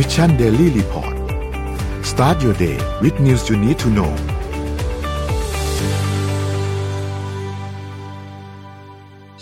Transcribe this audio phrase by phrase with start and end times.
[0.00, 1.14] Mission Daily Report
[2.10, 4.12] start your day with news you need to know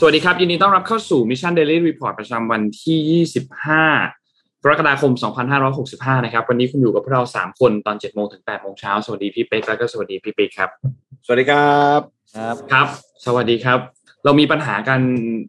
[0.00, 5.12] สวัสดีครับ ยินดีต้อนรับเข้าสู่ Mission Daily Report ประจำวันที่ 25 กรกฎาคม
[5.68, 10.70] 2565 นะครับ วันนี้คุณอยู่กับพวกเรา 3 คนตอน 7 โมงถึง 8 โมงเช้า สวัสดีพี่เป๊กแล้วก็สวัสดีพี่ปิ๊กครับ
[11.26, 12.00] สวัสดีครับ
[12.34, 12.86] ครับ ครับ
[13.26, 13.78] สวัสดีครับ
[14.24, 15.00] เรามีปัญหากัน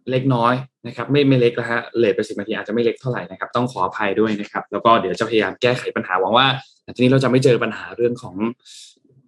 [0.09, 0.53] เล็กน้อย
[0.88, 6.47] นะครับไม่ไม่เล็กนะฮะเลทไปสิบนาทีอาจจะไม่เล็กเท่าไหร่นะครับต้องขออภัยด้วยนะครับ แล้วก็เดี๋ยวจะพยายามแก้ไขปัญหาหวังว่า
[6.83, 8.36] หลังจากนี้เราจะไม่เจอปัญหาเรื่องของ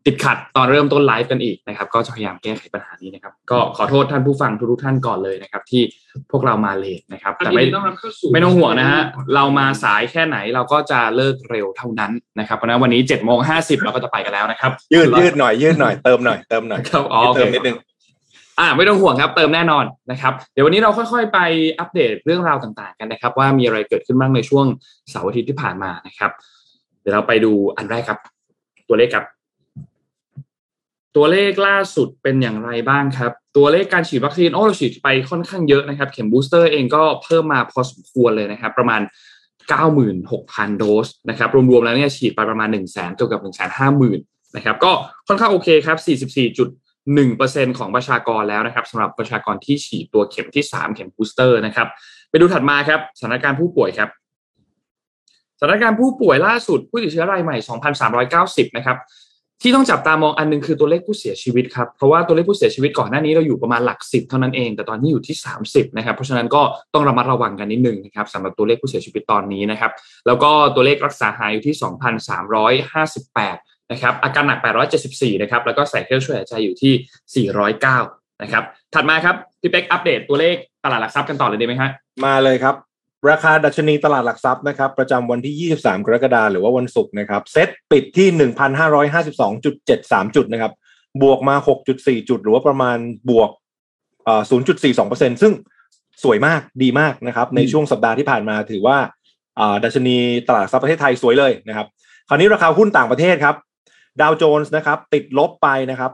[0.05, 5.81] ติดขัดตอนเริ่มต้นไลฟ์กันอีกนะครับ ก็จะพยายามแก้ไขปัญหานี้นะครับ ก็ขอโทษท่านผู้ฟังทุกๆท่านก่อนเลยนะครับ ที่
[6.31, 7.63] พวกเรามาเลทนะครับ แต่ไม่
[8.33, 9.01] ไม่ต้องห่วงนะฮะ
[9.35, 17.77] เรามาสายแค่ไหนเราก็จะเลิกเร็วเท่านั้นนะครับเพราะฉะนั้นวันนี้เจ็ดโมงห้าสิบเราก็จะไปกันแล้วนะครับ ยืดยืดหน่อยยืดหน่อยเติมหน่อยเติมหน่อยครับอ๋อโอเคเติมนิดนึง
[18.59, 21.39] อ่าไม่ต้องห่วงครับเติมแน่นอนนะครับ เดี๋ยววันนี้เราค่อยๆ ไป
[21.79, 24.65] อัปเดตเรื่องราวต่างๆกันนะครับ ว่ามีอะไรเกิดขึ้นบ้างในช่วง
[25.09, 26.31] เสาร์อาทิตย์ที่ผ่านมานะครับ
[27.01, 28.19] เดี๋ยวเราไปดูอันแรกครับ
[28.87, 29.25] ตัวเลขครับ
[31.15, 39.01] ตัวเลขล่าสุดเป็นอย่างไรบ้างครับ ตัวเลขการฉีดวัคซีนโอ้เราฉีดไปค่อนข้างเยอะนะครับ เข็ม booster เองก็เพิ่มมาพอสมควรเลยนะครับ ประมาณ
[39.69, 44.91] 96,000 โดสนะครับรวมๆแล้วเนี่ยฉีดไปประมาณ 1 0 0 0 0แสนเกือบกับ1 5 0 0 0 0นะครับก็
[45.27, 45.97] ค่อนข้างโอเคครับ
[47.17, 51.87] 44.1%ของประชากรแล้วนะครับสำหรับประชากรที่ฉีดตัวเข็มที่ 3 เข็มบูสเตอร์นะครับ
[52.29, 54.09] ไปดูถัดมาครับสถานการณ์ผู้ป่วยครับ
[55.59, 57.57] สถานการณ์ผู้ป่วยล่าสุดผู้ติดเชื้อรายใหม่
[58.17, 58.97] 2,390 นะครับ
[59.61, 66.61] ที่ต้องจับตามองอันหนึงคือตัวเลขผู้เสียชีวิตครับเพราะว่าตัวเลขผู้เสียชีวิตก่อนหน้านี้เราอยู่ประมาณหลักสิบเท่านั้นเอง แต่ตอนนี้อยู่ที่ 30นะครับเพราะฉะนั้นก็
[66.93, 69.91] ต้องระมัดระวังกันนิดนึงนะครับสำหรับตัวเลขผู้เสียชีวิตตอนนี้นะครับ
[70.27, 74.59] แล้วก็ตัวเลขรักษาหายอยู่ที่ 2,358 นะครับอาการหนัก
[75.01, 81.89] 874 นะครับแล้วก็ใส่เครื่องช่วยหายใจอยู่ที่ 409 นะครับถัดมาครับพี่เป๊กอัปเดตตัวเลขตลาดหลักทรัพย์กันต่อเลยดีไหมฮะ
[82.25, 82.75] มาเลยครับ
[83.29, 88.27] ราคาดัชนีตลาดหลักทรัพย์นะครับประจำวันที่ 23 กรกฎาคมหรือว่าวันศุกร์นะครับเซ็ตปิดที่
[89.15, 90.71] 1,552.73 จุดนะครับ
[91.23, 91.55] บวกมา
[91.91, 92.97] 6.4 จุด หรือว่าประมาณ
[93.29, 93.49] บวก
[94.23, 94.41] เอ่อ
[94.91, 95.53] 0.42%ซึ่ง
[96.23, 98.97] สวยมากดีมากนะครับ ในช่วงสัปดาห์ที่ผ่านมาถือว่า
[99.59, 100.15] อ่าดัชนี
[100.47, 101.87] ตลาดหลักทรัพย์ประเทศไทยสวยเลยนะครับ
[102.29, 103.55] คราวนี้ราคาหุ้นต่างประเทศครับ
[104.21, 106.11] ดาวโจนส์นะครับติดลบไปนะครับ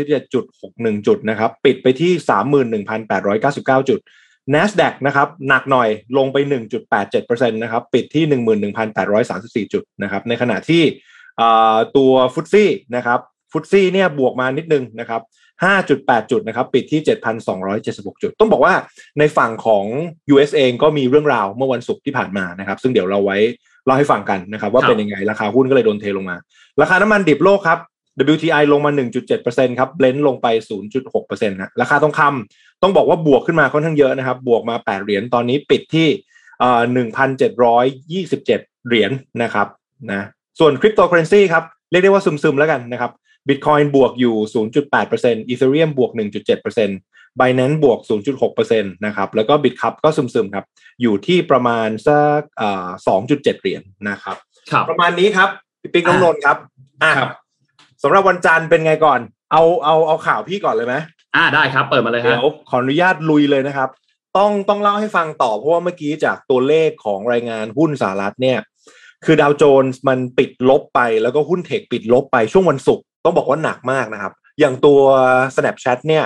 [0.00, 2.12] 137.61 จุดนะครับปิดไปที่
[2.80, 4.00] 31,899 จุด
[4.54, 6.36] NASDAQ นะครับหนักหน่อยลงไป
[6.94, 8.24] 1.87%นะครับปิดที่
[9.64, 10.82] 11,834 จุดนะครับในขณะที่
[11.96, 13.20] ตัวฟุตซี่นะครับ
[13.52, 15.20] ฟุตซี่เนี่ยบวกมานิดนึงนะครับ
[15.76, 17.00] 5.8 จุดนะครับปิดที่
[17.62, 18.74] 7,276 จุด ต้องบอกว่า
[19.18, 19.84] ในฝั่งของ
[20.32, 23.38] US เองก็มีเรื่องราวเมื่อวันศุกร์ที่ผ่านมานะครับ ซึ่งเดี๋ยวเราไว้
[23.86, 26.36] เล่าให้ฟังกันนะครับว่าครับเป็นยังไงราคาหุ้นก็เลยโดนเทลงมา
[26.80, 27.78] ราคาน้ำมันดิบโลกครับ
[28.34, 28.90] WTI ลงมา
[29.36, 30.46] 1.7%ครับ Brent ลงไป
[30.98, 36.08] 0.6%นะราคาทองคำต้องบอกว่าบวกขึ้นมาค่อนข้างเยอะนะครับ บวกมา 8 เหรียญตอนนี้ปิดที่
[36.60, 36.82] เอ่อ
[37.60, 39.10] 1,727เหรียญ
[39.42, 39.66] นะครับ
[40.10, 40.26] นะ
[40.58, 43.10] ส่วนคริปโตเคอร์เรนซีครับเรียกได้ว่าซึมๆแล้วกันนะครับ
[43.48, 44.34] Bitcoin บวกอยู่
[44.92, 47.09] 0.8% Ethereum บวก 1.7%
[47.40, 47.98] Binance บวก
[48.40, 50.64] 0.6%นะครับ แล้วก็ Bitcup ก็ซึมๆครับ
[51.02, 52.88] อยู่ที่ประมาณสักเอ่อ
[53.26, 54.36] 2.7เหรียญนะครับ
[54.72, 55.48] ครับ ประมาณนี้ครับ
[55.80, 56.56] พี่ปิ๊กน้องนอะนท์ครับ
[57.02, 57.30] อะครับ
[58.02, 59.20] สำหรับวันจันทร์เป็นไงก่อน
[59.52, 60.94] เอาเอาเอาข่าวพี่ก่อนเลยไหม
[61.36, 63.88] อ่าได้ครับ เปิดมาเลยเดี๋ฮะยวขออนุญาตลุยเลยนะครับ
[64.36, 68.58] ต้องต้องเล่าให้ฟังต่อเพราะว่าเมื่อกี้จากตัวเลขของรายงานหุ้นสหรัฐเนี่ย
[69.24, 75.00] คือดาวโจนส์มันปิดลบไปแล้วก็หุ้นเทคปิดลบไปช่วงวันศุกร์ต้องบอกว่าหนักมากนะครับ อย่างตัว
[75.56, 76.24] Snapchat เนี่ย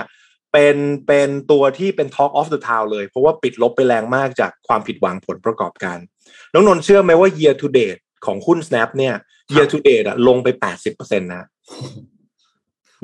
[0.55, 0.77] เป็น
[1.07, 5.97] เป็นตัวที่เป็น Talk of the Town เลย เพราะว่าปิดลบไปแรงมากจากความผิดหวังผลประกอบการ
[6.53, 9.15] น้องนนท์เชื่อไหมว่า year to date ของหุ้น Snap เนี่ย
[9.53, 10.47] year to date อะลงไป
[10.87, 11.45] 80%นะ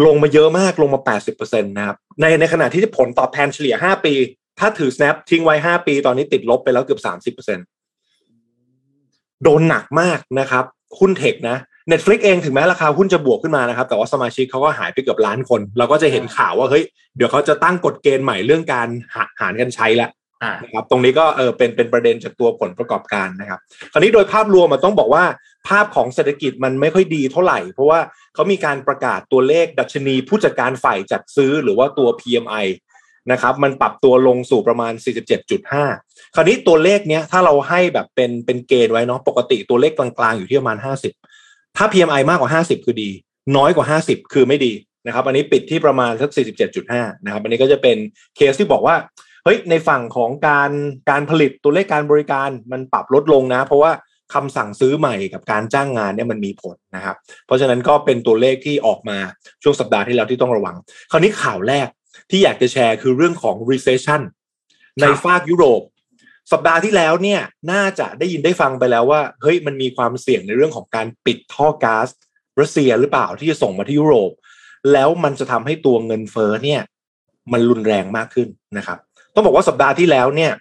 [0.05, 0.99] ลงมาเยอะมากลงมา
[1.31, 4.13] 80%นะครับ ในในขณะที่ผลตอบแทนเฉลี่ย 5 ปี
[4.59, 7.01] ถ้าถือ snap ทิ้งไว้ 5 ปี ตอนนี้ติดลบไปแล้วเกือบ
[7.37, 10.65] 30%โดนหนักมากนะครับ
[10.99, 11.57] หุ้นเทคนะ
[11.91, 16.83] Netflix เองถึงแม้ราคาหุ้นจะบวกขึ้นมานะครับ แต่ว่าสมาชิกเขาก็หายไปเกือบล้านคน เราก็จะเห็นข่าวว่าเฮ้ย
[17.15, 20.09] เดี๋ยวเขาจะตั้งกฎเกณฑ์ใหม่เรื่องการหาหารกันใช้แล้ว
[20.43, 23.59] อ่านะครับตรงนี้ก็เออเป็นเป็นประเด็นจากตัวผลประกอบการนะครับ
[23.91, 25.23] คราวนี้โดยภาพรวมมันต้องบอกว่า
[25.67, 27.99] ภาพของเศรษฐกิจมันไม่ค่อยดีเท่าไหร่ เพราะว่า
[28.33, 32.65] เขามีการประกาศตัวเลขดัชนีผู้จัดการฝ่ายจัดซื้อหรือว่าตัว PMI
[33.31, 34.93] นะครับมันปรับตัวลงสู่ประมาณ
[35.63, 41.30] 47.5 คราวนี้ตัวเลขเนี้ยถ้าเราให้แบบเป็นเป็นเกณฑ์ไว้เนาะปกติตัวเลขกลางๆ อยู่ที่ประมาณ 50
[41.77, 43.09] ถ้า PMI มากกว่า 50 คือดี
[43.57, 44.73] น้อยกว่า 50 คือไม่ดี
[45.07, 46.31] นะครับ อันนี้ปิดที่ประมาณสัก
[46.77, 47.97] 47.5 นะครับ อันนี้ก็จะเป็น
[48.35, 48.95] เคสที่บอกว่า
[49.43, 50.71] เฮ้ย ในฝั่งของการ
[51.09, 53.91] การผลิตตัวเลขการบริการมันปรับลดลงนะ เพราะว่า
[54.33, 57.15] คำสั่งซื้อใหม่กับการจ้างงานเนี่ยมันมีผลนะครับ
[57.45, 59.17] เพราะฉะนั้นก็เป็นตัวเลขที่ออกมา
[59.63, 60.75] ช่วงสัปดาห์ที่แล้วที่ต้องระวัง
[61.11, 61.87] คราวนี้ข่าวแรก
[62.29, 64.21] ที่อยากจะแชร์คือเรื่องของ recession
[65.01, 65.81] ในฝากยุโรป
[66.51, 67.41] สัปดาห์ที่แล้วเนี่ย
[67.71, 72.07] น่าจะได้ยินได้ฟังไปแล้วว่าเฮ้ยมันมีความเสี่ยงในเรื่องของการปิดท่อก๊าซ
[72.59, 74.31] รัสเซียหรือเปล่าที่จะส่งมาที่ยุโรป
[74.93, 76.81] แล้วมันจะทำให้ตัวเงินเฟ้อเนี่ย
[77.51, 78.47] มันรุนแรงมากขึ้น
[78.77, 78.97] นะครับ
[79.33, 80.51] ต้องบอกว่าสัปดาห์ที่แล้วเนี่ย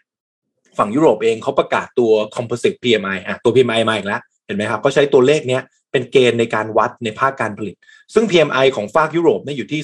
[0.78, 5.62] ฝั่งยุโรปเองเขาประกาศตัว composite PMI อะตัว PMI มาอีกแล้วเห็นไหมครับก็ใช้ตัวเลขเนี้ย
[5.92, 7.76] เป็นเกณฑ์ในการวัดในภาคการผลิต
[8.14, 9.80] ซึ่ง PMI ของฝากยุโรปเนี่ยอยู่ที่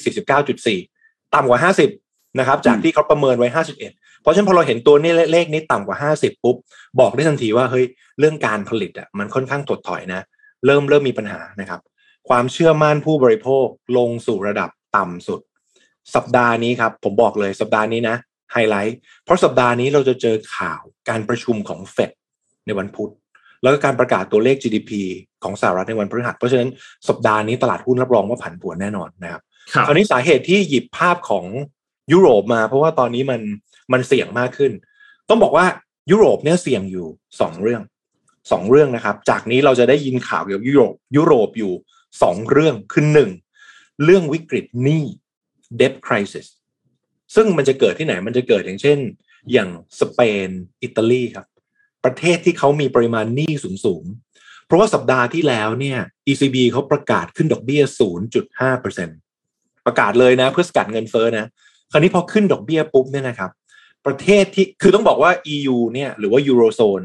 [0.82, 1.60] 49.4 ต่ำกว่า
[1.98, 6.56] 50 นะครับ จากที่เขาประเมินไว้ 51เพ ราะฉะนั้นพอเราเห็นตัวนี้เลขนี้ต่ำกว่า 50 ปุ๊บ
[7.00, 7.84] บอกได้ทันทีว่าเฮ้ย
[8.18, 10.20] เรื่องการผลิตอะมันค่อนข้างถดถอยนะ
[10.66, 11.80] เริ่มเริ่มมีปัญหานะครับ
[12.28, 15.40] ความเชื่อมั่นผู้บริโภคลงสู่ระดับต่ำสุด
[16.14, 18.16] สัปดาห์นี้ครับ ผมบอกเลยสัปดาห์นี้นะ
[18.52, 22.10] ไฮไลท์เพราะสัปดาห์นี้เราจะเจอข่าวการประชุมของเฟด
[22.66, 23.10] ในวันพุธ
[23.62, 24.90] แล้วก็การประกาศตัวเลข GDP
[25.44, 26.70] ของสหรัฐในวันพฤหัสเพราะฉะนั้น
[27.08, 29.42] สัปดาห์นี้ตลาดหุ้นรับรองว่าผันผวนแน่นอนนะครับ
[29.74, 31.44] ครับคราวนี้สาเหตุที่หยิบภาพของ
[32.12, 33.40] ยุโรปมา เพราะว่าตอนนี้มัน
[33.92, 34.72] มันเสี่ยงมากขึ้น
[35.28, 35.66] ต้องบอกว่า
[36.10, 37.06] ยุโรปเนี่ยเสี่ยงอยู่
[37.40, 37.82] สองเรื่อง
[38.50, 41.72] สองเรื่องนะครับ จากนี้เราจะได้ยินข่าวเกี่ยวกับยุโรปยุโรปอยู่
[42.22, 43.30] สองเรื่องคือหนึ่ง
[44.04, 45.04] เรื่องวิกฤตหนี้
[45.80, 46.46] debt crisis
[47.34, 48.98] ซึ่งมันจะเกิดที่ไหนมันจะเกิดอย่างเช่น
[49.52, 50.48] อย่างสเปน
[50.82, 51.46] อิตาลีครับ
[52.04, 53.52] ประเทศที่เขามีปริมาณหนี้
[53.84, 55.98] สูงๆ เพราะว่าสัปดาห์ที่แล้วเนี่ย
[56.28, 57.82] ECB เขาประกาศขึ้นดอกเบี้ย
[58.64, 61.46] 0.5%ประกาศเลยนะเพื่อสกัดเงินเฟ้อนะ
[61.90, 63.50] คราวนี้พอขึ้นดอกเบี้ยปุ๊บเนี่ยนะครับ
[64.06, 67.00] ประเทศที่คือต้องบอกว่า EU เนี่ยหรือว่ายูโรโซน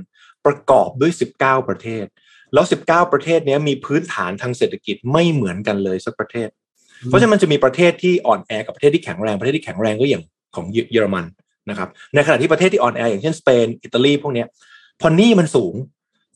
[0.45, 1.11] ประกอบด้วย
[1.41, 2.05] 19 ประเทศ
[2.53, 6.49] แล้ว 19 ประเทศเนี้ยมีพื้นฐานทางเศรษฐกิจไม่เหมือนกันเลยสักประเทศ
[7.07, 10.23] เพราะฉะนั้นมันจะมีประเทศที่อ่อนแอกับประเทศที่แข็งแรงประเทศที่แข็งแรงก็อย่าง
[10.55, 11.25] ของเยอรมัน
[11.69, 14.47] นะครับในขณะที่ประเทศที่อ่อนแออย่างเช่นสเปนอิตาลีพวกเนี้ย
[15.01, 15.73] พอหนี้มันสูง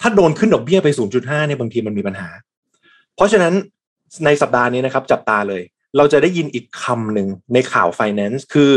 [0.02, 2.30] ถ้าโดนขึ้นดอกเบี้ยไป 0.5เนี่ยบางทีมันมีปัญหา
[3.16, 3.54] เพราะฉะนั้น
[4.26, 5.64] ในสัปดาห์นี้นะครับจับตาเลย
[5.98, 8.72] เราจะได้ยินอีกคำหนึ่งในข่าว finance คือ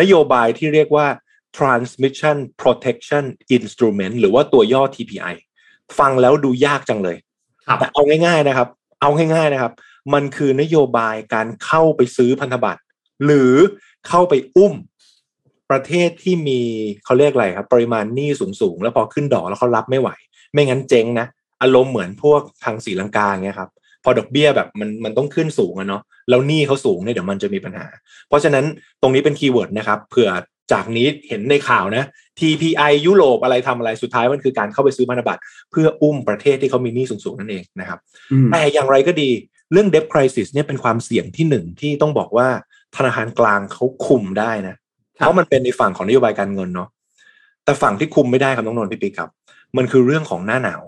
[0.00, 1.06] นโยบายที่เรียกว่า
[1.56, 3.24] transmission protection
[3.56, 5.34] instrument หรือว่าตัวย่อ TPI
[5.98, 7.16] ฟังแล้วดูยากจังเลย
[7.66, 8.68] ครับแต่เอาง่ายๆนะครับ
[9.00, 9.72] เอาง่ายๆนะครับ
[10.14, 12.80] มันคือนโยบายการเข้าไปซื้อพันธบัตร
[13.24, 13.52] หรือ
[14.08, 14.74] เข้าไปอุ้ม
[15.70, 16.60] ประเทศที่มี
[17.04, 20.10] เขาเรียกอะไรครับ ปริมาณหนี้สูงๆ แล้วพอขึ้นดอกแล้วเขารับไม่ไหว
[20.52, 21.26] ไม่งั้นเจ๊งนะ
[21.62, 23.70] อารมณ์เหมือนพวกทางศรีลังกาเงี้ยครับ
[24.04, 27.86] พอดอกเบี้ยแบบมันมันต้องขึ้นสูงอะเนาะแล้วหนี้เขาสูงเนี่ยเดี๋ยวมันจะมีปัญหา
[28.28, 28.64] เพราะฉะนั้น
[29.02, 30.30] ตรงนี้เป็นคีย์เวิร์ดนะครับเผื่อ
[30.72, 32.04] จากนี้เห็นในข่าวนะ
[32.38, 37.98] TPI ยุโรปอะไรทำอะไรสุดท้ายมันคือการเข้าไปซื้อพันธบัตรเพื่ออุ้มประเทศที่เขามีหนี้สูงๆ นั่นเองนะครับ
[38.32, 39.30] อืมแต่อย่างไรก็ดี
[39.72, 42.48] เรื่อง debt crisis เนี่ยเป็นความเสี่ยงที่หนึ่งที่ต้องบอกว่า
[42.96, 44.74] ธนาคารกลางเขาคุมได้นะ
[45.16, 46.88] เพราะมันเป็นในฝั่งของนโยบายการเงินเนาะ
[47.64, 49.30] แต่ฝั่งที่คุมไม่ได้ครับน้องนนท์พี่ปิ๊กครับ
[49.76, 50.82] มันคือเรื่องของหน้าหนาว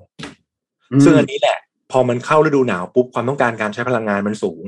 [1.05, 1.59] ซึ่งอันนี้แหละ
[1.93, 4.63] พอมันเข้าฤดูหนาวปุ๊บความต้องการการใช้พลังงานมันสูง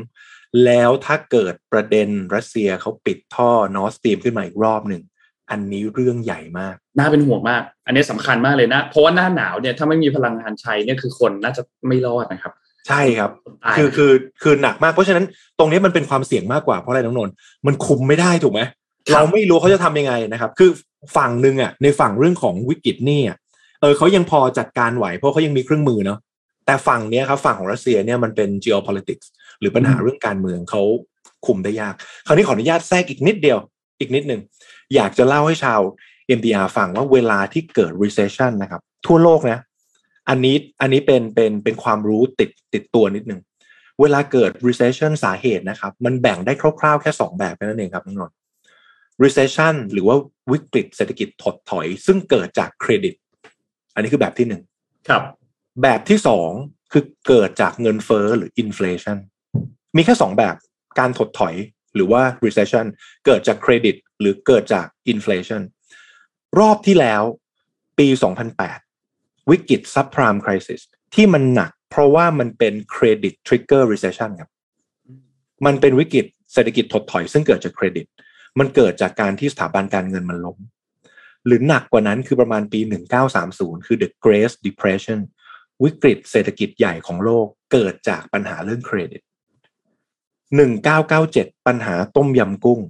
[0.65, 5.03] แล้วถ้าเกิดประเด็นรัสเซียเขาปิดท่อนอสตรีมขึ้นมาอีกรอบหนึ่ง
[5.51, 12.53] อันนี้เรื่องใหญ่มาก น่าเป็นห่วงมาก อันนี้สำคัญมากเลยนะ เพราะว่าหน้าหนาวเนี่ยถ้าไม่มีพลังงานใช้เนี่ยคือคนน่าจะไม่รอดนะครับ
[12.89, 13.31] ใช่ครับ
[13.65, 14.13] ตายคือคือ
[14.43, 15.25] คือหนักมาก เพราะฉะนั้น
[15.59, 17.35] ตรงนี้มันเป็นความเสี่ยงมากกว่าเพราะอะไรน้องนนท์
[17.67, 18.61] มันคุมไม่ได้ถูกไหม
[19.15, 20.71] เราไม่รู้เขาจะทำยังไงนะครับ คือ
[21.17, 23.37] ฝั่งหนึ่งอะในฝั่งเรื่องของวิกฤตหนี่อะ
[23.81, 26.19] เออเขายังพอจัดการไหวเพราะเขายังมีเครื่องมือเนาะ
[26.67, 29.27] แต่ฝั่งเนี้ยครับฝั่งของรัสเซียเนี่ยมันเป็น geopolitics
[29.61, 30.83] หรือปัญหาเรื่องการเมืองเขา
[31.47, 31.95] คุมได้ยาก
[32.27, 33.59] คราวนี้ขออนุญาตแทรกอีกนิดเดียว
[34.01, 34.41] อีกนิดหนึ่ง
[34.95, 35.81] อยากจะเล่าให้ชาว
[36.39, 39.61] MDR ฟังว่าเวลาที่เกิด recession นะครับ ทั่วโลกนะ
[40.29, 43.41] อันนี้อันนี้เป็นเป็นเป็นความรู้ติดติดตัวนิดนึง
[44.01, 48.37] เวลาเกิด recession สาเหตุนะครับ มันแบ่งได้คร่าวๆ แค่สองแบบแค่นั้นเองครับน้องนนท์
[49.23, 50.17] recession หรือว่า
[50.53, 53.15] วิกฤตเศรษฐกิจถดถอย ซึ่งเกิดจากเครดิต
[53.95, 54.63] อันนี้คือแบบที่หนึ่ง
[55.09, 55.23] ครับ
[55.83, 56.51] แบบที่สอง
[56.93, 59.19] คือเกิดจากเงินเฟ้อหรือ inflation
[59.97, 60.57] มีแค่สองแบบ
[60.99, 61.55] การถดถอย
[61.95, 62.87] หรือว่า recession
[63.25, 65.63] เกิดจากเครดิตหรือเกิดจาก inflation
[66.59, 67.23] รอบที่แล้ว
[67.99, 68.09] ปี
[68.79, 70.81] 2008 วิกฤต subprime crisis
[71.15, 74.51] ที่มันหนักเพราะว่ามันเป็น credit trigger recession ครับ
[75.67, 78.07] มันเป็นวิกฤตเศรษฐกิจถดถอยซึ่งเกิดจากเครดิต
[78.59, 80.59] มันเกิดจากการที่สถาบันการเงินมันล้ม
[81.47, 82.81] หรือหนักกว่านั้นคือประมาณปี
[83.33, 85.21] 1930 คือ the Great Depression
[85.85, 89.23] วิกฤตเศรษฐกิจใหญ่ของโลกเกิดจากปัญหาเรื่องเครดิต
[90.57, 92.81] 1997ปัญหาต้มยำกุ้ง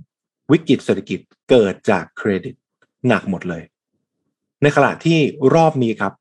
[0.53, 2.55] วิกฤตเศรษฐกิจเกิดจากเครดิต
[3.09, 3.62] หนักหมดเลย
[4.62, 5.19] ในขณะที่
[5.55, 6.12] รอบนี้ครับ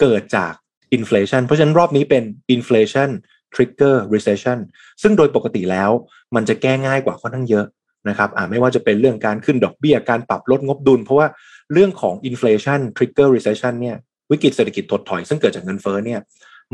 [0.00, 0.52] เกิดจาก
[0.92, 3.10] inflation เพราะฉะนั้นรอบนี้เป็น inflation
[3.54, 4.58] trigger recession
[5.02, 5.90] ซึ่งโดยปกติแล้ว
[6.34, 7.66] มันจะแก้ง่ายกว่าค่อนข้างเยอะ
[8.08, 11.28] นะครับอ่าไม่ว่าจะเป็นเรื่องการขึ้นดอกเบี้ยการปรับลดงบดุล เพราะว่า
[11.72, 13.96] เรื่องของ inflation trigger recession เนี่ย
[14.30, 16.20] วิกฤตเศรษฐกิจถดถอย ซึ่งเกิดจากเงินเฟ้อเนี่ย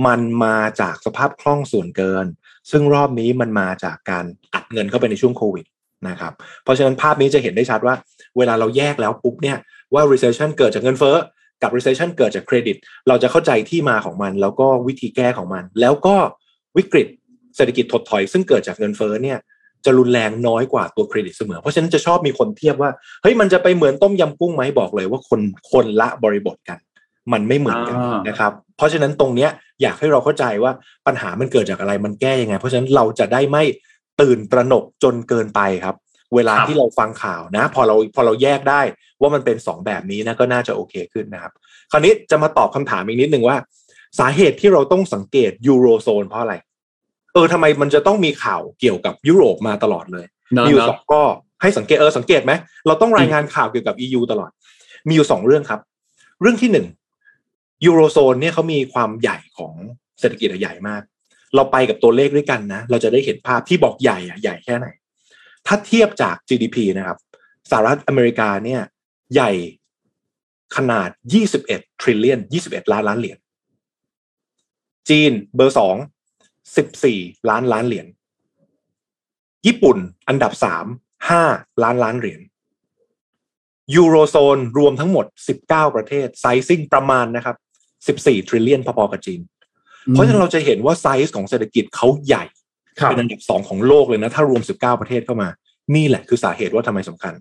[0.06, 2.26] มันมาจากสภาพคล่องส่วนเกิน
[2.70, 5.66] ซึ่งรอบนี้มันมาจากการอัดเงินเข้าไปในช่วงโควิด
[6.08, 6.32] นะครับ
[6.64, 7.94] เพราะฉะนั้นภาพนี้จะเห็นได้ชัดว่า
[8.38, 9.58] เวลาเราแยกแล้วปุ๊บเนี่ย
[9.94, 11.16] ว่า recession เกิดจากเงินเฟ้อ
[11.62, 12.76] กับ recession เกิดจากเครดิต
[13.08, 16.16] เราจะเข้าใจที่มาของมัน แล้วก็วิธีแก้ของมัน แล้วก็
[16.76, 17.08] วิกฤต
[17.56, 19.38] เศรษฐกิจถดถอย ซึ่งเกิดจากเงินเฟ้อเนี่ย
[19.84, 22.90] จะรุนแรงน้อยกว่าตัวเครดิตเสมอ เพราะฉะนั้นจะชอบมีคนเทียบว่า
[23.22, 25.40] เฮ้ยมันจะไปเหมือนต้มยำกุ้งไหมบอกเลยว่าคน
[25.72, 26.78] คนละบริบทกัน
[27.32, 29.50] มันไม่เหมือนกันอ่านนะครับ เพราะฉะนั้นตรงเนี้ย
[29.82, 30.72] อยากให้เราเข้าใจว่า
[31.06, 33.64] ปัญหามันเกิดจากอะไรมันแก้ยังไง เพราะฉะนั้นเราจะได้ไม่
[34.20, 35.96] ตื่นตระหนกจนเกินไปครับ
[36.34, 38.80] เวลาที่เราฟังข่าวนะ พอเราพอเราแยกได้
[39.20, 41.52] ว่ามันเป็นสองแบบนี้นะก็น่าจะโอเคขึ้นนะครับ
[41.90, 43.56] คราวนี้จะมาตอบคำถามอีกนิดหนึ่งว่า
[44.18, 46.54] สาเหตุที่เราต้องสังเกตยูโรโซนเพราะอะไร
[47.34, 51.22] เออทำไมมันจะต้องมีข่าวเกี่ยวกับยุโรปมาตลอดเลยเนอะมีอยู่เนอะสองก็
[51.62, 52.52] ให้สังเกตเออสังเกตไหม
[52.86, 54.50] เราต้องรายงานข่าวเกี่ยวกับ EU ตลอด
[55.08, 55.80] มีอยู่สองเรื่องครับ
[56.40, 56.86] เรื่องที่หนึ่ง
[57.84, 59.74] ยูโรโซนเนี่ยเขามีความใหญ่ของ
[60.20, 61.02] เศรษฐกิจอะใหญ่มาก
[61.54, 64.86] เราไปกับตัวเลขด้วยกันนะ เราจะได้เห็นภาพที่บอกใหญ่อะใหญ่แค่ไหน
[65.66, 67.18] ถ้าเทียบจาก GDP นะครับ
[67.70, 68.82] สหรัฐอเมริกาเนี่ย
[69.34, 69.50] ใหญ่
[70.76, 71.08] ขนาด
[71.54, 73.38] 21 trillion 21 ล้านล้านเหรียญ
[75.08, 75.96] จีนเบอร์สอง
[76.72, 78.06] 14 ล้านล้านเหรียญ
[79.66, 80.86] ญี่ปุ่นอันดับสาม
[81.30, 81.42] ห้า
[81.82, 82.40] ล้านล้านเหรียญ
[83.94, 85.26] ยูโรโซนรวมทั้งหมด
[85.62, 87.56] 19 ประเทศ sizing ประมาณนะครับ
[88.04, 89.40] 14 trillion พอๆกับจีน
[90.12, 92.44] เพราะฉะนั้นเราจะเห็นว่าไซส์ของเศรษฐกิจเขาใหญ่
[92.98, 95.48] ครับเป็นอันดับสองของโลกเลยนะ ถ้ารวม 19 ประเทศเข้ามา
[95.94, 97.34] นี่แหละคือสาเหตุว่าทำไมสำคัญ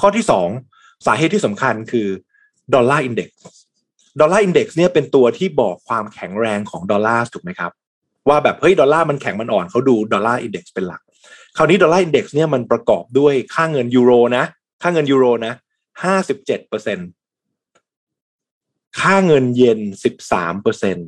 [0.00, 0.48] ข้อที่สอง
[1.06, 2.08] สาเหตุที่สำคัญคือ
[2.74, 7.72] Dollar Index Dollar Index เนี่ยเป็นตัวที่บอกความแข็งแรงของดอลลาร์ถูกไหมครับ
[8.28, 11.00] ว่าแบบเฮ้ยดอลลาร์มันแข็งมันอ่อนเขาดู Dollar Index เป็นหลัก
[11.56, 14.44] คราวนี้ Dollar Index เนี่ยมันประกอบด้วยค่าเงินยูโรนะ
[14.82, 15.52] ค่าเงินยูโรนะ
[16.02, 16.98] ห้าสิบเจ็ดเปอร์เซ็นต์
[19.00, 20.98] ค่าเงินเยนสิบสามเปอร์เซ็นต์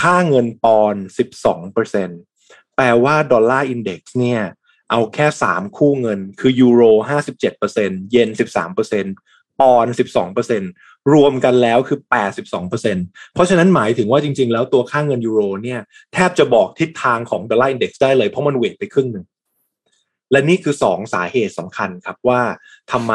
[0.00, 2.08] ค่าเงินปอนด์สิบสองเปอร์เซ็นต์
[2.76, 4.42] แปลว่า Dollar Index เนี่ย
[4.90, 9.04] เอาแค่สามคู่เงิน คือยูโรห้าสิบเปอร์เซ็นต์เยนสิบสามเปอร์เซ็นต์
[9.60, 10.62] ปอนด์12เปอร์เซ็นต์
[11.12, 12.96] รวมกันแล้วคือแปดสิบสองเปอร์เซ็นต์
[13.34, 15.80] เพราะฉะนั้นหมายถึงว่าจริง ๆ แล้วตัวค่าเงินยูโรเนี่ย
[16.12, 19.24] แทบจะบอกทิศทางของ Dollar Index ได้เลยเพราะมัน weight ไปครึ่งหนึ่ง
[20.32, 22.40] และนี่คือสองสาเหตุสำคัญครับว่า
[22.92, 23.14] ทำไม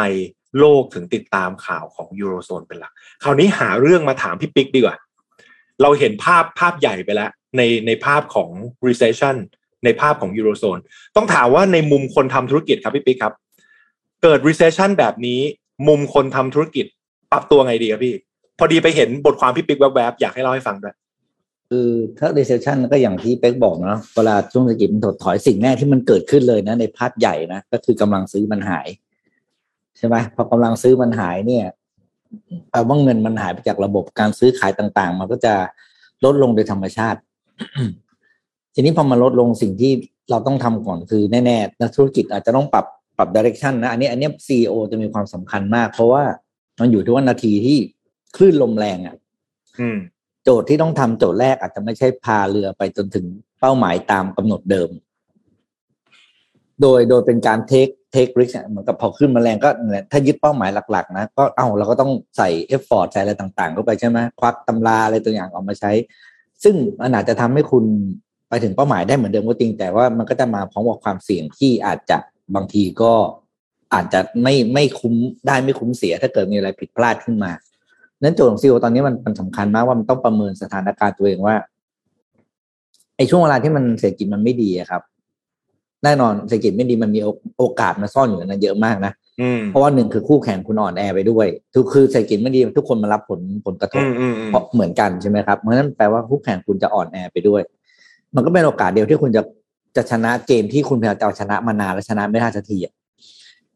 [0.60, 4.96] โลกถึงติดตามข่าวของยูโรโซนเป็นหลัก คราวนี้หาเรื่องมาถามพี่ปิ๊กดีกว่า
[5.82, 8.50] เราเห็นภาพภาพใหญ่ไปแล้ว ในในภาพของ
[8.88, 9.36] recession
[9.86, 10.80] ในภาพของยูโรโซน
[11.16, 13.34] ต้องถามว่าในมุมคนทำธุรกิจครับพี่ปิ๊กครับ
[14.24, 15.40] เกิด recession แบบนี้
[15.88, 16.86] มุมคนทำธุรกิจ
[17.32, 18.16] ปรับตัวไงดีครับพี่
[18.60, 20.96] พอดีไปเห็นบทความพี่ปิ๊กแวบๆ อยากให้เล่าให้ฟังด้วย
[21.70, 21.90] คือ
[22.20, 28.88] ถ้า recession ก็อย่างที่เป๊กบอกเนาะเวลาช่วงเศรษฐกิจมันถดถอยสิ่งแรกที่มันเกิดขึ้นเลยนะในภาพใหญ่นะก็คือกำลังซื้อมันหาย
[29.98, 31.66] ใช่ไหมพอกำลังซื้อมันหายเนี่ย
[32.70, 35.54] แปลว่าเงินมันหายไปจากระบบการซื้อขายต่าง ๆ มันก็จะ
[36.26, 37.20] ลดลงโดยธรรมชาติ
[38.74, 39.92] ทีนี้พอมาลดลงสิ่งที่
[40.30, 42.86] เราต้องทำก่อนคือแน่ๆนักธุรกิจอาจจะต้องปรับ
[43.18, 46.24] ปรับ direction นะอันนี้อันนี้ซีอจะมีความสำคัญมาก เพราะว่า
[46.80, 47.78] มันอยู่ที่ว่านาทีที่
[48.36, 49.16] คลื่นลมแรงอะ
[49.80, 49.98] อืม
[50.44, 53.26] โจทย์ที่ต้องทำโจทย์แรกอาจจะไม่ใช่พาเรือไปจนถึง
[53.60, 54.90] เป้าหมายตามกำหนดเดิม
[56.82, 59.70] โดยโดยเป็นการเทค เทคริสเหมือนกับพอขึ้นมาแรงก็
[60.12, 65.92] ถ้ายึดเป้าหมายหลักๆนะก็เอ้าเราก็ต้องใส่เอฟฟอร์ดใส่อะไรต่างๆเข้าไปใช่ไหมควักตำราอะไรตัวอย่างออกมาใช้
[66.64, 67.86] ซึ่งมันอาจจะทำให้คุณ
[68.50, 72.18] ไปถึงเป้าหมายได้เหมือนเดิมก็จริง แต่ว่ามันก็จะมาพร้อมกับความเสี่ยงที่อาจจะ
[72.56, 73.14] บางทีก็
[73.94, 75.14] อาจจะไม่ไม่คุ้ม
[75.48, 77.52] ได้ไม่คุ้มเสีย ถ้าเกิดมีอะไรผิดพลาดขึ้นมา
[78.22, 81.56] นั้นโจทย์ของซีอตอนนี้มันมันสำคัญมากว่ามันต้องประเมินสถานการณ์ตัวเองว่า
[83.18, 85.02] ไอ้ช่วงเวลาที่มันเศรษฐกิจมันไม่ดีครับ
[86.04, 87.28] แน่นอนเศรษฐกิจไม่ดีมันมีโอ
[87.60, 97.62] โอกาสมาซ่อนอยู่ในนั้นเยอะมากนะอืมเพราะว่าหนึ่งคือคู่แข่งคุณอ่อนแอไปด้วยทุกคือเศรษฐกิจไม่ดีทุกคนมารับผลผลกระทบอืมอืมอืมเพราะเหมือนกันใช่ไหมครับเพราะฉะนั้นแปลว่าคู่แข่งคุณจะอ่อนแอไปด้วย
[98.36, 99.42] มันก็เป็นโอกาสเดียวที่คุณจะ
[99.96, 102.94] จะชนะเกมที่คุณพยายามจะเอาชนะมานานและชนะไม่ได้สักทีอะ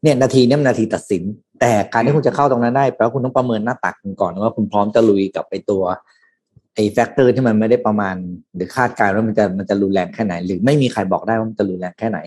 [0.02, 1.22] เนี่ยนาทีเนี้ยมันนาทีตัดสิน
[1.60, 5.82] แต่การที่คุณจะเข้าตรงนั้นได้แปลว่าคุณต้องประเมินหน้าตักคุณก่อนว่าคุณพร้อมจะลุยกับไอตัว
[6.74, 8.14] ไอ factor ที่มันไม่ได้ประมาณ
[8.54, 12.18] หรือคาดการณ์ว่ามันจะมันจะรุนแรงแค่ไหน หรือไม่มีใครบอกได้ว่ามันจะรุนแรงแค่ไหน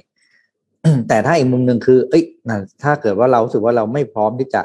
[1.07, 4.61] แต่ถ้าอีกมุมหนึ่งคือ เอ้ยนะถ้าเกิดว่าเรารู้สึกว่าเราไม่พร้อมที่จะ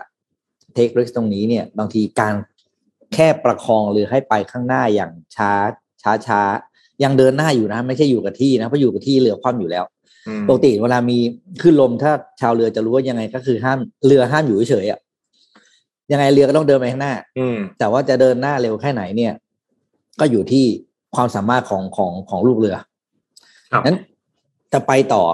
[0.76, 2.34] take risk ตรงนี้เนี่ย บางทีการ
[3.14, 5.52] แค่ประคองเรือให้ไปข้างหน้าอย่างช้า
[6.02, 6.40] ช้าช้า
[7.04, 9.84] ยังเดินหน้าอยู่นะ ไม่ใช่อยู่กับที่นะเพราะอยู่กับที่เรือคว่ำอยู่แล้ว
[10.28, 11.18] อืมปกติเวลามี
[11.62, 15.00] ขึ้นลมถ้าชาวเรือจะรู้ว่ายังไงก็คือห้ามเรือห้ามอยู่เฉยๆอะ
[16.12, 19.32] ยังไงเรือก็ต้องเดินไปข้างหน้าอืมแต่ว่าจะเดินหน้าเร็วแค่ไหนเนี่ย
[20.21, 20.65] ก็อยู่ที่
[21.17, 22.77] ความสามารถของของของลูกเรือ
[23.73, 23.99] ครับนั้น
[24.73, 25.25] จะไปต่อ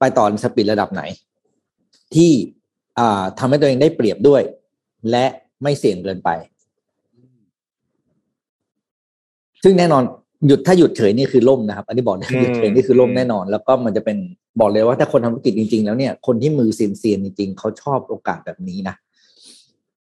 [0.00, 1.02] ไปต่อในสปีดระดับไหน
[2.14, 2.30] ที่
[2.98, 4.42] อ่าทำให้ตัวเองได้เปรียบด้วย
[5.10, 5.24] และ
[5.62, 6.30] ไม่เสี่ยงเกินไป
[9.64, 10.02] ซึ่งแน่นอน
[10.46, 14.18] หยุดถ้าหยุดเฉยนี่คือล่มนะครับ อันนี้บอกเลยอืมหยุดเฉยนี่คือล่มแน่นอน แล้วก็มันจะเป็น
[14.60, 18.94] บอกเลยว่าถ้าคนทำธุรกิจจริง ๆ แล้วเนี่ยคนที่มือเซียนๆจริงๆเขาชอบโอกาสแบบนี้นะ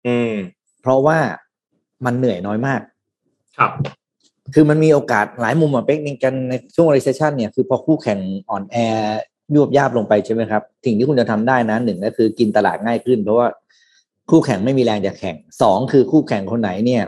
[0.06, 0.32] อืม
[0.80, 1.18] เพราะว่า
[2.04, 2.80] มันเหนื่อยน้อยมาก
[3.58, 3.72] ครับ
[4.54, 8.18] คือมันมีโอกาสหลายมุมอะเป็กในกันในช่วง recession เนี่ยคือพอคู่แข่ง
[8.50, 8.76] อ่อนแอ
[9.54, 13.48] ยวบยาบลงไปใช่ไหมครับสิ่งที่คุณจะทำได้นะหนึ่งก็คือกินตลาดง่ายขึ้น เพราะว่า
[14.30, 17.02] คู่แข่งไม่มีแรงจะแข่งสองคือคู่แข่งคนไหนเนี่ย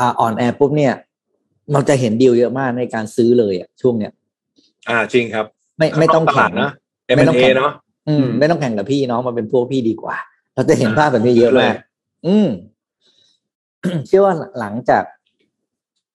[0.00, 0.94] อ่าอ่อนแอปุ๊บเนี่ย
[1.72, 4.12] เราจะเห็นดีลเยอะมากในการซื้อเลยอะช่วงเนี้ย
[4.88, 5.46] อ่าจริงครับ
[5.78, 6.70] ไม่ไม่ต้องตลาแข่ดงนะ
[7.16, 7.72] ไม่ต้อง M&A แข่งเนาะ
[8.08, 10.16] อืม ไม่ต้องแข่งกับพี่น้องมาเป็นพวกพี่ดีกว่า
[10.54, 11.74] เราจะเห็นภาพแบบนี้เยอะมาก
[12.26, 12.48] อืม
[14.06, 15.02] เชื่อว่าหลังจาก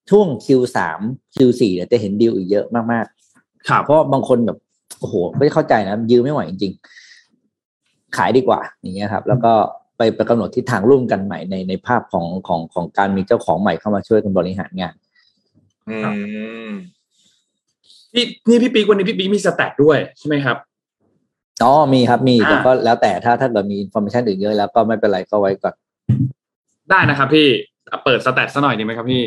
[0.10, 0.80] ช่วง Q3
[1.36, 3.06] Q4 เนี่ยจะเห็นดีลอีกเยอะมาก
[3.70, 4.58] ครับๆเพราะบางคนแบบ
[5.00, 6.74] โอ้โหไม่เข้าใจนะยืมไม่ไหวจริง
[7.50, 9.54] ๆ ขายดีกว่า อย่างเงี้ยครับ แล้วก็
[9.98, 14.96] ไปไปกำหนดทิศทางร่วมกันใหม่ในในภาพของของของการมีเจ้าของใหม่เข้ามาช่วยกันบริหารงาน
[15.90, 15.96] อื
[16.68, 16.72] ม
[18.14, 20.58] พี่นี่พี่ปีกวันนี้พี่ปีกมีสแตทด้วยใช่ไหมครับ
[21.64, 25.76] อ๋อมีครับมีอ่าแต่ก็แล้วแต่ถ้าถ้าเกิดมีอินโฟมชันอื่นเยอะแล้วก็ไม่เป็นไรก็ไว้ก่อน
[26.90, 27.48] ได้นะครับ พี่
[27.92, 29.24] อะเปิด stat ซะหน่อยดีไหมครับพี่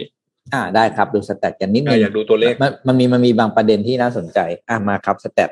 [0.55, 4.39] อ่าได้ครับดู stat กันนิดนึงอ่าอยากดูตัวเลขมันมันมีมันมีบางประเด็นที่น่าสนใจ
[4.69, 5.51] อะมาครับ stat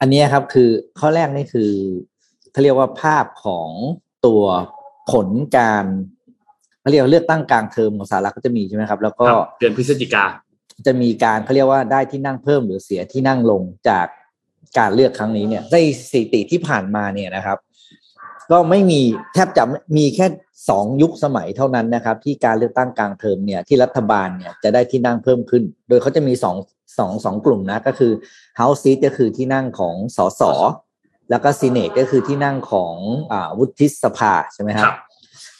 [0.00, 0.68] อันเนี้ยครับคือ
[1.00, 1.70] ข้อแรกนี่คือ
[2.52, 3.70] เขาเรียกว่าภาพของ
[4.26, 4.42] ตัว
[5.12, 5.84] ผลการ
[6.80, 10.24] เขาเรียกว่าเลือกตั้งกลางเทอมของสหรัฐก็จะมีใช่ไหมครับ แล้วก็ครับเดือนพฤศจิกา
[10.86, 14.06] จะมีการเขาเรียกว่าได้ที่นั่งเพิ่มหรือเสียที่นั่งลงจาก
[14.78, 15.76] การเลือกครั้งนี้เนี่ยใน
[16.10, 17.58] สถิติที่ผ่านมาเนี่ยนะครับ
[18.50, 19.00] ก็ไม่มี
[19.34, 19.64] แทบจะ
[19.96, 20.26] มีแค่
[20.68, 26.56] สองยุคสมัยเท่านั้นนะครับ ที่การเลือกตั้งกลางเทอมเนี่ยที่รัฐบาลเนี่ยจะได้ที่นั่งเพิ่มขึ้น โดยเขาจะมีสอง
[26.98, 28.12] สองสองกลุ่มนะก็คือ
[28.60, 30.42] House Seat ก็คือที่นั่งของสส
[31.30, 32.94] แล้วก็ Senate ก็คือที่นั่งของ
[33.32, 34.98] อาวุฒิสภาใช่ไหมคครับ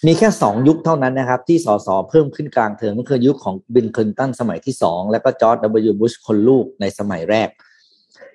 [0.06, 5.56] มีแค่สองยุคเท่านั้นนะครับ ที่สสเพิ่มขึ้นกลางเทอมก็คือยุคของบิลคลินตันสมัยที่สองแล้วก็จอร์จ
[5.88, 5.92] W.
[6.00, 7.48] บุชคนลูกในสมัยแรก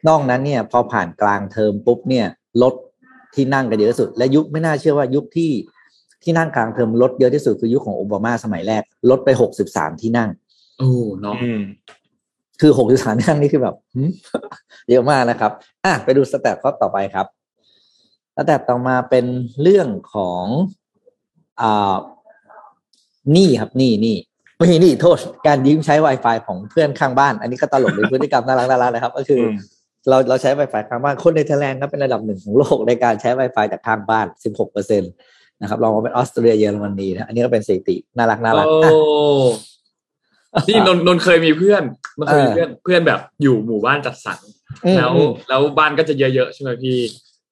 [0.08, 2.28] นอกนั้นเนี่ยพอผ่านกลางเทอมปุ๊บเนี่ย
[2.62, 2.74] ลด
[3.36, 5.52] ที่นั่งกันเยอะที่สุด และยุคไม่น่าเชื่อว่ายุคที่
[6.24, 10.30] ที่นั่งกลางเทอมลดเยอะที่สุดคือยุคของโอบามาสมัยแรก ลดไปหกสิบสามที่นั่ง
[10.80, 11.62] โอ้เนาะอืม
[12.62, 14.04] คือหกสิบสามที่นั่งนี่คือแบบหึ
[14.90, 15.52] เยอะมากนะครับ
[15.86, 17.26] อะไปดูสแตทข้อต่อไปครับ
[18.36, 19.26] สแตทต่อมาเป็น
[19.62, 20.44] เรื่องของ
[21.62, 21.96] อ่า
[23.34, 24.16] หนี่ครับหนี่นี่
[24.58, 29.58] ไม่ใช่หนี่โทษการยืมใช้ Wi-Fi ของเพื่อนข้างบ้าน อันนี้ก็ตลกเป็นพฤติกรรมน่ารักน่ารักนะครับ ก็คืออม
[30.08, 35.08] เราเราใช้ Wi-Fi ข้างบ้านคนในเทอร์แลนด์ครับเป็นระดับหนึ่งของโลกในการใช้ Wi-Fi จากข้างบ้าน 16เปอร์เซ็นต
[35.62, 38.98] นะครับลองมาเป็นออสเตรเลียเยอรมนีนะอันนี้ก็เป็นสถิติน่ารักน่ารักโอ้
[40.54, 41.84] อะนี่นนนนเคยมีเพื่อน
[42.18, 44.40] นนเคยมีเพื่อนเพื่อนแบบอยู่หมู่บ้านจัดสรร
[44.86, 47.00] อืมแล้วอืมแล้วบ้านก็จะเยอะๆใช่ไหมพี่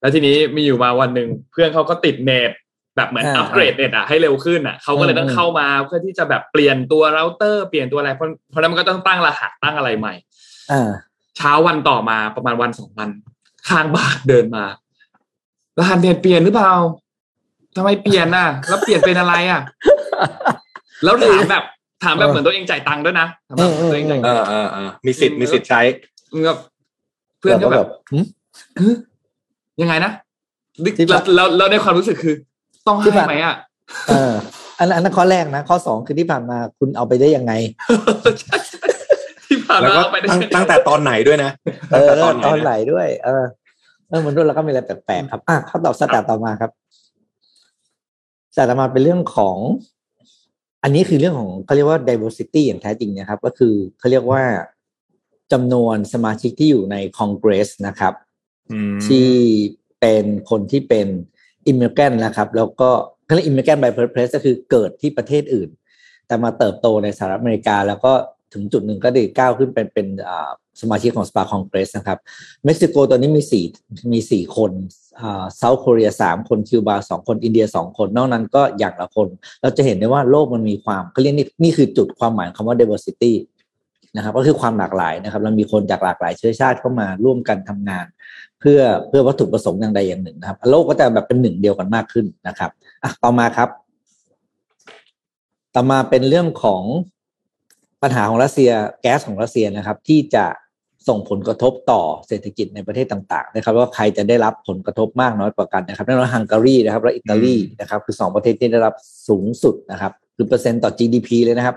[0.02, 2.52] แล้วทีนี้มีอยู่มาวันหนึ่งเพื่อนเขาก็ติดเน็ต
[2.96, 10.14] แบบเหมือนอ่าอัปเกรดเน็ตอะให้เร็วขึ้นอะเขาก็เลยอืมต้องเข้ามาเพื่อที่จะแบบเปลี่ยนตัวเราเตอร์เปลี่ยนตัวอะไรเพราะเพราะนั้นมันก็ต้องตั้งรหัสตั้งอะไรใหม่
[10.72, 10.92] อ่า
[11.38, 13.10] เช้าวันต่อมาประมาณวันสองวัน
[13.68, 14.66] ข้างบ้านเดินมา
[15.78, 16.74] รหัสเน็ตเปลี่ยนหรือเปล่า
[17.76, 19.62] ทำไมเปลี่ยนน่ะ แล้วเปลี่ยนเป็นอะไรอะ
[21.04, 21.64] แล้วถามแบบ
[22.04, 25.82] ถามแบบเหมือนตัวเองจ่ายตังค์ด้วยนะถามแบบเหมือนตัวเองจ่ายตังค์อ่าอ่าอ่ามีสิทธิ์มีสิทธิ์ใช้
[26.34, 26.54] มึงก็
[27.40, 28.20] เพื่อนก็แบบหึ
[28.78, 28.96] เฮ้ย
[29.82, 30.12] ยังไงนะ
[30.98, 32.36] ที่แบแล้วบแล้วแล้วในความรู้สึกคือ
[32.88, 33.56] ต้องที่ให้แบบไหมอะ
[34.10, 34.34] เออ
[34.80, 37.54] อันอันนั้นข้อแรกนะ ข้อสองคือที่ผ่านมาคุณเอาไปได้ยังไง
[38.42, 38.88] ใช่ใช่
[39.48, 41.52] ที่ผ่านแล้วมาก็เอาไปได้ตั้งตั้งแต่ตอนไหนด้วยนะ
[41.92, 43.46] เออตั้งแต่ตอนไหไหนนด้วย เออ
[44.10, 46.72] เออมันด้วยแล้วก็มีอะไรแปลกๆครับ อะเขาตอบสแตทต่อมาครับ
[48.54, 49.58] สแตทต่อมาเป็นเรื่องของ
[50.84, 54.44] อันนี้คือเรื่องของเขาเรียกว่า diversity อย่างแท้จริงนะครับ ก็คือเขาเรียกว่า
[55.52, 58.14] จำนวนสมาชิกที่อยู่ในคอนเกรสนะครับ
[58.72, 59.30] อืมที่
[60.02, 61.08] เป็นคนที่เป็น
[61.68, 62.90] immigrant นะครับ แล้วก็
[63.26, 65.70] เขาเรียก immigrant by place ก็คือเกิดที่ประเทศอื่น
[66.28, 68.14] แต่มาเติบโตในสหรัฐอเมริกา แล้วก็
[68.54, 70.08] ถึงจุดหนึ่งก็ได้ก้าวขึ้นเป็นเป็น
[70.82, 72.20] สมาชิกของสภาคองเกรสนะครับ
[72.66, 73.66] เม็กซิโกตอนนี้มีสี่
[74.14, 74.72] มีสี่คน
[75.20, 79.28] อ่า South Korea สามคนคิวบาสองคนอินเดียสองคน นอกนั้นก็อย่างละคน
[79.62, 83.34] เราจะเห็นได้ว่าโลกมันมีความเขาเรียกนี่นี่คือจุดความหมายของคำว่า diversity
[84.16, 88.06] นะครับก็คือความหลากหลายนะครับเรามีคนจากหลากหลายเชื้อชาติเข้ามาร่วมกันทำงาน
[88.60, 92.72] เพื่อเพื่อวัตถุประสงค์อย่างใดอย่างหนึ่งนะครับ โลกก็จะแบบเป็นหนึ่งเดียวกันมากขึ้นนะครับ
[93.04, 93.70] อะต่อมาครับ
[95.76, 96.84] ต่อมาเป็นเรื่องของ
[98.04, 100.46] ปัญหาของรัสเซียแก๊สของรัสเซียนะครับ ที่จะ
[101.08, 108.96] ส่งผลกระทบต่อเศรษฐกิจในประเทศต่างๆนะครับว่าใครจะได้รับผลกระทบมากน้อยกว่ากันนะครับแน่นอนฮังการีนะครับและอิตาลีนะครับคือสองประเทศที่ได้รับ
[109.28, 111.76] สูงสุดนะครับคือเปอร์เซ็นต์ต่อ GDP เลยนะครับ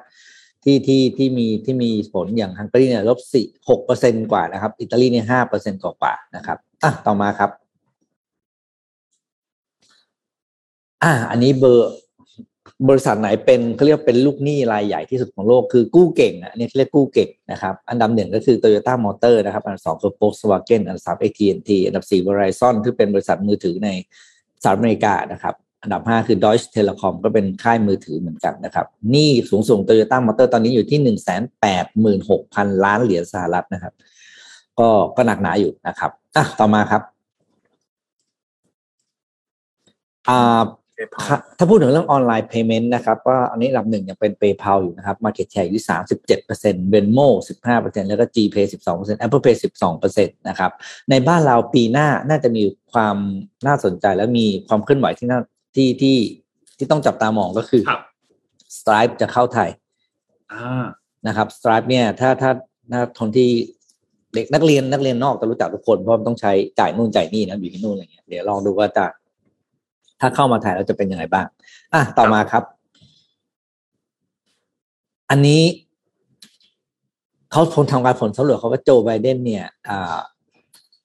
[0.65, 7.51] ที่ที่ที่มีที่มีผลอย่างฮังการีเนี่ยลบสี่หกเปอร์เซ็นกว่านะครับ อิตาลีเนี่ยห้าเปอร์เซ็นกว่าๆนะครับอะต่อมาครับ
[11.03, 11.93] อ่าอันนี้เบอร์
[12.89, 23.89] บริษัทไหนเป็นเขาเรียกเป็นลูกหนี้รายใหญ่ที่สุดของโลกคือกู้เก่งอะอันนี้เรียกกู้เก่งนะครับ อันดับหนึ่งก็คือ Toyota Motor นะครับ อันดับสองคือ Volkswagen อันดับสาม AT&T อันดับสี่ Verizon ที่เป็นบริษัทมือถือใน
[24.63, 33.95] สหรัฐอเมริกานะครับ อันดับห้าคือ Deutsche Telekom ก็เป็นค่ายมือถือเหมือนกันนะครับหนี่สูงส่ง Toyota Motor ตอนนี้อยู่ที่หนึ่งแสนแปดหมื่นหกพันล้านเหรียญสหรัฐนะครับ
[34.79, 37.03] ก็ก็หนักหนาอยู่นะครับอะต่อมาครับ
[40.29, 40.63] อ่า
[41.01, 41.25] PayPal
[41.59, 50.71] ถ้าพูดถึงเรื่องออนไลน์ payment นะครับก็อันนี้อันดับหนึ่งยังเป็น PayPal อยู่นะครับ market share อยู่ที่สามสิบเจ็ดเปอร์เซ็นต์ Venmo สิบห้าเปอร์เซ็นต์แล้วก็ GPay สิบสองเปอร์เซ็นต์ Apple Pay สิบสองเปอร์เซ็นต์นะครับ
[51.11, 53.17] ในบ้านเราปีหน้าน่าจะมีความ
[53.67, 55.41] น่าสนใจและมีความเคลื่อนไหวที่น่า
[55.77, 56.17] ที่ที่
[56.79, 58.01] ที่ต้องจับตามองก็คือครับ
[58.77, 59.71] Stripe จะเข้าไทย
[60.53, 60.85] อ่า
[61.27, 62.51] นะครับ Stripe เนี่ยถ้าถ้า
[62.93, 63.49] ถ้าคนที่
[64.35, 69.05] เด็กนักเรียนนักเรียนนอกจะรู้จักทุกคนเพราะมันต้องใช้จ่ายนู่นจ่ายนี่นะอยู่ที่นู่นอะไรเงี้ยเดี๋ยวลองดูว่าจะ
[70.21, 71.47] ถ้าเข้ามาไทยแล้วจะเป็นยังไงบ้าง
[71.95, 72.63] อะต่อมาครับ
[75.31, 75.63] อันนี้
[77.51, 80.19] เขาผลทำการผลสำรวจเขาว่าโจไบเดนเนี่ยอ่า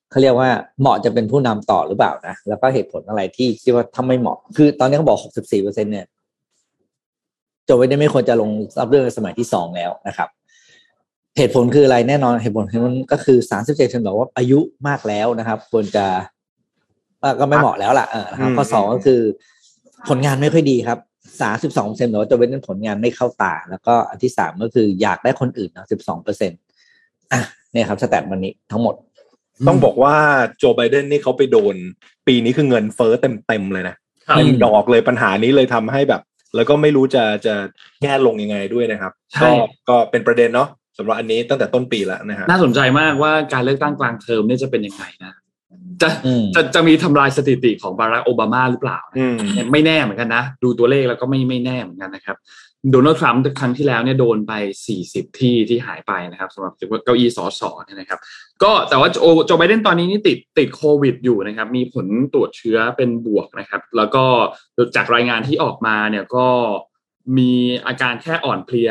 [0.09, 0.49] เขาเรียกว่า
[0.79, 6.05] เหมาะจะเป็นผู้นำต่อหรือเปล่านะแล้วก็เหตุผลอะไรที่คิดว่าถ้าไม่เหมาะ คือตอนนี้เขาบอก64เปอร์เซ็นเนี่ย
[7.65, 8.49] โจไบเดนไม่ควรจะลง
[8.79, 10.29] รับเรื่องในสมัยที่สองแล้วนะครับ
[11.37, 16.05] เหตุผลคืออะไรแน่นอนเหตุผลคือมันก็คือสามสิบเจ็ดเบอกว่าอายุมากแล้วนะครับ ควรจะ
[17.39, 19.21] ก็ไม่เหมาะแล้วล่ะเออนะครับอืมข้อสองก็คือ
[20.09, 20.99] ผลงานไม่ค่อยดีครับ
[21.41, 26.59] สามสิบสองเปอร์เซ็นต์บอกว่าโจไบเดนผลงานไม่เข้าตา แล้วก็อันที่สามก็คืออยากได้คนอื่นนะสิบสองเปอร์เซ็นต์
[27.33, 28.95] อะเนี่ยครับสแตทวันนี้ทั้งหมด
[29.67, 30.15] ต้องบอกว่า
[30.57, 31.75] โจไบเดนนี่เขาไปโดน
[32.27, 33.13] ปีนี้คือเงินเฟ้อ
[33.47, 33.95] เต็มๆเลยนะ
[34.27, 36.21] ครับเต็มดอกเลยปัญหานี้เลยทำให้แบบ
[36.55, 37.55] แล้วก็ไม่รู้จะจะ
[38.01, 39.49] แก้ลงยังไงด้วยนะครับใช่ก็
[39.89, 45.33] ก็เป็นประเด็นเนาะสำหรับอันนี้ตั้งแต่ต้นปีแล้วนะฮะน่าสนใจมากว่าการเลือกตั้งกลางเทอมเนี่ยจะเป็นยังไงนะ
[46.01, 52.37] จะอืมจะจะมีทำลายสถิติของบารักโอบามาหรือเปล่าอืมเนี่ยไม่แน่เหมือนกันนะ ดูตัวเลขแล้วก็ไม่ไม่แน่เหมือนกันนะครับ
[52.91, 54.53] โดนัลด์ทรัมป์ครั้งที่แล้วเนี่ยโดนไป
[54.95, 58.19] 40 ที่ที่หายไปนะครับสำหรับเก้าอี้สอสอเนี่ยนะครับ
[58.63, 64.23] ก็แต่ว่าโจโจไบเดนตอนนี้นี่ติดติดโควิดอยู่นะครับ มีผลตรวจเชื้อเป็นบวกนะครับ แล้วก็
[64.95, 66.47] จากรายงานที่ออกมาเนี่ยก็
[67.37, 67.51] มี
[67.87, 68.89] อาการแค่อ่อนเพลีย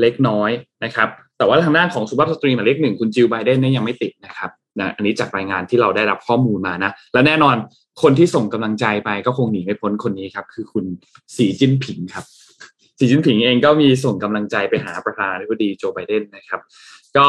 [0.00, 0.50] เล็กน้อย
[0.84, 1.08] นะครับ
[1.38, 7.56] แต่ว่าทางด้านของสุภาพสตรีหมายเลขหนึ่งคุณจิลไบเดนเนี่ยยังไม่ติดนะครับ นะอันนี้จากรายงานที่เราได้รับข้อมูลมานะ และแน่นอน
[8.02, 10.84] คนที่ส่งกำลังใจไปก็คงหนีไม่พ้นคนนี้ครับ คือคุณ
[11.36, 12.24] สีจิ้นผิงครับ
[12.98, 16.60] สีจิ้นผิงเองก็มีส่งกำลังใจไปหาประธานาธิบดีโจไบเดนนะครับ
[17.18, 17.28] ก็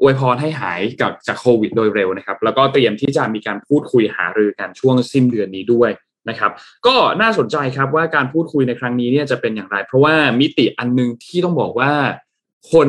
[0.00, 5.90] อวยพรให้หายกับจากโควิดโดยเร็วนะครับ แล้วก็เตรียมที่จะมีการพูดคุยหารือกันช่วงสิ้นเดือนนี้ด้วย
[6.28, 6.50] นะครับ
[6.86, 11.90] ก็น่าสนใจครับว่าการพูดคุยในครั้งนี้เนี่ยจะเป็นอย่างไร เพราะว่ามิติอันหนึงที่ต้องบอกว่า
[12.72, 12.88] คน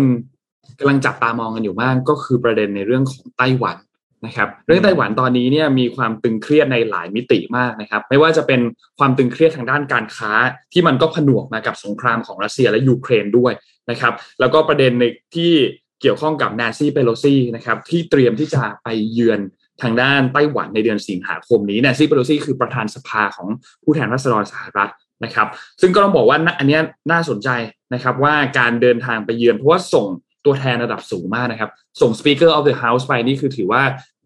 [0.79, 3.77] กำลังจับตามองกันอยู่มากก็คือประเด็นในเรื่องของไต้หวัน
[4.25, 8.61] นะครับเรื่องไต้หวันตอนนี้เนี่ยมีความตึงเครียดในหลายมิติมากนะครับ ไม่ว่าจะเป็น
[8.99, 10.31] ความตึงเครียดทางด้านการค้า
[10.73, 13.53] ที่มันก็ผนวกมากับสงครามของรัสเซียและยูเครนด้วย
[13.89, 15.03] นะครับ แล้วก็ประเด็นใน
[15.35, 15.53] ที่
[16.01, 19.39] เกี่ยวข้องกับแนนซี่เปโลซีนะครับที่เตรียมที่จะไปเยือน
[19.81, 23.47] ทางด้านไต้หวันในเดือนสิงหาคมนี้แนนซี่เปโลซีคือประธานสภาของ
[23.83, 24.91] ผู้แทนราษฎรสหรัฐ
[25.23, 25.47] นะครับ
[25.81, 26.79] ซึ่งก็ต้องบอกว่าอันนี้
[27.11, 27.49] น่าสนใจ
[27.93, 30.07] นะครับว่าการเดินทางไปเยือนเพราะว่าส่ง
[30.45, 31.69] ตัวแทนระดับสูงมากนะครับ
[32.01, 33.83] ส่ง Speaker of the House ไปนี่คือถือว่า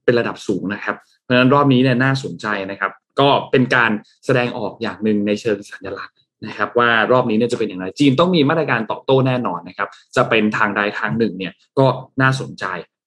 [0.07, 3.91] เป็นระดับสูงนะครับ เพราะฉะนั้นรอบนี้เนี่ยน่าสนใจนะครับ ก็เป็นการ
[4.25, 6.15] แสดงออกอย่างหนึ่งในเชิงสัญลักษณ์
[6.45, 11.85] นะครับว่ารอบนี้เนี่ยจะเป็นอย่างไรจีนต้องมีมาตรการตอบโต้แน่นอนนะครับ จะเป็นทางใดทางหนึ่งเนี่ยก็
[12.21, 12.65] น่าสนใจ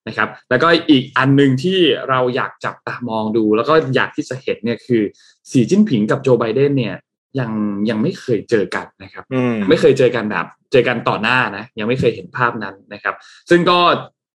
[0.08, 5.02] นะครับ แล้วก็อีกอันหนึ่งที่เราอยากจับตามองดู แล้วก็อยากที่จะเห็นเนี่ยคือ
[5.50, 6.94] สีจิ้นผิงกับโจไบเดนเนี่ย
[7.40, 7.50] ยัง
[7.90, 13.14] ยังไม่เคยเจอกันนะครับอืมไม่เคยเจอกันแบบ เจอกันต่อหน้านะยังไม่เคยเห็นภาพนั้นนะครับ
[13.50, 13.78] ซึ่งก็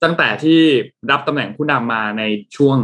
[0.05, 0.61] ตั้งแต่ที่
[1.11, 2.23] รับตำแหน่งผู้นำมาใน
[2.57, 2.77] ช่วง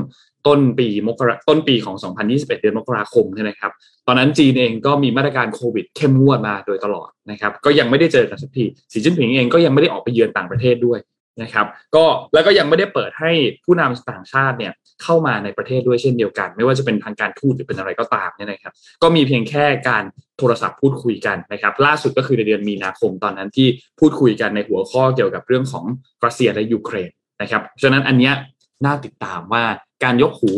[0.47, 3.73] ต้นปีมกราต้นปีของ 2021 เดือนมกราคมใช่ไหมครับ
[4.07, 10.99] ตอนนั้นจีนเองก็มีมาตรการโควิดเข้มงวดมาโดยตลอดนะครับ ก็ยังไม่ได้เจอกันสักทีสีจิ้นผิงเองก็ยังไม่ได้ออกไปเยือนต่างประเทศด้วย
[11.43, 11.67] นะครับ
[11.97, 13.33] ก็แล้วก็ยังไม่ได้เปิดให้
[13.65, 20.05] ผู้นำต่างชาติเนี่ยเข้ามาในประเทศด้วยเช่นเดียวกัน ไม่ว่าจะเป็นทางการทูตหรือเป็นอะไรก็ตามเนี่ยนะครับ ก็มีเพียงแค่การ
[20.39, 23.69] โทรศัพท์พูดคุยกันนะครับ ล่าสุดก็คือในเดือนมีนาคมตอนนั้นที่
[24.01, 25.85] พูดคุยกันในหัวข้อเกี่ยวกับเรื่องของ
[26.25, 27.11] รัสเซียและยูเครน
[27.43, 28.35] นะครับฉะนั้นอันเนี้ย
[28.85, 29.65] น่าติดตามว่า
[30.05, 30.53] การยกหู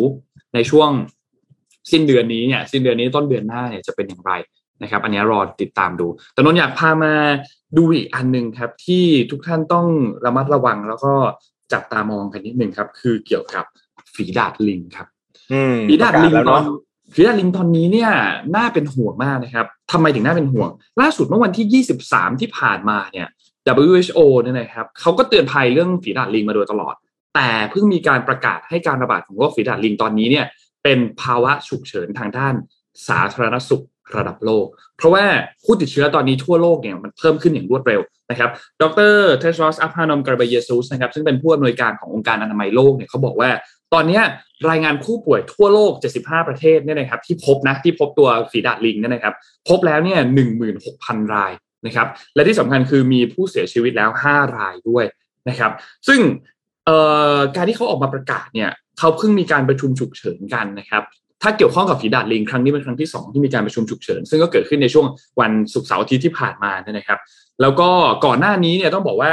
[0.55, 0.91] ในช่วง
[1.93, 4.33] สิ้นเดือนนี้เนี่ยสิ้นเดือนนี้ต้นเดือนหน้าเนี่ยจะเป็นอย่างไร
[4.83, 7.13] นะครับ อันนี้รอติดตามดู แต่นนท์อยากพามา
[7.77, 9.87] ดูอีกอันหนึ่งครับ ที่ทุกท่านต้อง
[10.25, 11.13] ระมัดระวังแล้วก็
[11.73, 13.65] จับตามองกันนิดนึงครับ คือเกี่ยวกับ
[14.15, 15.07] ฝีดาดลิงครับ
[15.53, 16.81] อืมฝีดาดลิงประกศแล้วตอนเนาะ
[17.15, 18.11] ฝีดาดลิงตอนนี้เนี่ย
[18.57, 20.69] น่าเป็นห่วงมากนะครับทำไมถึงน่าเป็นห่วง
[21.01, 23.29] ล่าสุดเมื่อวันที่ 23 ที่ผ่านมาเนี่ย
[23.93, 26.95] WHO เนี่ยนะครับเขาก็เตือนภัยเรื่องฝีดาดลิงมาโดยตลอด
[27.35, 30.47] แต่เพิ่งมีการประกาศให้การระบาดของโรคฝีดาดลิงตอนนี้เนี่ย
[30.83, 32.55] เป็นภาวะฉุกเฉินทางด้าน
[33.09, 33.85] สาธารณสุข
[34.17, 35.25] ระดับโลก เพราะว่า
[35.65, 38.51] ผู้ติดเชื้อตอนนี้ทั่วโลกเนี่ยมันเพิ่มขึ้นอย่างรวดเร็วนะครับ
[38.83, 43.51] ดรเทสรอสอัพฮานอมกราเบเยซูสนะครับซึ่งเป็นผู้อำนวยการขององค์การอนามัยโลกเนี่ยเขาบอกว่า
[43.95, 44.21] ตอนนี้
[44.71, 49.35] รายงานผู้ป่วยทั่วโลก 75 ประเทศเนี่ยนะครับที่พบนะที่พบตัวฝีดาดลิงเนี่ยนะครับ
[49.69, 50.21] พบแล้วเนี่ย
[50.77, 51.53] 16,000 ราย
[51.87, 55.05] นะครับ และที่สำคัญคือมีผู้เสียชีวิตแล้ว 5 รายด้วย
[55.49, 55.73] นะครับ
[56.09, 56.21] ซึ่ง
[57.57, 61.03] การที่เขาออกมาประกาศเนี่ยเขาเพิ่งมีการประชุมฉุกเฉินกันนะครับ
[61.43, 65.07] ถ้าเกี่ยวข้องกับฝีดาดลิงครั้งนี้เป็นครั้งที่ 2 ที่มีการประชุมฉุกเฉิน ซึ่งก็เกิดขึ้นในช่วง
[65.41, 67.19] วันศุกร์เสาร์อาทิตย์ที่ผ่านมานะครับ
[67.61, 67.89] แล้วก็
[68.25, 69.33] ก่อนหน้านี้เนี่ยต้องบอกว่า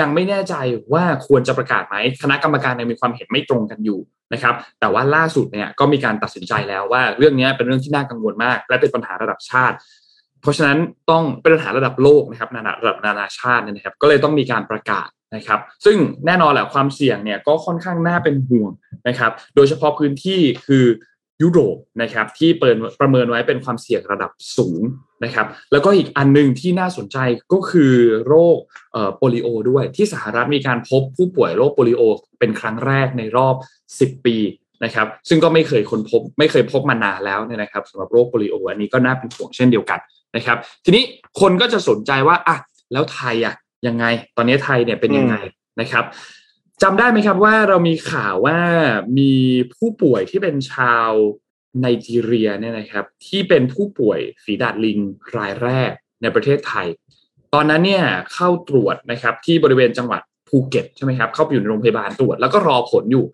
[0.00, 0.54] ยังไม่แน่ใจ
[0.92, 4.00] ว่าควรจะประกาศไหมคณะกรรมการยังมีความเห็นไม่ตรงกันอยู่
[4.32, 9.76] นะครับ แต่ว่าล่าสุดเนี่ยก็มีการตัดสินใจแล้วว่าเรื่องนี้เป็นเรื่องที่น่ากังวลมาก และเป็นปัญหาระดับชาติ
[10.42, 10.78] เพราะฉะนั้น
[11.10, 12.50] ต้องเป็นปัญหาระดับโลกนะครับ
[12.82, 18.70] ระดับนานาชาตินะครับ ก็เลยต้องมีการประกาศนะครับ ซึ่งแน่นอนแหละความเสี่ยงเนี่ยก็ค่อนข้างน่าเป็นห่วง
[19.08, 20.84] นะครับ โดยเฉพาะพื้นที่คือ
[21.42, 24.82] ยุโรปนะครับที่เปิดประเมินไว้เป็นความเสี่ยงระดับสูง
[25.24, 27.18] นะครับแล้วก็อีกอันนึงที่น่าสนใจ
[27.52, 27.94] ก็คือ
[28.26, 28.56] โรค
[29.16, 32.02] โปลิโอด้วยที่สหรัฐมีการพบผู้ป่วยโรคโปลิโอ
[32.38, 33.54] เป็นครั้งแรกในรอบ
[34.00, 34.36] 10 ปี
[34.84, 40.00] นะครับซึ่งก็ไม่เคยคนพบไม่เคยพบมานานแล้วเนี่ยนะครับสำหรับโรคโปลิโอ อันนี้ก็น่าเป็นห่วงเช่นเดียวกัน
[40.36, 41.02] นะครับทีนี้
[41.40, 42.56] คนก็จะสนใจว่าอะ
[42.92, 43.54] แล้วไทยอะ
[43.86, 44.04] ยังไง
[44.36, 45.36] ตอนนี้ไทยเนี่ยเป็นยังไง
[45.80, 46.04] นะครับ
[46.82, 48.58] จำได้ไหมครับว่าเรามีข่าวว่า
[49.18, 49.32] มี
[49.74, 51.10] ผู้ป่วยที่เป็นชาว
[51.80, 54.98] ไนจีเรียเนี่ยนะครับ ที่เป็นผู้ป่วยฝีดาดลิง
[55.36, 55.90] รายแรก
[56.22, 56.86] ในประเทศไทย
[57.54, 63.24] ตอนนั้นเนี่ยเข้าตรวจนะครับที่บริเวณจังหวัดภูเก็ตใช่ไหมครับเข้าไปอยู่ในโรงพยาบาลตรวจ แล้วก็รอผลอยู่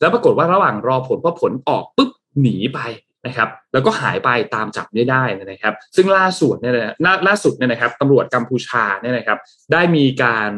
[0.00, 2.80] แล้วปรากฏว่าระหว่างรอผลพอผลออกปุ๊บหนีไป
[3.26, 6.74] นะครับ แล้วก็หายไปตามจับไม่ได้นะครับ ซึ่งล่าสุดเนี่ย
[7.28, 9.38] ล่าสุดเนี่ยนะครับตำรวจกัมพูชาเนี่ยนะครับ
[9.72, 10.50] ได้มีการ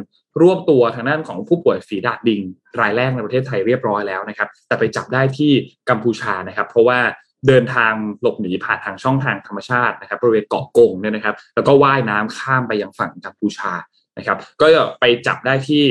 [0.43, 2.41] รวบตัวทางด้านของผู้ป่วยฝีดาดลิง
[2.81, 5.53] รายแรกในประเทศไทยเรียบร้อยแล้วนะครับ แต่ไปจับได้ที่
[5.91, 6.99] กัมพูชานะครับ เพราะว่า
[7.49, 13.73] เดินทางหลบหนีผ่านทางช่องทางธรรมชาตินะครับบริเวณเกาะกงเนี่ยนะครับ แล้วก็ว่ายน้ำข้ามไปยังฝั่งกัมพูชา
[14.19, 14.67] นะครับ ก็
[15.01, 15.83] ไปจับได้ที่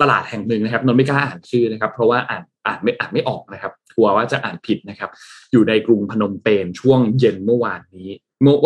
[0.00, 5.10] ตลาดแห่งหนึ่งนะครับนนไม่กล้าอ่านชื่อนะครับ เพราะว่าอ่านอ่านไม่อ่านไม่ออกนะครับกลัวว่าจะอ่านผิดนะครับ
[5.52, 8.08] อยู่ในกรุงพนมเปญช่วงเย็นเมื่อวานนี้
[8.42, 8.56] เมื่อ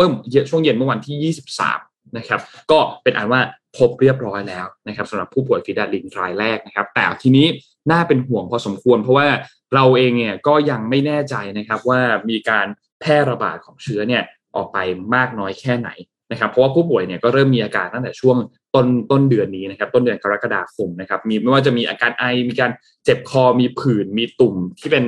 [0.51, 1.35] ช่วงเย็นเมื่อวันที่
[1.75, 3.41] 23นะครับ ก็เป็นอันว่า
[3.77, 7.47] พบเรียบร้อยแล้วนะครับสำหรับผู้ป่วยฟีดาลิงรายแรกนะครับ แต่ทีนี้
[7.91, 9.29] น่าเป็นห่วงพอสมควร เพราะว่า
[9.75, 12.01] เราเองเนี่ยก็ยังไม่แน่ใจนะครับว่า
[12.31, 12.67] มีการ
[13.01, 14.23] แพร่ระบาดของเชื้อเนี่ย
[14.57, 14.79] ออกไป
[15.15, 15.91] มากน้อยแค่ไหน
[16.33, 18.37] นะครับเพราะว่าผู้ป่วยเนี่ยก็เริ่มมีอาการตั้งแต่ช่วง
[18.75, 22.71] ต้นต้นเดือนนี้นะครับต้นเดือนกรกฎาคมนะครับมีไม่ว่าจะมีอาการไอมีการ
[23.05, 25.05] เจ็บคอมีผื่นมีตุ่มที่เป็น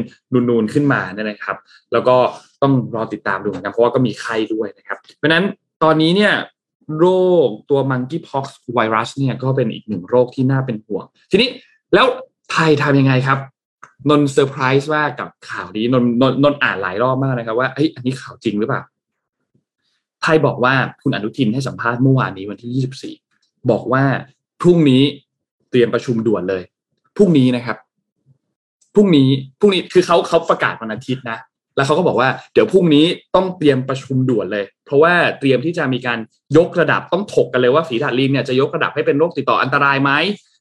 [0.48, 1.56] นูนๆขึ้นมาเนี่ยนะครับ
[1.92, 2.16] แล้วก็
[2.62, 5.44] ต้องรอติดตามดูเหมือนกันเพราะว่าก็มีไข้ด้วยนะครับ เพราะนั้น
[5.82, 6.32] ตอนนี้เนี่ย
[6.98, 7.06] โร
[7.46, 11.48] คตัว monkeypox ไวรัสเนี่ยก็เป็นอีกหนึ่งโรคที่น่าเป็นห่วง ทีนี้
[11.94, 12.06] แล้ว
[12.52, 13.38] ไทยทำยังไงครับ
[14.08, 18.82] นนเซอร์ไพรส์ว่ากับข่าวนี้นนนนนอ่านหลายรอบมากนะครับ ว่าเอ้ยอันนี้ข่าวจริงหรือเปล่า
[20.22, 24.04] ไทยบอกว่าคุณอนุทินให้สัมภาษณ์เมื่อวานนี้วันที่ 24 บอกว่า
[24.60, 25.02] พรุ่งนี้
[25.70, 26.62] เตรียมประชุมด่วนเลย
[27.16, 27.76] พรุ่งนี้นะครับ
[28.94, 29.28] พรุ่งนี้
[29.60, 31.38] พรุ่งนี้คือเขาเขาประกาศวันอาทิตย์นะ
[31.76, 36.18] แล้วเขาก็บอกว่าเดี๋ยวพรุ่งนี้ต้องเตรียมประชุมด่วนเลย เพราะว่าเตรียมที่จะมีการ
[36.56, 40.12] ยกระดับต้องถกกันเลยว่าฝีดาดลิงเนี่ยจะยกระดับให้เป็นโรคติดต่ออันตรายไหม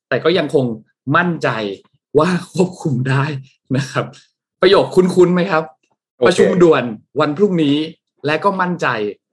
[0.09, 0.65] แต่ก็ยังคง
[1.17, 1.49] มั่นใจ
[2.19, 3.23] ว่าควบคุมได้
[3.77, 4.05] นะครับ
[4.61, 5.63] ประโยคคุ้นๆไหมครับ
[6.19, 6.83] โอเคประชุมด่วน
[7.19, 7.77] วันพรุ่งนี้
[8.25, 8.87] และก็มั่นใจ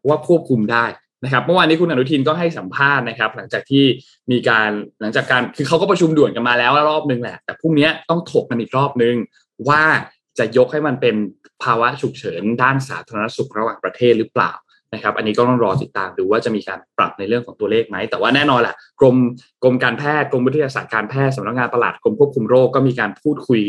[0.08, 0.86] ว่าควบคุมได้
[1.24, 3.84] นะครับเมื่อวานนี้คุณอนุทินก็ให้สัมภาษณ์นะครับ หลังจากที่
[4.30, 9.14] มีการหลังจากการคือเขาก็ประชุมด่วนกันมาแล้วรอบนึงแหละ แต่พรุ่งนี้ต้องถกกันอีกรอบนึง
[9.68, 9.82] ว่า
[10.38, 11.16] จะยกให้มันเป็น
[11.64, 14.53] ภาวะฉุกเฉินด้านสาธารณสุขระหว่างประเทศหรือเปล่า
[14.94, 19.16] นะครับ อันนี้ก็ต้องรอติดตามดูว่าจะมีการปรับในเรื่องของตัวเลขไหม แต่ว่าแน่นอนแหละกรม
[19.62, 23.62] กรมการแพทย์กรมวิทยาศาสตร์การแพทย์สำนักงานตลาดกรมควบคุมโรคก็มีการพูดคุย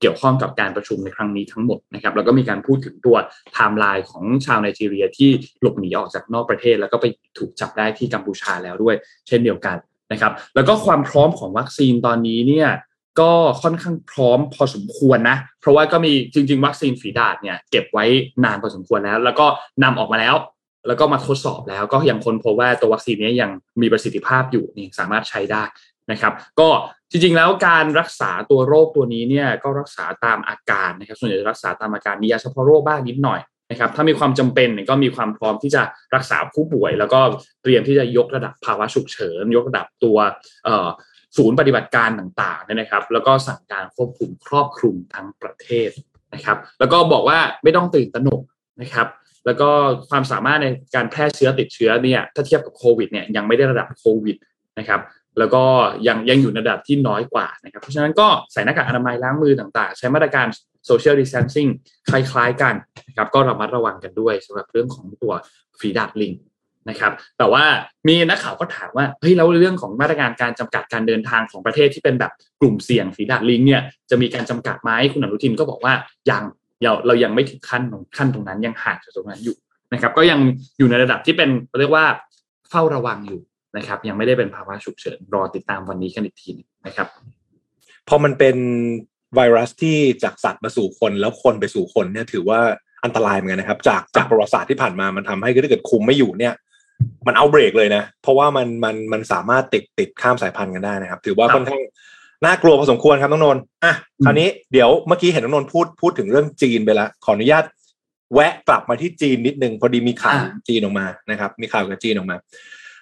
[0.00, 5.30] เกี่ยวข้องกับการประชุมในครั้งนี้ทั้งหมดนะครับแล้วก็มีการพูดถึงตัวไทม์ไลน์ของชาวไนจีเรียที่
[5.60, 7.06] หลบหนีออกจากนอกประเทศ แล้วก็ไป
[7.38, 8.96] ถูกจับได้ที่กัมพูชาแล้วด้วย
[9.28, 9.76] เช่นเดียวกัน
[10.12, 12.68] นะครับ แล้วก็ความพร้อมของวัคซีนตอนนี้เนี่ย
[13.20, 13.30] ก็
[13.62, 18.04] ค่อนข้างพร้อมพอสมควรนะ เพราะว่าก็มีจริง ๆ วัคซีนฝีดาษเนี่ยเก็บไว้
[18.44, 19.46] นานพอสมควรแล้ว แล้วก็
[19.82, 20.36] นำออกมาแล้ว
[20.86, 25.62] แล้วก็มาทดสอบแล้วก็ยังค้นพบว่าตัววัคซีนนี้ยังมีประสิทธิภาพอยู่นี่สามารถใช้ได้
[26.10, 26.68] นะครับ ก็
[27.10, 35.82] จริงๆแล้วการรักษาตัวโรคตัวนี้เนี่ยก็รักษาตามอาการนะครับ ส่วนใหญ่จะรักษาตามอาการมียาเฉพาะโรคบ้างนิดหน่อยนะครับ ถ้ามีความจำเป็นก็มีความพร้อมที่จะ
[36.14, 37.20] รักษาผู้ป่วย แล้วก็
[37.62, 40.18] เตรียมที่จะยกระดับภาวะฉุกเฉิน ยกระดับตัว
[40.64, 40.88] เอ่อ
[41.36, 45.90] ศูนย์ปฏิบัติการต่างๆเนี่ยนะครับ แล้วก็สั่งการควบคุมครอบคลุมทั้งประเทศ
[46.34, 48.40] นะครับ แล้วก็บอกว่าไม่ต้องตื่นตระหนก
[48.80, 49.06] นะครับ
[49.46, 49.68] แล้วก็
[50.10, 54.36] ความสามารถในการแพร่เชื้อติดเชื้อเนี่ยถ้าเทียบกับโควิดเนี่ยยังไม่ได้ระดับโควิด
[54.78, 55.00] นะครับ
[55.38, 55.64] แล้วก็
[56.08, 60.46] ยังยังอยู่ในระดับที่น้อยกว่านะครับ เพราะฉะนั้นก็ใส่หน้ากากอนามัยล้างมือต่างๆ ใช้มาตรการ
[60.88, 61.70] social distancing
[62.08, 62.74] คล้ายๆกัน
[63.08, 65.32] นะครับก็ระมัดระวังกันด้วยสำหรับเรื่องของตัว
[65.78, 66.32] ฝีดาดลิง
[66.90, 67.64] นะครับ แต่ว่า
[68.08, 75.94] มีนักข่าวก็ถามว่าเฮ้ยแล้วเรื่องของมาตรการการจำกัดการเดินทางของประเทศที่เป็นแบบกลุ่มเสี่ยงฝีดาดลิงเนี่ยจะมีการจำกัดไหมคุณอนุทินก็บอกว่า
[76.30, 76.44] ยัง
[76.82, 77.82] เราเรายังไม่ถึงขั้น
[78.16, 79.56] ขั้นตรงนั้นยังห่างจากตรงนั้นอยู่
[79.92, 80.40] นะครับ ก็ยัง
[80.78, 82.06] อยู่ในระดับที่เป็นเรียกว่า
[82.70, 83.40] เฝ้าระวังอยู่
[83.76, 86.52] นะครับ ยังไม่ได้เป็นภาวะฉุกเฉินรอติดตามวันนี้กันอีกที
[86.86, 87.08] นะครับ
[88.08, 88.56] พอมันเป็น
[89.34, 92.60] ไวรัสที่จากสัตว์มาสู่คนแล้วคนไปสู่คนเนี่ยถือว่า
[93.04, 96.54] อันตรายเหมือนกันนะครับ จากจากประวัติศาสตร์ที่ผ่านมามันทำให้ถ้าเกิดคุมไม่อยู่เนี่ย
[97.26, 101.82] มันเอาเบรกเลยนะ เพราะว่ามันมันมันสามารถติดติดข้ามสายพันธุ์กันได้นะครับ ถือว่าครับค่อนข้าง
[102.44, 107.64] น่ากลัวพอสมควรครับน้องนนท์อะอืมคราวนี้เดี๋ยวเมื่อกี้เห็นน้องนนท์พูดพูดถึงเรื่องจีนไปแล้วขออนุญาต
[108.34, 112.36] แวะกลับมาที่จีนนิดนึงพอดีมีข่าวจีนออกมานะครับ มีข่าวกับจีนออกมา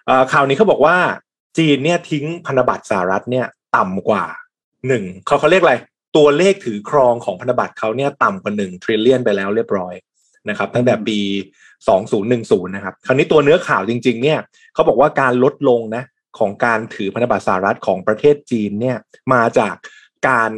[0.06, 0.96] เอ่อข่าวนี้เขาบอกว่า
[1.58, 4.24] จีนเนี่ยทิ้งพันธบัตรสหรัฐเนี่ยต่ำกว่า
[4.88, 5.74] หนึ่งเขาเขาเรียกอะไร
[6.16, 9.94] ตัวเลขถือครองของพันธบัตรเขาเนี่ยต่ำกว่าหนึ่งทริลเลียนไปแล้วเรียบร้อย
[10.48, 11.18] นะครับ ตั้งแต่ปี
[11.88, 14.38] 2010 นะครับ คราวนี้ตัวเนื้อข่าวจริง ๆ เนี่ย
[14.74, 16.04] เขาบอกว่าการลดลงนะ
[16.38, 18.96] ของการถือพันธบัตรสหรัฐของประเทศจีนเนี่ย
[19.32, 19.74] มาจาก
[20.28, 20.50] การ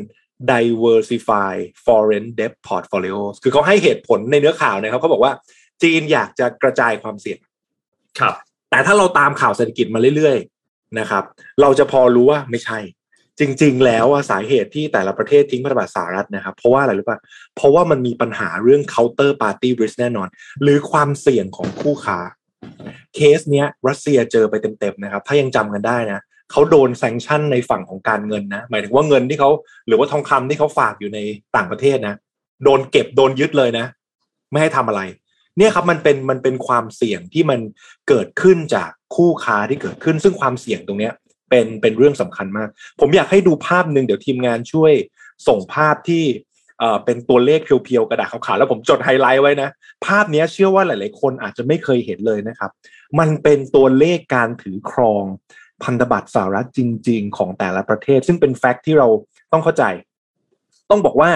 [0.52, 1.52] diversify
[1.86, 5.32] foreign debt portfolios คือเขาให้เหตุผลในเนื้อข่าวนะครับเขาบอกว่า
[5.82, 7.38] จีนอยากจะกระจายความเสี่ยง
[8.20, 8.34] ครับ
[8.70, 11.24] แต่ถ้าเราตามข่าวเศรษฐกิจมาเรื่อยๆนะครับ
[11.60, 12.78] เราจะพอรู้ว่าไม่ใช่
[13.42, 17.18] จริง ๆ แล้วอะสาเหตุที่แต่ละประเทศทิ้งพันธบัตรสหรัฐนะครับ เพราะว่าอะไรรู้ป่ะ
[17.56, 20.28] เพราะว่ามันมีปัญหาเรื่อง counter party risk แน่นอน
[20.62, 22.18] หรือความเสี่ยงของคู่ค้า
[23.14, 29.50] เคสเนี้ย รัสเซียเจอไปเต็มๆนะครับ ถ้ายังจำกันได้นะเขาโดนแซงชั่นในฝั่งของการเงินนะหมายถึงว่าเงินที่เขา
[29.86, 31.18] หรือว่าทองคำที่เขาฝากอยู่ใน
[31.56, 32.14] ต่างประเทศนะ
[32.64, 33.86] โดนเก็บโดนยึดเลยนะ
[34.50, 35.02] ไม่ให้ทำอะไร
[35.58, 37.60] เนี่ยครับมันเป็นมันเป็นความเสี่ยงที่มัน
[38.08, 41.12] เกิดขึ้นจากคู่ค้าที่เกิดขึ้น ซึ่งความเสี่ยงตรงเนี้ย
[41.52, 42.68] เป็นเป็นเรื่องสำคัญมาก
[43.00, 44.92] ผมอยากให้ดูภาพหนึ่งเดี๋ยวทีมงานช่วย
[45.48, 46.24] ส่งภาพที่
[46.78, 49.68] เอ่อเป็นตัวเลขเพียวๆกระดาษขาวๆแล้วผมจดไฮไลท์ไว้นะ
[50.06, 52.70] ภาพเนี้ยเชื่อว่าหลาย ๆ คนอาจจะไม่เคยเห็นเลยนะครับ
[53.18, 55.24] มันเป็นตัวเลขการถือครอง
[55.84, 59.08] พันธบัตรสหรัฐจริง ๆ ของแต่ละประเทศ ซึ่งเป็นแฟกต์ที่เรา
[59.52, 59.84] ต้องเข้าใจ
[60.90, 61.30] ต้องบอกว่า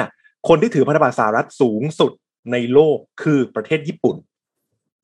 [0.49, 2.13] คนที่ถือพันธบัตรสหรัฐสูงสุด
[2.53, 4.17] ในโลกคือประเทศญี่ปุ่น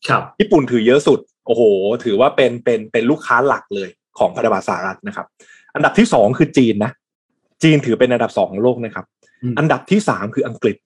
[0.08, 1.62] ครับ ญี่ปุ่นถือเยอะสุด โอ้โห
[2.04, 5.26] ถือว่าเป็นเป็นเป็นลูกค้าหลักเลย ของพันธบัตรสหรัฐนะครับ
[5.74, 6.92] อันดับที่สองคือจีนนะ
[7.62, 9.06] จีนถือเป็นอันดับสองของโลกนะครับ
[9.42, 10.76] อืมอันดับที่สามคืออังกฤษ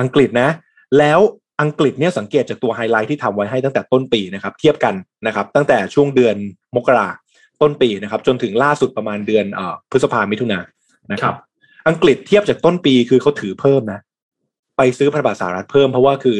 [0.00, 0.50] อังกฤษนะ
[0.98, 1.20] แล้ว
[1.62, 4.94] อังกฤษเนี่ยสังเกตจากตัวไฮไลท์ที่ทำไว้ให้ตั้งแต่ต้นปีนะครับ เทียบกัน
[5.26, 6.36] นะครับ ตั้งแต่ช่วงเดือน
[6.76, 7.08] มกรา
[7.62, 10.66] ต้นปีนะครับ จนถึงล่าสุดประมาณเดือนเอ่อพฤษภามิถุนายน
[11.12, 11.38] นะครับครับ
[11.88, 14.00] อังกฤษเทียบจากต้นปีคือเขาถือเพิ่มนะ
[14.76, 16.36] ไปซื้อพันธบัตรสหรัฐเพิ่มเพราะว่าคือ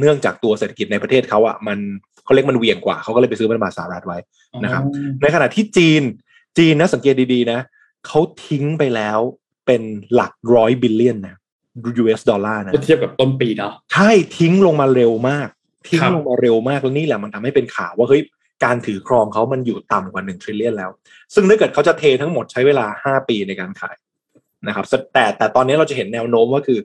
[0.00, 1.78] เนื่องจากตัวเศรษฐกิจในประเทศเขาอะมัน
[2.24, 4.18] เขาเรียกมันเหวี่ยงกว่าเขาก็เลยไปซื้อพันธบัตรสหรัฐไว้
[4.64, 4.82] นะครับ
[5.22, 6.02] ในขณะที่จีน
[6.58, 7.60] จีนนะสังเกตดีๆนะ
[8.06, 9.18] เขาทิ้งไปแล้ว
[9.66, 9.82] เป็น
[10.14, 11.36] หลักร้อยบิลเลียนนะ
[12.02, 15.48] US ดอลลาร์นะเมื่อเทียบกับต้นปีเนาะใช่ทิ้งลงมาเร็วมาก
[15.88, 18.22] ทิ้งครับลงมาเร็วมากแล้วนี่แหละมันทำให้เป็นข่าวว่าเฮ้ย
[18.64, 20.90] การถือครองเขามันอยู่ต่ำกว่าหนึ่ง trillion แล้ว
[21.34, 23.96] ซึ่งถ้าเกิดเขาจะเททั้งหมดใช้เวลาห้าปีในการขาย
[24.66, 26.78] นะครับแต่แต่ตอนนี้เราจะเห็นแนวโน้มว่าคือ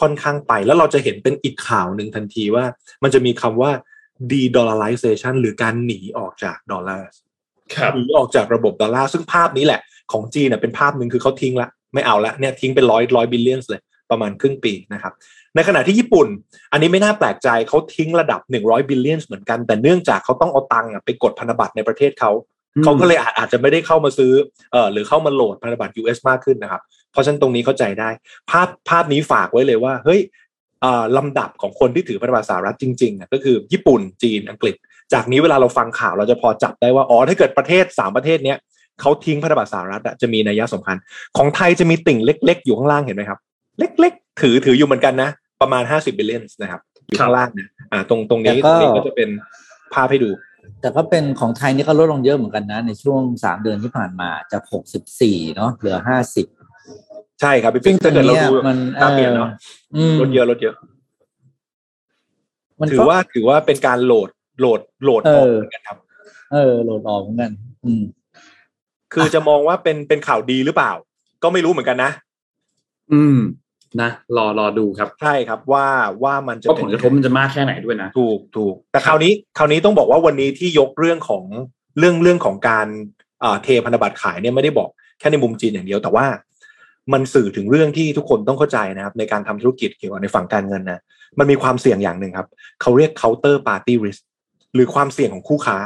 [0.00, 2.64] ค่อนข้างไปแล้วเราจะเห็นเป็นอีกข่าวหนึ่งทันทีว่า
[3.02, 3.70] มันจะมีคำว่า
[4.30, 7.08] de-dollarization หรือการหนีออกจากดอลลาร์
[7.74, 9.80] ครับหนีออกจากระบบดอลลาร์ซึ่งภาพนี้แหละ
[10.12, 15.12] ของจีนเนี่ยเป็นภาพหนึ่งคือเขาทิ้งละ ไม่เอาละเนี่ยทิ้งเป็นร้อยร้อย billion เลยประมาณครึ่งปีนะครับ
[15.54, 16.28] ในขณะที่ญี่ปุ่น
[16.72, 22.30] อันนี้ไม่น่าแปลกใจเขาทิ้งระดับ 100 billion เหมือนกัน แต่เนื่องจากเขาต้องเอาตังค์อะไปกดพันธบัตรในประเทศเขา
[22.76, 24.32] อืมเขาก็เลยอาจอาจจะไม่ได้เข้ามาซื้อ
[24.72, 28.10] เอ่อหรือเข้ามาโหลดพันธบัตร US มากขึ้นนะครับ เพราะฉะนั้นตรงนี้เข้าใจได้
[28.50, 30.20] ภาพภาพนี้ฝากไว้เลยว่า เฮ้ย
[30.80, 34.74] เอ่อลำดับของคนที่ถือพันธบัตรสหรัฐจริงๆอะก็คือญี่ปุ่นจีนอังกฤษ
[35.12, 38.58] จากนี้เวลาเราฟังข่าวเราจะพอจับได้ว่าอ๋อถ้าเกิดประเทศสามประเทศเนี้ย
[39.00, 40.96] เขาทิ้งพันธบัตรสหรัฐอะจะมีนัยสำคัญ
[41.36, 43.38] ของไทยจะมีติ่งเล็ก ๆ อยู่ข้างล่างเห็นไหมครับ
[43.78, 45.30] เล็ก ๆ ถือถืออยู่เหมือนกันนะ
[45.62, 49.28] ประมาณห้าสิบบิลเลียนนะครับอยู่ข้างล่างนะอ่าตรงตรงนี้แต่ตก็รงนี้ก็จะเป็น
[49.94, 50.30] ภาพให้ดู
[50.80, 56.46] แต่ก็เป็นของไทยนี่ก็ลดลงเยอะเหมือนกันนะ ในช่วงสามเดือนที่ผ่านมาจากหกสิบสี่เนาะเหลือห้าสิบ
[57.42, 59.50] ใช่ครับพี่ซึ่ปิ๊งกตรถ้างเกิดเราเนี้ยดูมันตามเปลี่ยนเนาะ
[59.96, 60.74] อืมลดเยอะลดเยอะ
[62.80, 64.28] มันถือก็ว่าถือว่าเป็นการโหลด
[64.60, 65.98] โหลดโหลดออกเออเหมือนกันครับ
[66.52, 67.50] เออ โหลดออกเหมือนกัน
[67.84, 68.02] อืม
[69.12, 70.92] คือจะมองว่าเป็นเป็นข่าวดีหรือเปล่า
[71.42, 72.10] ก็ไม่รู้เหมือนกันนะ
[73.12, 73.38] อืม
[74.02, 75.86] นะรอรอดูครับ ใช่ครับ ว่า
[76.24, 81.44] ว่ามันจะว่าเป็ผนลกระทบมันจะมากแค่ไหนด้วยนะถูกถูกแต่คราวนี้คราวนี้ต้องบอกว่าวันนี้ที่ยกเรื่องของ
[81.98, 82.86] เรื่องเรื่องของการ
[83.40, 84.88] เอ่อเทพันธบัตรขายเนี่ยไม่ได้บอก
[85.18, 86.26] แค่ในมุมจีนอย่างเดียวแต่ว่า
[87.12, 91.00] มันสื่อถึงเรื่องที่ทุกคนต้องเข้าใจนะครับ ในการทำธุรกิจเกี่ยวกับในฝั่งการเงินนะ
[91.38, 92.48] มันมีความเสี่ยงอย่างหนึ่งครับ
[92.80, 94.22] เขาเรียก counter party risk
[94.74, 95.76] หรือความเสี่ยงของคู่ค้า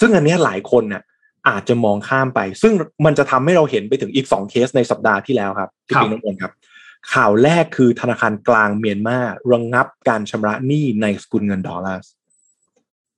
[0.00, 1.02] ซึ่งอันเนี้ยหลายคนเนี่ย
[1.48, 2.72] อาจจะมองข้ามไป ซึ่ง
[3.04, 6.52] มันจะทำให้เราเห็นไปถึงอีกสองเคสในสัปดาห์ที่แล้วครับพี่ครับปิงน้ำมนต์ครับ
[7.12, 9.18] ข่าวแรกคือธนาคารกลางเมียนมา
[9.52, 12.02] ระงับการชำระหนี้ในสกุลเงินดอลลาร์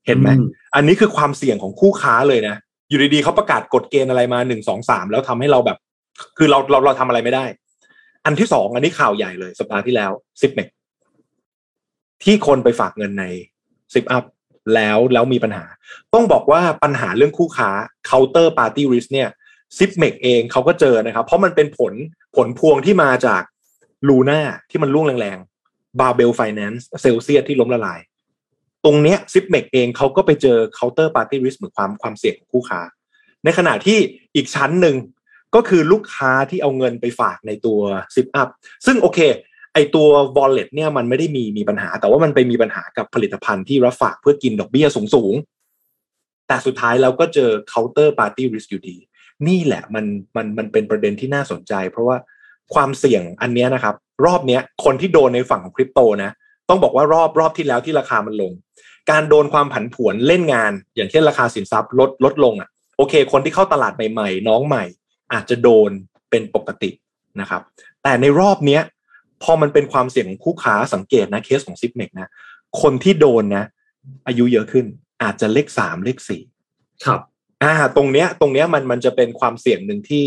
[0.07, 2.57] เห็นไหมอืมอันนี้คือความเสี่ยงของคู่ค้าเลยนะ
[2.89, 5.79] อยู่ดีๆเขาประกาศกฎเกณฑ์อะไรมาหนึ่งสองสามแล้วทำให้เราแบบ
[6.37, 7.45] คือเราเราเราทำอะไรไม่ได้
[8.25, 10.69] อันที่สองอันนี้ข่าวใหญ่เลยสัปดาห์ที่แล้ว Zipmex
[12.25, 13.25] ที่คนไปฝากเงินใน
[13.93, 14.25] ZipUp
[14.75, 15.65] แล้วแล้วมีปัญหา
[16.15, 17.71] ต้องบอกว่าปัญหาเรื่องคู่ค้า
[18.11, 19.29] counterparty risk เนี่ย
[19.79, 21.93] Zipmex เองเขาก็เจอนะครับ เพราะมันเป็นผล
[22.37, 23.43] ผลพวงที่มาจาก
[24.09, 24.41] Luna
[24.71, 28.01] ที่มันร่วงแรงๆ Babel Finance Celsius ที่ล้มละลาย
[28.85, 32.81] ตรงเนี้ย Zipmex เองเขาก็ไปเจอ counter party risk เหมือนความความเสี่ยงของคู่ค้า
[33.45, 33.99] ในขณะที่
[34.35, 34.97] อีกชั้นหนึ่ง
[35.57, 37.81] ก็คือลูกค้าที่เอาเงินไปฝากในตัว
[38.15, 38.49] ZipUp
[38.87, 39.19] ซึ่งโอเค
[39.75, 45.35] ไอตัว wallet เนี่ยมันไม่ได้มีมีปัญหา แต่ว่ามันไปมีปัญหากับผลิตภัณฑ์ที่รับฝากเพื่อกินดอกเบี้ยสูงสูง
[46.49, 48.97] แต่สุดท้ายเราก็เจอ counter party risk อยู่ดี
[49.49, 50.05] นี่แหละมัน
[50.37, 52.17] มันมันเป็นประเด็นที่น่าสนใจ เพราะว่า
[52.75, 53.95] ความเสี่ยงอันนี้นะครับ
[54.27, 56.31] รอบเนี้ยคนที่โดนในฝั่งของคริปโตนะ
[56.69, 58.53] ต้องบอกว่ารอบรอบที่แล้วที่ราคามันลง
[59.11, 64.85] การโดนความผันผวนเล่นงาน อย่างเช่นราคาสินทรัพย์ลดลดลงอะโอเค คนที่เข้าตลาดใหม่ ๆ น้องใหม่
[65.33, 65.91] อาจจะโดน
[66.31, 66.91] เป็นปกติ
[67.41, 67.63] นะครับ
[68.03, 68.83] แต่ในรอบเนี้ย
[69.43, 72.31] พอมันเป็นความเสี่ยงของคู่ค้าสังเกตนะเคสของซิปเมกนะ
[72.83, 73.65] คนที่โดนนะ
[74.27, 74.87] อายุเยอะขึ้น
[75.23, 76.43] อาจจะเลขสามเลขสี่
[77.05, 77.21] ครับ
[77.63, 80.27] อ่า ตรงเนี้ย ตรงเนี้ยมันมันจะเป็นความเสี่ยงหนึ่งที่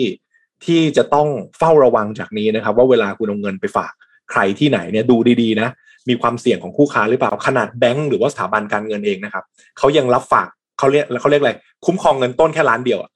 [0.66, 1.28] ที่จะต้อง
[1.58, 3.92] เฝ้าระวังจากนี้นะครับ ว่าเวลาคุณเอาเงินไปฝาก
[4.32, 5.70] ใครที่ไหนเนี่ยดูดีๆนะ
[6.10, 9.44] มีความเสี่ยงของคู่ค้าหรือเปล่าขนาดแบงก์หรือว่าสถาบันการเงินเองนะครับ
[9.78, 10.48] เขายังรับฝาก
[10.80, 11.54] เขาเรียกเขาเรียกอะไร
[11.86, 13.12] คุ้มครองเงินต้นแค่ล้านเดียวอะ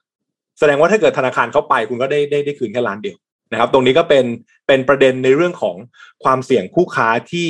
[0.59, 3.17] แสดงว่าถ้าเกิดธนาคารเข้าไปคุณก็ได้ได้ได้คืนแค่ล้านเดียว
[3.51, 4.25] นะครับ ตรงนี้ก็เป็น
[4.67, 5.75] เป็นประเด็นในเรื่องของ
[6.23, 7.49] ความเสี่ยงคู่ค้าที่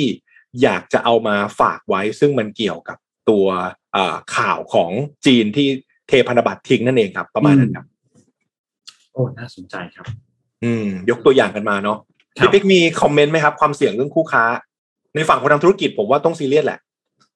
[0.62, 2.98] อยากจะเอามาฝากไว้ ซึ่งมันเกี่ยวกับ
[3.30, 3.46] ตัว
[3.96, 4.90] อ่าข่าวของ
[5.26, 5.68] จีนที่
[6.08, 7.86] เทพันธบัตรทิ้งนั่นเองครับ ประมาณนั้นครับ
[9.12, 10.06] โอ้น่าสนใจครับ
[10.64, 11.98] อืม ยกตัวอย่างกันมาเนาะ
[12.38, 14.44] ครับพี่ปิ๊กมีคอมเมนต์ไหมครับความเสี่ยงเรื่องคู่ค้า
[15.14, 16.78] ในฝั่งคนทำธุรกิจผมว่าต้องซีเรียสแหละ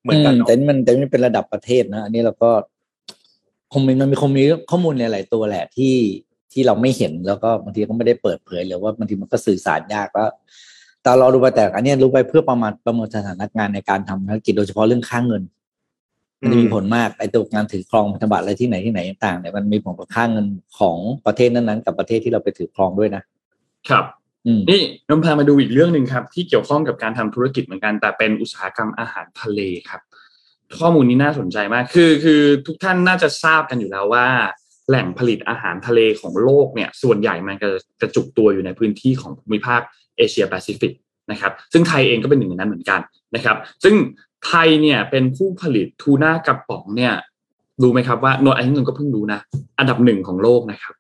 [0.03, 2.51] เหมือนกันอืเนาะแต่นี่มันแต่นี่มันเป็นระดับประเทศนะอันนี้เราก็
[3.73, 5.95] คงมีมันมีคงมีข้อมูลหลายๆตัวแหละที่
[6.53, 10.31] ที่เราไม่เห็นแล้วก็บางทีก็ไม่ได้เปิดเผยหรือว่าบางทีมันก็สื่อสารยากแล้ว
[11.03, 15.43] แต่เราดูไปแต่อันเนี้ยรู้ไปเพื่อประมาณประเมินสถานการณ์ในการทำธุรกิจโดยเฉพาะเรื่องค่างเงิน
[16.41, 20.47] มันจะมีผลมากไอ้ตัวงานถือครองพันธบัตรอะไรที่ไหนที่ไหนต่างๆเนี่ยมันมีผลกับค่าเงิน
[20.79, 20.97] ของ
[21.27, 23.23] ประเทศนั้นๆกับประเทศที่เราไปถือครองด้วยนะ
[23.89, 24.05] ครับ
[24.47, 30.01] อืมนี่นนพามาดูอีกเรื่องหนึ่งครับ ที่เกี่ยวข้องกับการทำธุรกิจเหมือนกันแต่เป็นอุตสาหกรรมอาหารทะเลครับ
[30.79, 34.27] ข้อมูลนี้น่าสนใจมาก คือคือทุกท่านน่าจะทราบกันอยู่แล้วว่า
[34.89, 37.69] แหล่งผลิตอาหารทะเลของโลกเนี่ย ส่วนใหญ่มันจะ
[38.01, 39.81] กระจุกตัวอยู่ในพื้นที่ของภูมิภาค
[40.17, 40.93] เอเชียแปซิฟิก
[41.31, 43.01] นะครับ ซึ่งไทยเองก็เป็นหนึ่งในนั้นเหมือนกัน
[43.35, 43.95] นะครับ ซึ่ง
[44.47, 47.15] ไทยเนี่ยเป็นผู้ผลิตทูน่ากระป๋องเนี่ย
[47.83, 49.41] รู้ไหมครับว่าโนอันนี้นนก็เพิ่งรู้นะ
[49.79, 50.95] อันดับหนึ่งของโลกนะครับ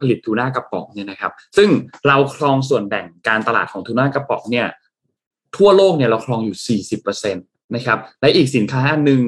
[0.00, 1.68] ผลิตทูน่ากระป๋องเนี่ยนะครับ ซึ่ง
[2.06, 4.66] เราครองส่วนแบ่งการตลาดของทูน่ากระป๋องเนี่ย
[5.56, 7.40] ทั่วโลกเนี่ยเราครองอยู่40%นต
[7.74, 9.20] นะครับและอีกสินค้าหนึ่ง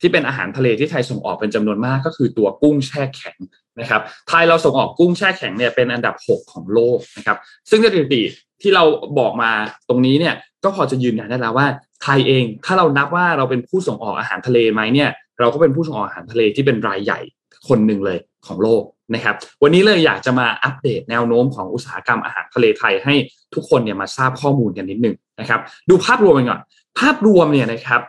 [0.00, 3.36] ที่เป็นอาหารทะเลที่ไทยส่งออกเป็นจำนวนมากก็คือตัวกุ้งแช่แข็ง
[3.80, 7.36] นะครับไทยเราส่งออกกุ้งแช่แข็งเนี่ยเป็นอันดับ 6 ของโลกนะครับ
[7.70, 8.22] ซึ่งสถิติ
[8.62, 8.84] ที่เรา
[9.18, 9.50] บอกมา
[9.88, 11.66] ตรงนี้เนี่ยก็พอจะยืนยันได้แล้วว่า
[12.02, 15.10] ไทยเองถ้าเรานับว่าเราเป็นผู้ส่งออกอาหารทะเลไหมเนี่ย
[15.40, 17.20] เราก็เป็นผู้ส่งออกอาหารทะเลที่เป็นรายใหญ่
[17.68, 18.82] คนหนึ่งเลยของโลก
[19.14, 23.14] นะครับวันนี้เลยอยากจะมาอัปเดตแนวโน้มของอุตสาหกรรมอาหารทะเลไทยให้
[23.54, 26.60] ทุกคนเนี่ยมาทราบข้อมูลกันนิดหนึ่งนะครับดูภาพรวมกันก่อน
[26.98, 28.00] ภาพรวมเนี่ยนะครับ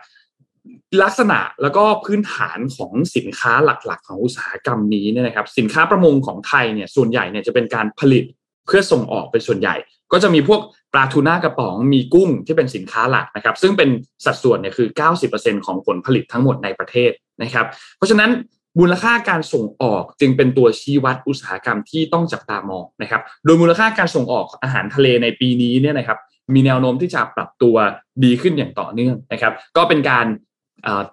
[1.02, 8.24] ลักษณะแล้วก็พื้นฐานของสินค้าหลักๆ ของอุตสาหกรรมนี้เนี่ยนะครับ สินค้าประมงของไทยเนี่ยส่วนใหญ่เนี่ยจะเป็นการผลิต
[8.66, 9.74] เพื่อส่งออกเป็นส่วนใหญ่
[10.12, 10.60] ก็จะมีพวก
[10.92, 13.90] ปลาทูน่ากระป๋องมีกุ้งที่เป็นสินค้าหลักนะครับ ซึ่งเป็น
[14.24, 14.88] สัดส่วนเนี่ยคือ
[15.26, 17.10] 90%ของผลผลิตทั้งหมดในประเทศ
[17.42, 17.66] นะครับ
[17.96, 18.30] เพราะฉะนั้น
[18.80, 26.18] มูลค่าการส่งออกจึงเป็นตัวชี้วัดอุตสาหกรรมที่ต้องจับตามองนะครับ โดยมูลค่าการส่งออกอาหารทะเลในปีนี้เนี่ยนะครับ
[26.54, 27.76] มีแนวโน้มที่จะปรับตัว
[28.24, 30.26] ดีขึ้นอย่างต่อเนื่องนะครับ ก็เป็นการ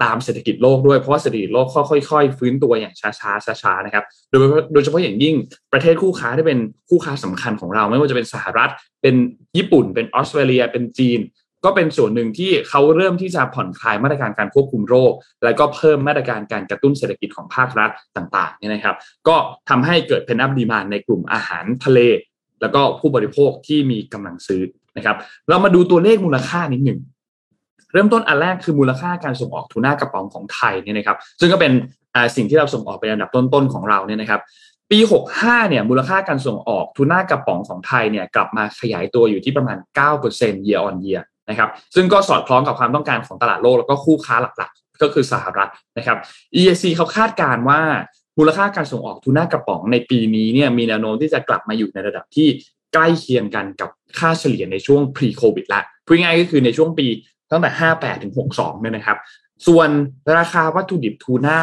[0.04, 1.68] ตามเศรษฐกิจโลกด้วยเพราะว่าเศรษฐกิจโลก
[2.10, 5.36] ค่อยๆ ฟื้นตัวอย่างช้าๆช้าๆนะครับโดยโดยเฉพาะอย่างยิ่ง
[5.74, 6.60] ประเทศคู่ค้าที่เป็น
[6.90, 8.72] คู่ค้าสำคัญของเรา ไม่ว่าจะเป็นสหรัฐ
[9.02, 9.16] เป็น
[9.58, 11.20] ญี่ปุ่น เป็นออสเตรเลีย เป็นจีน
[11.66, 15.12] ก็เป็นส่วนหนึ่งที่เขาเริ่มที่จะผ่อนคลายมาตรการการควบคุมโรค
[15.44, 18.96] แล้วก็เพิ่มมาตรการการกระตุ้นเศรษฐกิจของภาครัฐต่างๆนี่นะครับ
[19.28, 19.36] ก็
[19.70, 22.00] ทำให้เกิดเพนอัพดีมานในกลุ่มอาหารทะเล
[22.62, 24.62] แล้วก็ผู้บริโภคที่มีกำลังซื้อ
[24.98, 25.16] นะครับ
[25.50, 27.00] เรามาดูตัวเลขมูลค่านิดหนึ่ง
[27.94, 31.72] เริ่มต้นอันแรกคือมูลค่าการส่งออกทูน่ากระป๋องของไทยเนี่ยนะครับ ซึ่งก็เป็น
[32.36, 34.42] สิ่งที่เราส่งออกเป็นอันดับต้นๆของเราเนี่ยนะครับ
[34.92, 35.00] ปี
[35.36, 39.78] 65 เนี่ยมูลค่าการส่งออกทูน่ากระป๋องของไทยเนี่ยกลับมาขยายตัวอยู่ที่ประมาณ
[40.22, 46.18] 9% year on year นะครับ ซึ่งก็สอดคล้องกับความต้องการของตลาดโลกแล้วก็คู่ค้าหลักๆ ก็คือสหรัฐนะครับ
[46.60, 47.80] EAC เขาคาดการณ์ว่า
[48.38, 52.48] มูลค่าการส่งออกทูน่ากระป๋องในปีนี้เนี่ยมีแนวโน้มที่จะกลับมาอยู่ในระดับที่
[52.94, 53.90] ใกล้เคียงกันกับ
[54.20, 57.08] ค่าเฉลี่ยในช่วง pre covid ละพูดง่ายก็คือในช่วงปี
[57.52, 59.18] ตั้งแต่ 58 ถึง 62 เนี่ยนะครับ
[59.68, 59.90] ส่วน
[60.38, 61.62] ราคาวัตถุดิบทูน่า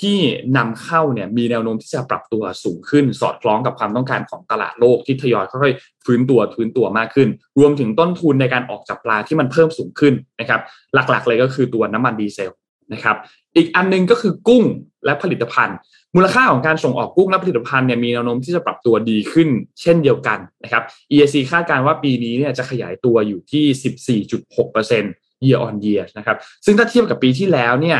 [0.00, 0.18] ที่
[0.56, 10.60] นำเข้าเนี่ยมีแนวโน้มที่จะปรับตัวสูงขึ้น สอดคล้องกับความต้องการของตลาดโลกที่ทยอยค่อยๆฟื้นตัวฟื้นตัวมากขึ้น รวมถึงต้นทุนในการออกจากปลาที่มันเพิ่มสูงขึ้นนะครับ
[10.94, 12.52] หลักๆ เลยก็คือตัวน้ำมันดีเซล
[12.92, 13.16] นะครับ
[13.56, 14.64] อีกอันนึงก็คือกุ้ง
[15.04, 15.78] และผลิตภัณฑ์
[16.16, 19.48] มูลค่าของการส่งออกกุ้งและผลิตภัณฑ์เนี่ยมีแนวโน้มที่จะปรับตัวดีขึ้น
[19.80, 20.82] เช่นเดียวกันนะครับ
[21.12, 27.98] EAC คาดการณ์ว่าปีนี้เนี่ยจะขยายตัวอยู่ที่ 14.6% year on year นะครับ ซึ่งถ้าเทียบกับปีที่แล้วเนี่ย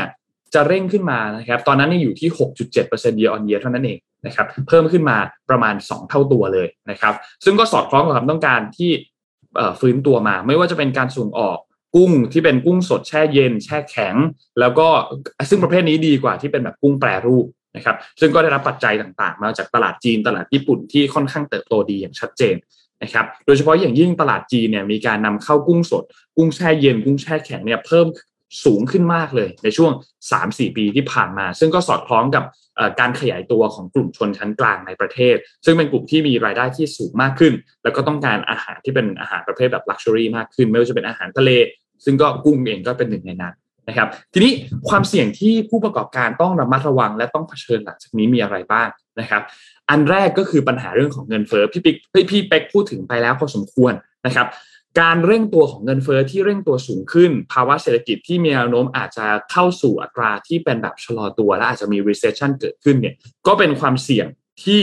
[0.53, 2.29] จะเร่งขึ้นมานะครับ ตอนนั้นนี่อยู่ที่
[2.75, 5.17] 6.7% year on year เท่านั้นเองนะครับ เพิ่มขึ้นมา
[5.49, 7.13] ประมาณ 2 เท่าตัวเลยนะครับ
[7.45, 8.91] ซึ่งก็สอดคล้องกับความต้องการที่
[9.79, 11.57] ฟื้นตัวมา ไม่ว่าจะเป็นการส่งออก
[11.95, 14.15] กุ้งที่เป็นกุ้งสดแช่เย็น แช่แข็ง
[14.59, 14.87] แล้วก็
[15.49, 17.45] ซึ่งประเภทนี้ดีกว่าที่เป็นแบบกุ้งแปรรูป
[17.75, 22.55] นะครับซึ่งก็ได้รับปัจจัยต่างๆ มาจากตลาดจีนตลาดญี่ปุ่นที่ค่อนข้างเติบโตดีอย่างชัดเจน
[23.03, 26.03] นะครับโดยเฉพาะอย่างยิ่งตลาดจีนเนี่ยมีการนำเข้ากุ้งสด
[26.37, 28.07] กุ้งแช่เย็นกุ้งแช่แข็งเนี่ยเพิ่ม
[28.65, 29.91] สูงขึ้นมากเลยในช่วง
[30.33, 32.43] 3-4 ปีที่ผ่านมา ซึ่งก็สอดคล้องกับ
[32.99, 37.53] การขยายตัวของกลุ่มชนชั้นกลางในประเทศ ซึ่งเป็นกลุ่มที่มีรายได้ที่สูงมากขึ้น
[37.83, 41.51] แล้วก็ต้องการอาหารที่เป็นอาหารประเภทแบบลักชัวรี่มากขึ้น ไม่ว่าจะเป็นอาหารทะเล
[42.05, 43.53] ซึ่งก็กุ้งเองก็เป็นหนึ่งในนั้น
[43.87, 44.51] นะครับ ทีนี้
[44.89, 48.87] ความเสี่ยงที่ผู้ประกอบการต้องระมัดระวัง และต้องเผชิญหลังจากนี้มีอะไรบ้าง
[49.19, 49.41] นะครับ
[49.89, 51.95] อันแรกก็คือปัญหาเรื่องของเงินเฟ้อพี่ปิ๊ก
[52.31, 53.93] พี่เป็กพูดถึงไปแล้วพอสมควร
[54.25, 54.47] นะครับ
[55.01, 63.15] การเร่งตัวของเงินเฟอ้อที่เร่งตัวสูงขึ้น ภาวะเศรษฐกิจที่มีแนวโน้มอาจจะเข้าสู่อัตราที่เป็นแบบชะลอตัว และอาจจะมี recession เกิดขึ้นเนี่ย
[63.47, 64.27] ก็เป็นความเสี่ยง
[64.63, 64.81] ที่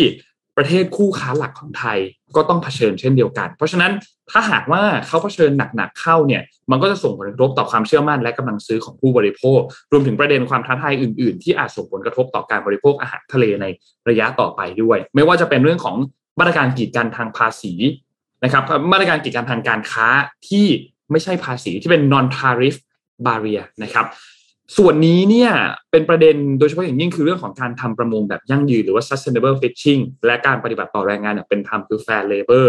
[0.56, 1.98] ประเทศคู่ค้าหลักของไทย
[2.36, 3.92] ก็ต้องเผชิญเช่นเดียวกัน เพราะฉะนั้น
[4.30, 9.60] ถ้าหากว่าเขาเผชิญหนักๆเข้าเนี่ยมันก็จะส่งผลกระทบต่อความเชื่อมั่นและกำลังซื้อของผู้บริโภค
[9.92, 13.66] รวมถึงประเด็นความท้าทายอื่นๆ ที่อาจส่งผลกระทบต่อการบริโภคอาหารทะเลใน
[14.08, 15.96] ระยะต่อไปด้วย ไม่ว่าจะเป็นเรื่องของ
[16.38, 17.72] มาตรการกีดกันทางภาษี
[18.44, 20.06] นะครับมาตรการกิจการทางการค้า
[20.48, 20.66] ที่
[21.10, 22.76] ไม่ใช่ภาษีที่เป็น non tariff
[23.26, 24.06] barrier นะครับ
[24.76, 25.50] ส่วนนี้เนี่ย
[25.90, 32.66] เป็นประเด็นโดยเฉพาะอย่างยิ่งคือเรื่องของการทำประมงแบบยั่งยืนหรือว่า sustainable fishing และการปฏิบัติต่อแรงงานอย่างเป็นธรรมคือ fair labor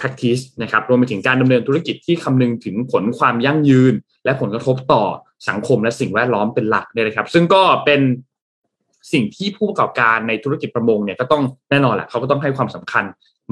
[0.00, 5.04] practice นะครับรวมไปถึงการดำเนินธุรกิจที่คำนึงถึงผลความยั่งยืน และผลกระทบต่อ
[5.48, 8.00] สังคมและสิ่งแวดล้อมเป็นหลักเนี่ยนะครับ ซึ่งก็เป็น
[9.12, 13.04] สิ่งที่ผู้ประกอบการในธุรกิจประมงเนี่ยก็ต้องแน่นอนแหละเขาก็ต้องให้ความสำคัญ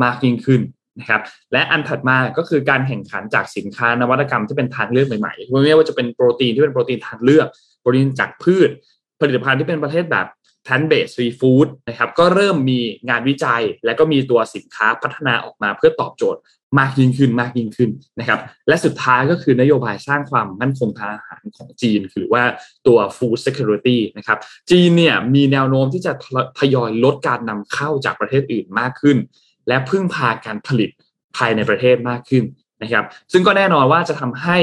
[0.02, 0.60] มากยิ่งขึ้น
[1.00, 1.20] นะครับ
[1.52, 7.48] และอันถัดมาก็คือการแข่งขันจากสินค้านวัตกรรมที่เป็นทางเลือกใหม่ๆไม่ว่าจะเป็นโปรตีนที่เป็นโปรตีนทางเลือก
[7.80, 8.70] โปรตีนจากพืช
[9.20, 10.26] ผลิตภัณฑ์ที่เป็นประเภทแบบ
[10.64, 16.40] plant-based seafood นะครับ ก็เริ่มมีงานวิจัย และก็มีตัวสินค้าพัฒนาออกมาเพื่อตอบโจทย์
[16.78, 22.44] มากยิ่งขึ้นมากยิ่งขึ้นนะครับ และสุดท้ายก็คือนโยบายสร้างความมั่นคงทางอาหารของจีนคือว่า
[22.86, 24.38] ตัว food security นะครับ
[24.70, 26.12] จีนเนี่ยมีแนวโน้มที่จะ
[26.58, 29.16] ทยอยลดการนำเข้าจากประเทศอื่นมากขึ้น
[29.68, 30.90] และพึ่งพาการผลิต
[31.36, 32.44] ภายในประเทศมากขึ้น
[32.82, 34.58] นะครับ ซึ่งก็แน่นอนว่าจะทำให้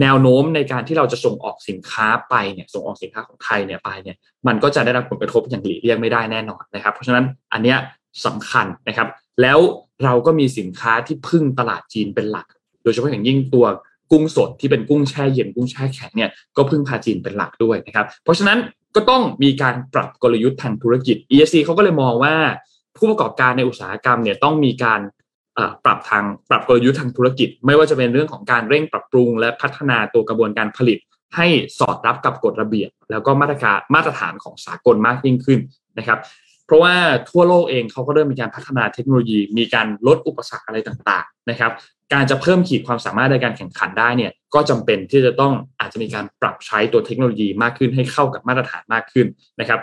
[0.00, 7.78] แนวโน้มในการที่เราจะส่งออกสินค้าไปเนี่ยส่งออกสินค้าของไทยเนี่ยไปเนี่ยมันก็จะได้รับผลกระทบอย่างหลีกเลี่ยงไม่ได้แน่นอนนะครับ เพราะฉะนั้นอันเนี้ย
[8.26, 9.08] สำคัญนะครับ
[9.42, 9.58] แล้ว
[10.04, 12.46] เราก็มีสินค้าที่พึ่งตลาดจีนเป็นหลัก
[12.82, 13.66] โดยเฉพาะอย่างยิ่งตัว
[14.10, 18.58] กุ้งสดที่เป็นกุ้งแช่เย็นกุ้งแช่แข็งเนี่ยก็พึ่งพาจีนเป็นหลักด้วยนะครับ เพราะฉะนั้น
[18.94, 22.34] ก็ต้องมีการปรับกลยุทธ์ทางธุรกิจ ESC เขาก็เลยมองว่า
[22.96, 25.00] ผู้ประกอบการในอุตสาหกรรมเนี่ยต้องมีการ
[25.84, 30.98] ปรับทางปรับกลยุทธ์ทางธุรกิจ ไม่ว่าจะเป็นเรื่องของการเร่งปรับปรุง และพัฒนาตัวกระบวนการผลิต
[31.36, 31.46] ให้
[31.78, 35.60] สอดรับกับกฎระเบียบ แล้วก็มาตรการมาตรฐานของสากลมากยิ่งขึ้น
[35.98, 36.18] นะครับ
[36.66, 36.94] เพราะว่า
[37.30, 41.72] ทั่วโลกเองเขาก็เริ่มมีการพัฒนาเทคโนโลยี มีการลดอุปสรรคอะไรต่างๆนะครับ
[42.12, 49.26] การจะเพิ่มขีดความสามารถในการแข่งขันได้เนี่ยก็จำเป็นที่จะต้องอาจจะมีการปรับใช้ตัวเทคโนโลยีมากขึ้นให้เข้ากับมาตรฐานมากขึ้น
[49.60, 49.80] นะครับ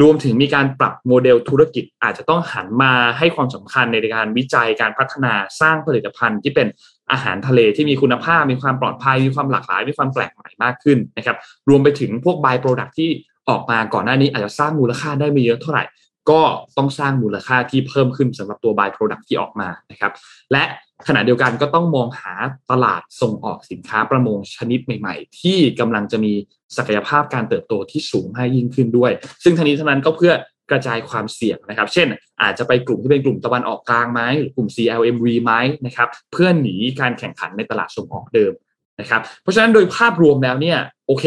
[0.00, 6.66] รวมถึงมีการปรับโมเดลธุรกิจอาจจะต้องหันมาให้ความสำคัญในการวิจัยการพัฒนาสร้างผลิตภัณฑ์ที่เป็น
[7.12, 11.36] อาหารทะเลที่มีคุณภาพ มีความปลอดภัย มีความหลากหลาย มีความแปลกใหม่มากขึ้นนะครับ
[11.68, 13.10] รวมไปถึงพวกบายโปรดักที่
[13.48, 15.84] ออกมาก่อนหน้านี้อาจจะสร้างมูลค่าได้ไม่เยอะเท่าไหร่
[16.30, 16.42] ก็
[16.76, 20.12] ต้องสร้างมูลค่าที่เพิ่มขึ้นสำหรับตัวบายโปรดักที่ออกมานะครับ
[20.52, 20.64] และ
[21.08, 22.32] ขณะเดียวกันก็ต้องมองหา
[22.70, 26.32] ตลาดส่งออกสินค้าประมงชนิดใหม่ ๆ ที่กำลังจะมี
[26.76, 29.12] ศักยภาพการเติบโตที่สูงให้ยิ่งขึ้นด้วย
[29.44, 30.32] ซึ่งทั้งนี้ทั้งนั้นก็เพื่อ
[30.70, 32.08] กระจายความเสี่ยงนะครับ เช่น
[32.42, 35.52] อาจจะไปกลุ่มที่เป็นกลุ่มตะวันออกกลางไหมหรือกลุ่ม CLMV ไหม
[35.86, 38.52] นะครับเพื่อหนีการแข่งขันในตลาดส่งออกเดิม
[39.00, 41.24] นะครับ เพราะฉะนั้นโดยภาพรวมแล้วเนี่ยโอเค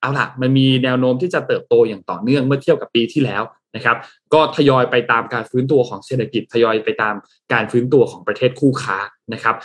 [0.00, 3.42] เอาล่ะมันมีแนวโน้มที่จะเติบโตอย่างต่อเนื่องเมื่อเทียบกับปีที่แล้ว
[3.74, 3.96] นะครับ
[4.34, 7.14] ก็ทยอยไปตามการฟื้นตัวของเศรษฐกิจทยอยไปตาม
[7.52, 8.98] การฟื้นตัวของประเทศคู่ค้า
[9.32, 9.56] นะครับ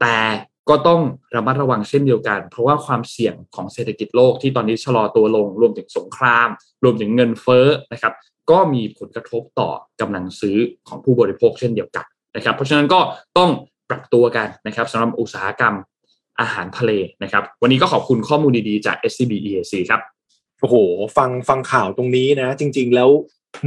[0.00, 0.16] แต่
[0.68, 1.00] ก็ต้อง
[1.36, 6.48] ระมัดระวังเช่นเดียวกัน เพราะว่าความเสี่ยงของเศรษฐกิจโลกที่ตอนนี้ชะลอตัวลง รวมถึงสงคราม
[6.84, 8.12] รวมถึงเงินเฟ้อนะครับ
[8.50, 10.56] ก็มีผลกระทบต่อกำลังซื้อ
[10.88, 13.00] ของผู้บริโภคเช่นเดียวกันนะครับ เพราะฉะนั้นก็
[13.38, 13.50] ต้อง
[13.90, 15.74] ปรับตัวกันนะครับสำหรับอุตสาหกรรม
[16.40, 16.92] อาหารทะเล
[17.22, 20.00] นะครับ วันนี้ก็ขอบคุณข้อมูลดีๆจาก SCB EAC ครับ
[20.60, 20.76] โอ้โห
[21.16, 23.10] ฟังฟังข่าวตรงนี้นะ จริง ๆ แล้ว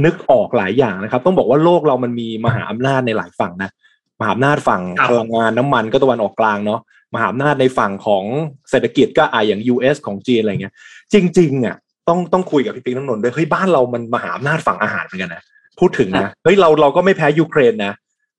[0.04, 3.70] นึกออกหลายอย่างนะครับ ต้องบอกว่าโลกเรามันมีมหาอำนาจในหลายฝั่งนะ
[4.20, 6.80] มหาอำนาจฝั่งครับพลังงานน้ำมันก็ตะวันออกกลางเนาะ
[7.14, 8.24] มหาอำนาจในฝั่งของ
[8.70, 10.74] เศรษฐกิจก็อ่าอย่าง US ของจีนอะไรเงี้ย
[11.12, 11.76] จริง ๆอะ
[12.08, 15.42] ต้องต้องคุยกับพี่ปิ๊กน้ำนนท์ด้วยเฮ้ยบ้านเรามันมหาอำนาจฝั่งอาหารเหมือนกันนะ
[15.78, 17.92] พูดถึงนะเฮ้ยเราเราก็ไม่แพ้ยูเครนนะ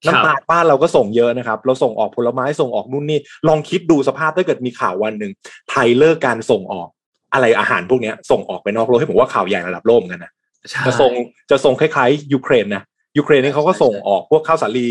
[0.07, 5.31] น้ำตาลบ้านเราก็ส่งเยอะนะครับ เราส่งออกผลไม้ส่งออกนู่นนี่ ลองคิดดูสภาพถ้าเกิดมีข่าววันหนึ่ง
[5.69, 6.87] ไทยเลิกการส่งออก
[7.33, 10.40] อะไรอาหารพวกเนี้ยส่งออกไปนอกโลกให้ผมว่าข่าวใหญ่ระดับโลกเหมือนกันนะใช่
[10.87, 11.11] จะส่ง
[11.51, 12.83] จะส่งคล้ายๆยูเครนนะ
[13.17, 14.87] ยูเครนนี่เขาก็ส่งออกพวกข้าวสาลี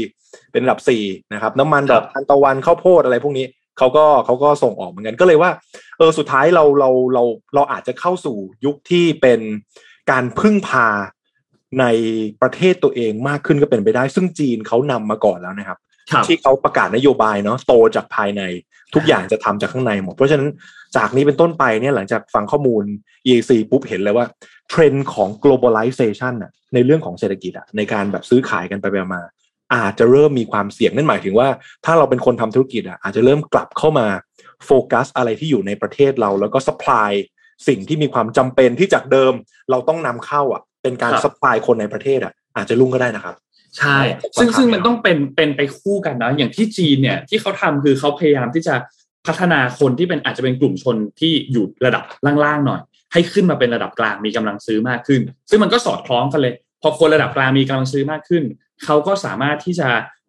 [0.53, 1.03] เป็นระดับสี่
[1.33, 3.47] นะครับ น้ำมันดอกทานตะวันข้าวโพดอะไรพวกนี้
[3.79, 5.51] เขาก็เขาก็ส่งออกเหมือนกันก็เลยว่า
[5.99, 7.23] เออสุดท้ายเราเราเรา
[7.55, 9.41] เราอาจจะเข้าสู่ยุคที่เป็น
[10.11, 10.87] การพึ่งพา
[11.81, 11.85] ใน
[12.43, 15.90] ประเทศตัวเองมากขึ้นก็เป็นไปได้ ซึ่งจีนเขานำมาก่อนแล้วนะครับครับ
[16.27, 18.43] ที่เขาประกาศนโยบายเนาะโตจากภายใน
[18.95, 20.49] ทุกอย่างจะทำจากข้างในหมด เพราะฉะนั้น
[20.97, 22.85] จากนี้เป็นต้นไปเนี่ยหลังจากฟังข้อมูล
[23.27, 24.27] EAC ปุ๊บเห็นเลยว่า
[24.71, 29.23] เทรนด์ของ globalization น่ะในเรื่องของเศรษฐกิจอะในการแบบซื้อขายกันไปๆมา
[29.75, 31.49] อาจจะเริ่มมีความเสี่ยงนั่นหมายถึงว่า
[31.85, 34.07] ถ้าเราเป็นคนทำธุรกิจอะอาจจะเริ่มกลับเข้ามา
[34.67, 37.11] โฟกัสอะไรที่อยู่ในประเทศเราแล้วก็ supply
[37.69, 39.33] สิ่งที่มีความจำเป็นที่จากเดิม
[39.71, 43.35] เราต้องนำเข้าอะเป็นการครับ supply คนในประเทศอะอาจจะรุ่งก็ได้นะครับ
[43.79, 43.99] ใช่
[44.41, 48.75] ซึ่งซึ่งมันต้องเป็นเป็นไปคู่กันนะอย่างที่จีนเนี่ยที่เขาทำคือเขาพยายามที่จะ
[49.27, 52.03] พัฒนาคนที่เป็นอาจจะเป็นกลุ่มชนที่อยู่ระดับ
[52.45, 52.81] ล่างๆหน่อย
[53.13, 58.45] ให้ขึ้นมาเป็นระดับกลางมีกำลังซื้อมากขึ้น ซึ่งมันก็สอดคล้องกันเลย พอคนระดับกลางมีกำลังซื้อมากขึ้น
[58.85, 59.89] เขาก็สามารถที่จะ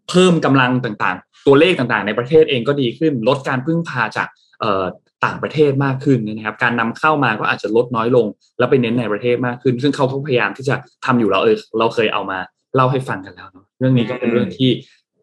[0.09, 4.27] เพิ่มกำลังต่างๆ ตัวเลขต่างๆ ในประเทศเองก็ดีขึ้น ลดการพึ่งพาจาก
[4.59, 4.83] เอ่อ
[5.25, 8.25] ต่างประเทศมากขึ้นนะครับ การนำเข้ามาก็อาจจะลดน้อยลง
[8.57, 10.75] แล้วไปเน้นในประเทศมากขึ้น ซึ่งเขาก็พยายามที่จะ
[11.05, 12.39] ทำอยู่แล้วเออเราเคยเอามา
[12.75, 14.69] เล่าให้ฟังกันแล้วเนาะเรื่องนี้ก็เป็นเรื่องที่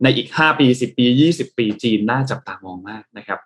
[0.02, 3.38] ในอีกห้าปีสิบปียี่สิบปีจีนน่าจับตามองมากนะครับ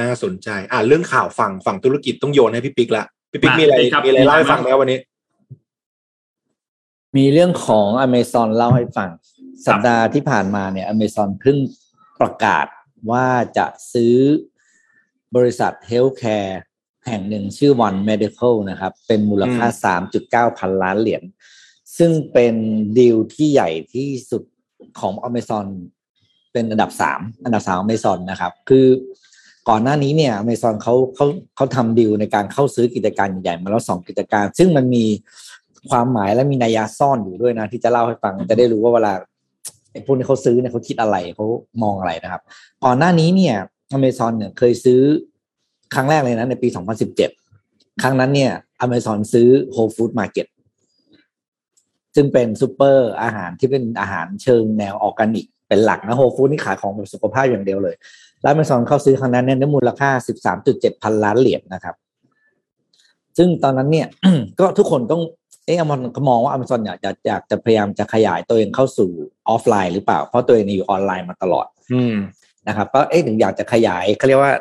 [0.00, 4.98] น่าสนใจ อ่าเรื่องข่าวฝั่งฝั่งธุรกิจต้องโยนให้พี่ปิ๊กละพี่ปิ๊กมามีอะไรครับมีอะไรเล่าให้มีอะไรฟังไหมครับวันนี้
[7.16, 9.10] มีเรื่องของอเมซอนเล่าให้ฟัง
[9.66, 11.56] สัปดาห์ที่ผ่านมาเนี่ยอเมซอนเพิ่ง
[12.20, 12.66] ประกาศ
[13.10, 13.26] ว่า
[13.58, 14.16] จะซื้อ
[15.36, 16.60] บริษัท healthcare
[17.06, 19.66] แห่งหนึ่งชื่อ One Medical นะครับ เป็นมูลค่า
[20.52, 21.22] 3.9 พันล้านเหรียญ
[21.98, 22.54] ซึ่งเป็น
[22.98, 24.42] ดีลที่ใหญ่ที่สุด
[25.00, 25.66] ของ Amazon
[26.52, 28.86] เป็นอันดับสามอันดับสาม Amazon นะครับ คือ
[29.68, 31.26] ก่อนหน้านี้เนี่ย Amazon เขาเขา
[31.56, 35.04] เขาทำดีลในการเข้าซื้อกิจการใหญ่ๆมาแล้วสองกิจการ ซึ่งมันมี
[35.90, 39.12] ความหมายและมีนัยยะซ่อนอยู่ด้วยนะ ที่จะเล่าให้ฟังจะได้รู้ว่าเวลา
[39.92, 41.46] ไอ้พวกนี้เขาซื้อเนี่ยเขาคิดอะไรเขา
[41.82, 42.42] มองอะไรนะครับ
[42.84, 43.56] ก่อนหน้านี้เนี่ย
[43.96, 45.00] Amazon เนี่ยเคยซื้อ
[45.94, 46.68] ครั้งแรกเลยนะในปี
[47.34, 48.52] 2017 ครั้งนั้นเนี่ย
[48.84, 50.46] Amazon ซื้อ Whole Food Market
[52.16, 57.94] ซึ่งเป็นซูเปอร์อาหารที่เป็นอาหารเชิงแนวออร์แกนิก เป็นหลักนะ Whole Food นี่ขายของแบบสุขภาพอย่างเดียวเลย
[58.42, 60.10] แล้ว Amazon เข้าซื้อครั้งนั้นเนี่ยได้มูลค่า
[60.56, 61.94] 13.7 พันล้านเหรียญนะครับ
[63.38, 64.06] ซึ่งตอนนั้นเนี่ย
[64.60, 65.22] ก็ทุกคนต้อง
[65.66, 69.10] เอ๊ะมันก็มองว่า Amazon อยากจะอยากจะพยายามจะขยายตัวเองเข้าสู่
[69.48, 72.16] ออฟไลน์หรือเปล่า เพราะตัวเองอยู่ออนไลน์มาตลอด อืม
[72.68, 74.54] นะครับก็เอ๊ะถึงอยากจะขยายเขาเรียกว่า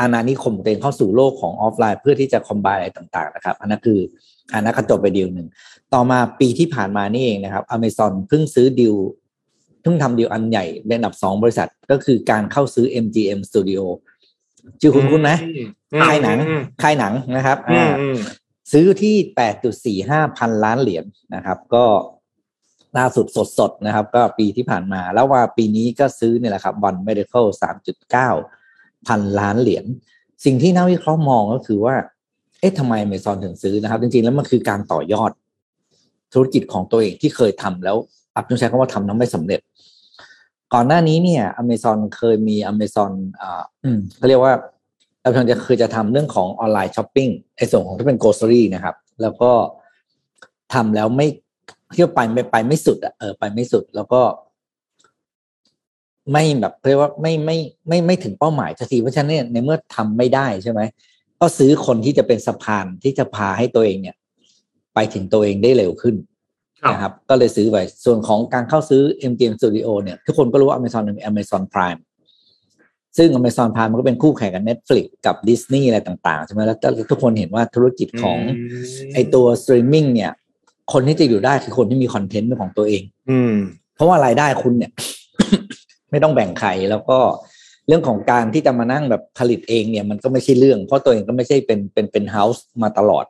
[0.00, 4.00] อาณานิคมของตัวเองเข้าสู่โลกของออฟไลน์ เพื่อที่จะคอมบายอะไรต่าง ๆ นะครับ อันนั้นคือ
[4.52, 5.48] อันนั้นก็จบไปดีลหนึ่ง
[5.94, 8.94] ต่อมาปีที่ผ่านมานี่เองนะครับ Amazon เพิ่งซื้อดีล
[9.82, 13.82] เพิ่งทำดีลอันใหญ่เป็นอันดับสองบริษัทก็คือการเข้าซื้อ MGM Studio
[14.80, 18.16] ชื่อคุณคุณไหมอืมค่ายหนังอืมค่ายหนังนะครับอือ่ามอืม
[18.72, 21.84] ซื้อที่8.45พันล้านเหรียญนะครับ ก็
[22.98, 23.26] ล่าสุด
[23.58, 27.44] สดๆนะครับ ก็ปีที่ผ่านมาแล้วว่าปีนี้ก็ซื้อเนี่ยแหละครับ One Medical
[28.26, 29.84] 3.9พันล้านเหรียญ
[30.44, 31.94] สิ่งที่นักวิเคราะห์มองก็คือว่า
[32.60, 35.30] เอ๊ะทำไมอเมซอนถึงซื้อนะครับ จริงๆ แล้วมันคือการต่อยอด
[36.34, 37.96] ธุรกิจของตัวเองที่เคยทำแล้ว
[38.34, 39.60] อับต้องใช้คำว่าทำแล้วไม่สำเร็จ
[40.74, 44.54] ก่อนหน้านี้เนี่ยอเมซอนเคยมีอเมซอนอ่าอืมเขาเรียกว่า
[45.22, 49.50] เรากำลังจะคือจะทำเรื่องของ online shopping ไอ้ส่วนของที่เป็นโกล s รี่นะครับ แล้วก็
[50.74, 51.26] ทำแล้วไม่
[51.94, 54.22] เที่ยวไปไม่ไปไม่สุดอะเออไปไม่สุดแล้วก็
[56.32, 57.56] ไม่แบบเรียกว่าไม่ไม่
[57.88, 60.80] ไม่ไม่ถึงเป้าหมายสักทีเพราะฉะนั้นเนี่ยในเมื่อทำไม่ได้ใช่ไหม
[61.40, 64.16] ก็ซื้อคนที่จะเป็นสะพานที่จะพาให้ตัวเองเนี่ย
[64.94, 66.16] ไปถึงตัวเองได้เร็วขึ้น
[66.82, 72.00] ครับนะครับ ก็เลยซื้อไปส่วนของการเข้าซื้อ MGM Studio เนี่ยทุกคนก็รู้ว่า Amazon มี Amazon Prime
[73.16, 76.78] ซึ่ง Amazon Prime มันก็เป็นคู่แข่งกับ Netflix กับ Disney อะไรต่างๆ ใช่ไหมแล้ว
[77.10, 78.38] ทุกคนเห็นว่าธุรกิจของ
[79.14, 80.32] ไอตัวสตรีมมิ่งเนี่ย
[80.92, 83.54] คนที่จะอยู่ได้คือคนที่มีคอนเทนต์เป็นของตัวเอง อืม
[83.94, 84.92] เพราะว่ารายได้คุณเนี่ย
[86.10, 87.18] ไม่ต้องแบ่งใครแล้วก็
[87.88, 93.24] เรื่องของการที่จะมานั่งแบบผลิตเองเนี่ยมันก็ไม่ใช่เรื่อง เพราะตัวเองก็ไม่ใช่เป็นเป็นเป็น house มาตลอด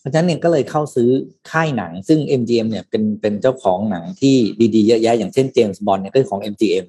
[0.00, 1.10] เพราะฉะนั้นเนี่ยก็เลยเข้าซื้อ
[1.50, 4.36] ค่ายหนัง ซึ่ง MGM เนี่ยเป็นเป็นเจ้าของหนังที่
[4.74, 6.84] ดีๆเยอะแยะอย่างเช่น James Bond เนี่ยก็คือของ MGM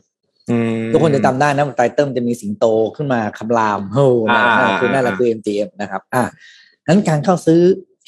[0.49, 6.24] อืมทุกคนจะจำได้นะ title จะมีสิงโตขึ้นมาคำรามโอ้นั่นอ่านั่นคือนั่นแหละคือ MGM นะครับอ่า
[6.88, 7.62] นั้นการเข้าซื้อ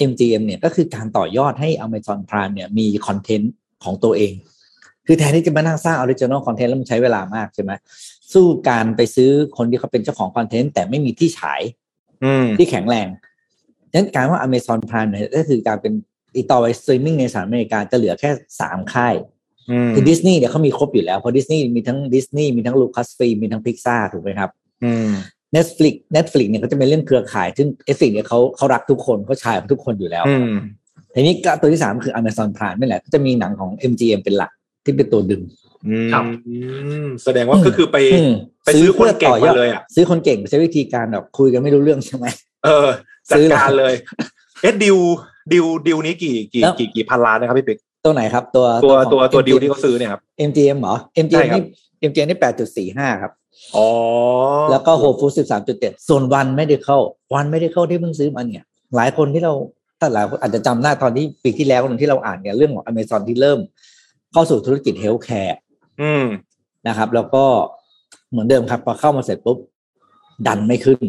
[0.10, 3.52] MGM เนี่ยก็คือการต่อยอดให้ Amazon Prime เนี่ยมีคอนเทนต์
[3.84, 4.34] ของตัวเอง
[5.08, 7.72] คือแทนที่จะมานั่งสร้าง original content แล้วมันใช้เวลามากใช่ไหม
[8.34, 11.62] สู้การไปซื้อคนที่เขาเป็นเจ้าของคอนเทนต์แต่ไม่มีที่ฉาย
[12.24, 13.08] อืมที่แข็งแรง
[13.92, 15.94] ดังนั้นการว่า Amazon Prime เนี่ยก็คือการเป็น
[16.36, 18.30] อีกต่อไปสตรีมมิ่งในสหรัฐอเมริกาจะเหลือแค่
[18.60, 19.16] สามค่าย
[19.72, 24.50] อืมคือดิสนีย์เนี่ยเขามีครบอยู่แล้วเพราะดิสนีย์มีทั้งดิสนีย์มีทั้ง Lucasfilm มีทั้งพิกซาถูกไหมครับ
[24.84, 25.10] อืม
[25.56, 30.54] Netflix Netflix เนี่ยเขาจะเป็นเรื่องเครือข่าย ซึ่ง Netflix เนี่ยเขาเขารักทุกคนเขาชายทุกคนอยู่แล้วอืม
[31.14, 34.52] ทีนี้ก็ตัวที่สามคือ Amazon Prime นี่แหละก็จะมีหนังของ MGM เป็นหลัก
[34.84, 35.71] ที่เป็นตัวดึงอืม
[36.14, 36.24] ครับ
[37.24, 38.32] แสดงว่าก็คือไปอืม
[38.66, 42.26] ไปซื้อคนเก่งมาเลยอะซื้อคนเก่งใช้วิธีการแบบคุยกันไม่รู้เรื่องใช่ไหม
[42.66, 42.88] เออ
[43.30, 43.94] จัดซื้อเลยการเลย
[44.62, 44.98] เอ๊ะดิว
[45.54, 50.96] ดิวดิวนี้กี่กี่แล้วกี่กี่พันล้านนะครับพี่ปิ๊กตัวไหนครับ ตัวตัวของตัวตัวดิว MGM ที่เขาซื้อเนี่ยครับ MGM เหรอ
[51.32, 51.64] ใช่ MGM ครับ
[52.02, 53.32] นี่ MGM นี่แปดจุดสี่ห้าครับ
[53.76, 53.88] อ๋อ
[54.72, 58.64] แล้วก็โฮฟูสิบสามจุดเจ็ดส่วน One Medical ครับ One Medical ที่เพิ่งซื้อมาเนี่ย
[58.96, 59.54] หลายคนที่เรา
[60.00, 63.60] ถ้าหลายคนอาจจะจำได้ตอนที่ปีที่แล้วที่เราอ่านเนี่ยเรื่องของ Amazon ที่เริ่ม
[64.32, 65.58] เข้าสู่ธุรกิจ healthcare
[66.02, 66.26] อืม
[66.88, 67.46] นะครับ แล้วก็
[68.32, 69.58] เหมือนเดิมครับพอเข้ามาเสร็จปุ๊บ
[70.48, 71.02] ดันไม่ขึ้น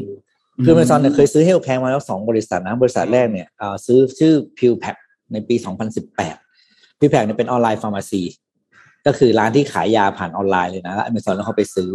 [0.65, 3.49] คือ Amazon เนี่ยเคยซื้อ healthcare มาแล้วสองบริษัทนะ บริษัทแรกเนี่ย
[3.87, 4.97] ซื้อชื่อ p i l p a c
[5.33, 5.55] ในปี
[6.03, 8.23] 2018 p i l p a c เนี่ยเป็น online pharmacy
[9.07, 11.91] ก็คือร้านที่ขายยาผ่านออนไลน์เลยนะแล้ว Amazon แล้วเขาไปซื้อ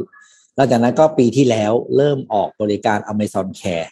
[0.55, 3.87] หลังจากนั้นก็ปีที่แล้วเริ่มออกบริการ Amazon Care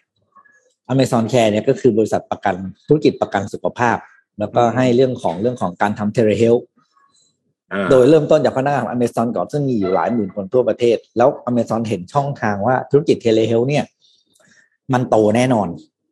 [0.93, 2.55] Amazon Care เนี่ยก็คือบริษัทประกัน
[2.87, 3.97] ธุรกิจประกันสุขภาพ
[4.39, 6.55] แล้วก็ให้เรื่องของเรื่องของการทำ telehealth
[7.91, 13.83] โดยเริ่มต้นจากพนักงานของ Amazon ก่อนซึ่งมีอยู่หลายหมื่นคนทั่วประเทศ แล้ว Amazon เห็นช่องทางว่าธุรกิจ telehealth เนี่ย
[14.93, 15.67] มันโตแน่นอน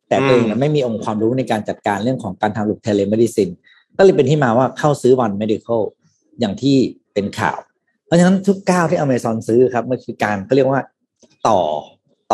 [0.08, 3.50] แต่ตัวเองเนี่ยไม่มีองค์ความรู้ในการจัดการเรื่องของการทำลูก telemedicine
[3.96, 5.82] ก็เลยเป็นที่มาว่าเข้าซื้อวัน medical
[6.40, 6.76] อย่างที่
[7.14, 7.58] เป็นข่าว
[8.06, 10.82] เพราะฉะนั้นทุกก้าวที่ Amazon ซื้อครับมันคือการเขาเรียกว่า
[11.48, 11.60] ต่อ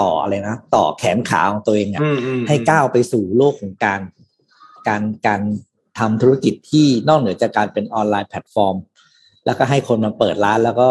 [0.01, 4.01] ต่ออะไรนะ ต่อแขนขาของตัวเองอะอืมอืมให้ก้าวไปสู่โลกของการ
[4.89, 5.41] การการ
[5.99, 8.77] ทำธุรกิจที่นอกเหนือจากการเป็นออนไลน์แพลตฟอร์ม
[9.47, 10.89] แล้วก็ให้คนมาเปิดร้านแล้วก็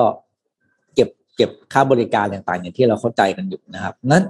[0.95, 4.24] เก็บเก็บค่าบริการต่างๆอย่างที่เราเข้าใจกันอยู่นะครับ นั้น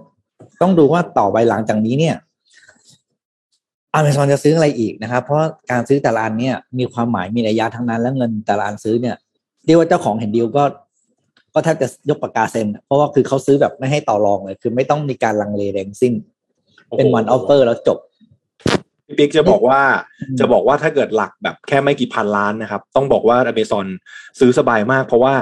[0.61, 2.15] ต้องดูว่าต่อไปหลังจากนี้เนี่ย
[3.93, 5.39] อเมซอนจะซื้ออะไรอีกนะครับ เพราะ
[5.71, 9.15] การซื้อแต่ละอันเนี่ยมีความหมายมีระยะทั้งนั้น แล้วเงินแต่ละอันซื้อเนี่ย
[9.65, 10.63] เรียกว่าเจ้าของเห็นดีลก็
[11.53, 16.13] ก็แทบจะยกปากกาเซ็นเพราะว่าคือเขาซื้อแบบไม่ให้ต่อรองเลย คือไม่ต้องมีการลังเลแรงสิ้น
[16.97, 17.97] เป็น one offer แล้วจบ
[19.17, 19.81] ปิ๊กจะบอกว่า
[20.21, 23.87] อืมจะบอกว่าถ้าเกิดหลักแบบแค่ไม่กี่พันล้านนะครับ ต้องบอกว่า Amazon
[24.39, 25.33] ซื้อสบายมาก เพราะว่า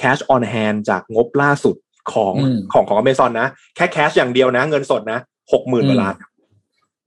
[0.00, 1.76] cash on hand จากงบล่าสุด
[2.12, 5.18] ของอืมของของ Amazon นะ แค่ cash อย่างเดียวนะ เงินสดนะ
[5.52, 6.14] หกหมื่นกว่าล้าน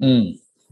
[0.03, 0.23] อืม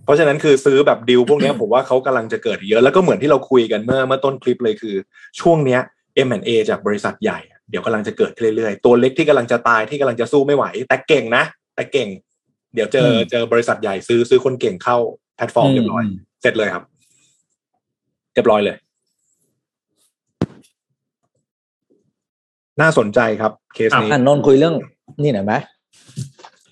[0.08, 4.96] เพราะฉะนั้นคือซื้อแบบดิวพวกเนี้ยผมว่าเขากำลังจะเกิดเยอะ แล้วก็เหมือนที่เราคุยกันเมื่อเมื่อต้นคลิปเลยคือ
[5.42, 5.82] ช่วงเนี้ย
[6.28, 11.44] M&A จากบริษัทใหญ่อะเดี๋ยวกำลังจะเกิดขึ้นเรื่อยๆ ตัวเล็กที่กำลังจะตายที่กำลังจะสู้ไม่ไหว แต่เก่งนะ
[11.76, 12.10] แต่เก่ง
[12.74, 14.98] เดี๋ยวเจออืมเจอบริษัทใหญ่ซื้อซื้อคนเก่งเข้า
[15.38, 16.84] แพลตฟอร์มอืมเรียบร้อยอืมเสร็จเลยครับ
[18.34, 18.76] เรียบร้อยเลย
[22.82, 24.76] น่าสนใจครับ เคสนี้อะนนท์คุยเรื่อง
[25.22, 25.54] นี่หน่อยไหม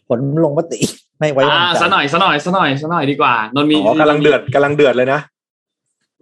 [0.07, 0.79] ผลลงมติ
[1.19, 5.19] ไม่ไว้วาอ่างใจซะหน่อยซะหน่อยซะหน่อยซะหน่อยดีกว่านนท์มีอ๋อกำลังเดือดกำลังเดือดเลยนะ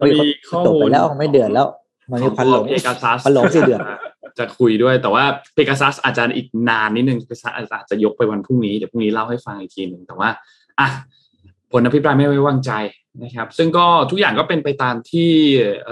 [0.00, 1.66] มันมีข้อจบมูไปลแล้วไม่เดือดแล้ว
[2.10, 3.80] มันมีควันหลงเพกาซัสควันหลงสิเดือด
[4.38, 5.24] จะคุยด้วยแต่ว่า
[5.54, 10.28] เพกาซัสอาจจะอีกนานนิดนึงเพกาซัสอาจจะยกไปวันพรุ่งนี้เดี๋ยวพรุ่งนี้เล่าให้ฟังอีกทีหนึ่งแต่ว่า
[10.80, 10.88] อะ
[11.74, 12.72] ผลอภิปรายไม่ไว้วางใจ
[13.22, 15.30] นะครับ ซึ่งก็ทุกอย่างก็เป็นไปตามที่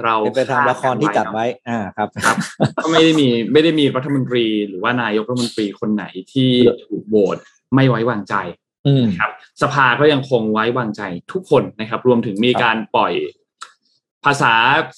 [0.04, 2.36] เราเป็นไปตามละครที่จัดไว้อ่าครับครับ
[2.82, 6.50] ก็ไม่ได้มีไม่ได้มีรัฐมนตรี หรือว่านายกรัฐมนตรีคนไหนที่
[6.84, 7.36] ถูกโหวต
[7.74, 8.34] ไม่ไว้วางใจ
[8.86, 9.30] อืมนะครับ
[9.62, 11.02] สภาก็ยังคงไว้วางใจ
[11.32, 13.12] ทุกคนนะครับ รวมถึงมีการปล่อย
[14.24, 14.52] ภาษา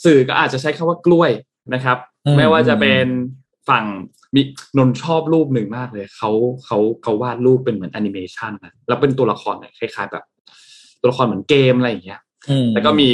[0.04, 1.30] สื่อก็อาจจะใช้คำว่ากล้วย
[1.74, 3.06] นะครับอืมไม่ว่าจะเป็น
[3.68, 3.84] ฝั่ง
[4.34, 4.42] มี
[4.78, 6.30] นนท์ชอบรูปหนึ่งมากเลยเขา
[6.64, 10.24] เขาเขาวาดรูปเป็นเหมือนแอนิเมชันนะแล้วเป็นตัวละครเนี่ยคล้ายๆแบบ
[11.04, 13.10] ตัวละครเหมือนเกมอะไรอย่างเงี้ยอืมแล้วก็มี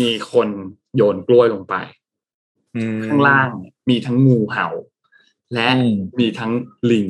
[0.00, 0.48] มีคน
[0.96, 1.74] โยนกล้วยลงไป
[2.76, 4.68] อืมข้างล่างเนี่ยมีทั้งงูเห่า
[5.54, 6.52] และอืมมีทั้ง
[6.90, 7.06] ลิง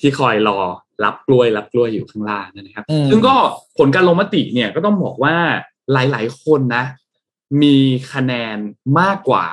[0.00, 0.58] ที่คอยรอ
[1.04, 3.34] รับกล้วยรับกล้วยอยู่ข้างล่างนะครับอืมซึ่งก็
[3.78, 5.34] ผลการลงมติเนี่ยก็ต้องบอกว่า
[5.92, 6.84] หลาย ๆ คนนะ
[7.62, 7.76] มี
[8.12, 8.56] คะแนน
[9.00, 9.44] มากกว่า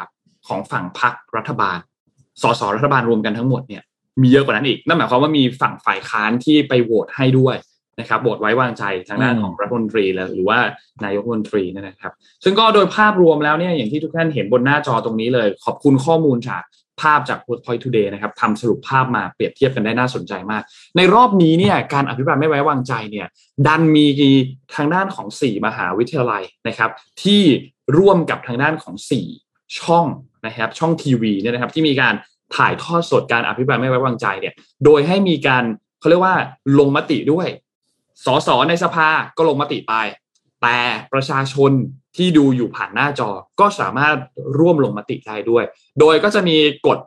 [0.48, 1.80] ของฝั่งพรรครัฐบาล
[2.42, 3.84] สสรัฐบาลรวมกันทั้งหมดเนี่ย
[4.22, 7.56] มีเยอะกว่านั้นอีก นั่นหมายความว่ามีฝั่งฝ่ายค้านที่ไปโหวตให้ด้วย
[8.00, 10.60] นะครับโหวตไว้วางใจทางด้านอืมของรัฐมนตรีแล้วหรือว่า
[11.06, 12.14] นายกรัฐมนตรีเนยนะครับ
[12.44, 16.64] ซึ่งก็โดยภาพรวมแล้วเนี่ยอย่างที่ทุกท่านเห็นบนหน้าจอตรงนี้เลย ขอบคุณข้อมูลจาก
[17.02, 20.64] ภาพจาก Point Today นะครับทำสรุปภาพมาเปรียบเทียบกันได้น่าสนใจมาก
[20.98, 23.28] ในรอบนี้เนี่ยการอภิปรายไม่ไว้วางใจเนี่ย
[23.68, 24.06] ดันมี
[24.76, 26.92] ทางด้านของ 4 มหาวิทยาลัยนะครับ
[27.24, 27.42] ที่
[27.98, 28.96] ร่วมกับทางด้านของ
[29.38, 30.06] 4 ช่อง
[30.46, 32.14] นะครับช่องทีวีเนี่ยนะครับที่มีการ
[32.56, 34.54] ถ่ายทอดสดการอภิปรายไม่ไว้วางใจเนี่ย
[34.86, 35.64] โดยให้มีการ
[36.00, 36.36] เขาเรียกว่า
[36.80, 37.48] ลงมติด้วย
[38.26, 39.08] สสในสภา
[39.38, 39.94] ก็ลงมติไป
[40.62, 40.78] แต่
[41.14, 41.72] ประชาชน
[42.16, 44.16] ที่ดูอยู่ผ่านหน้าจอก็สามารถ
[44.60, 45.64] ร่วมลงมติได้ด้วย
[46.00, 46.58] โดยก็จะมี
[46.88, 47.00] กฎ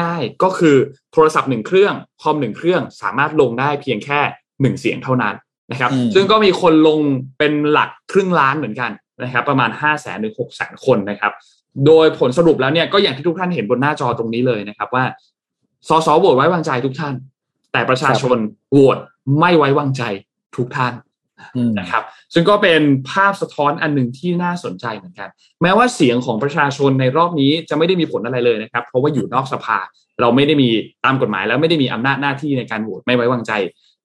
[0.00, 0.76] ง่ายๆ ก็คือ
[1.12, 4.20] โทรศัพท์หนึ่งเครื่องคอมหนึ่งเครื่องสามารถลงได้เพียงแค่
[4.60, 5.34] หนึ่งเสียงเท่านั้น
[5.72, 7.00] นะครับอืมซึ่งก็มีคนลง
[7.38, 8.90] เป็นหลักครึ่งล้านเหมือนกัน
[9.22, 11.32] นะครับ ประมาณ5 0 0แสนถึง6แสนคนนะครับ
[11.86, 15.04] โดยผลสรุปแล้วเนี่ยก็อย่างที่ทุกท่านเห็นบนหน้าจอตรงนี้เลยนะครับว่า
[15.88, 17.14] สสโหวตไว้วางใจทุกท่าน
[17.72, 18.38] แต่ประชาชน
[18.72, 18.98] โหวต
[19.40, 20.02] ไม่ไว้วางใจ
[20.56, 20.94] ทุกท่าน
[21.56, 22.02] อืมนะครับ
[22.34, 22.80] ซึ่งก็เป็น
[23.10, 25.28] ภาพสะท้อนอันหนึ่งที่น่าสนใจเหมือนกัน
[25.62, 29.78] แม้ว่าเสียงของประชาชนในรอบนี้จะไม่ได้มีผลอะไรเลยนะครับ เพราะว่าอยู่นอกสภา
[30.20, 30.68] เราไม่ได้มี
[31.04, 33.52] ตามกฎหมาย แล้วไม่ได้มีอำนาจหน้าที่ในการโหวตไม่ไว้วางใจ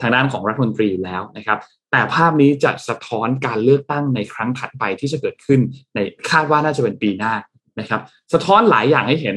[0.01, 1.57] ทางด้านของรัฐมนตรีอยู่แล้วนะครับ
[1.91, 5.59] แต่ภาพนี้จะสะท้อนการเลือกตั้งในครั้งถัดไปที่จะเกิดขึ้น
[5.95, 7.33] ในคาดว่าน่าจะเป็นปีหน้า
[7.79, 8.01] นะครับ
[8.33, 9.35] สะท้อนหลายอย่างให้เห็น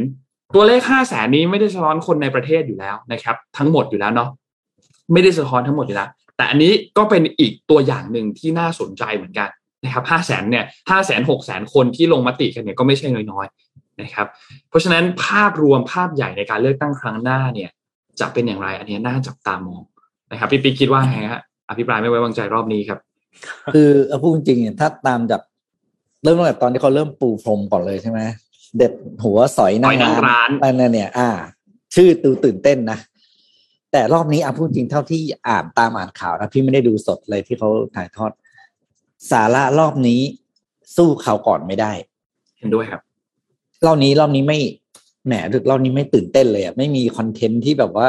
[0.55, 4.29] ตัวเลข5 0 0แสนนี้ไม่ได้สะท้อนคนในประเทศอยู่แล้วนะครับ ทั้งหมดอยู่แล้วเนาะ
[5.13, 9.49] ไม่ได้สะท้อนทั้งหมดอยู่แล้ว แต่อันนี้ก็เป็นอีกตัวอย่างหนึ่งที่น่าสนใจเหมือนกัน
[9.85, 14.27] นะครับ5 0 0แสนเนี่ย5 0 0แสน6แสนคนที่ลงมติกันเนี่ยก็ไม่ใช่น้อยๆนะครับ
[14.69, 17.71] เพราะฉะนั้นภาพรวมภาพใหญ่ในการเลือกตั้งครั้งหน้าเนี่ย
[18.21, 19.83] จะเป็นอย่างไร อันนี้น่าจับตามอง
[20.33, 22.99] นะครับพี่ปิ๊กคิดว่าไงฮะอภิปรายไม่ไว้วางใจรอบนี้ครับ
[23.75, 25.41] คือเอาพูดจริงๆเนี่ยถ้าตามจาก
[26.23, 28.21] เริ่มตั้งแต่ตอนที่เขาเริ่มปูพรมก่อนเลยใช่ไหม
[28.77, 28.93] เด็ด
[29.25, 31.29] หัวสอยสอยนั่นั่งงร้านอันนั้นเนี่ย อ่า
[31.95, 32.99] ชื่อตูตื่นเต้นนะ
[33.93, 38.33] แต่รอบนี้เอาพูดจริงเท่าที่อ่านตามอ่านข่าวนะพี่ไม่ได้ดูสดเลยที่เขาถ่ายทอด
[39.31, 40.21] สาระรอบนี้
[40.97, 41.93] สู้เขาวก่อนไม่ได้
[42.59, 43.01] เห็นด้วยครับ
[43.87, 44.59] รอบนี้รอบนี้ไม่
[45.27, 45.33] แหม
[45.71, 48.07] รอบนี้ไม่ตื่นเต้นเลยอะไม่มีคอนเทนต์ที่แบบว่า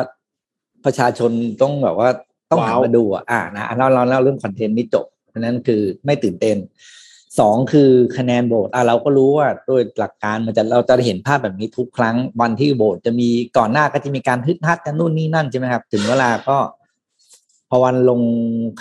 [0.86, 2.09] ประชาชนต้องแบบว่า
[2.51, 6.57] ต้องหาว้าวมาดูอะอ่านะเราเราเล่าเรื่องคอนเทนต์นี้จบเพราะฉะนั้นคือไม่ตื่นเต้น
[7.39, 16.57] สองคือคะแนนโหวตอะเราก็รู้ว่าโดยหลักการมันจะเราจะเห็นภาพแบบนี้ทุกครั้งวันที่โหวตจะมีก่อนหน้าก็จะมีการฮึดฮัดกันนู่นนี่นั่นใช่ไหมครับ ถึงเวลาก็
[17.69, 18.21] พอวันลง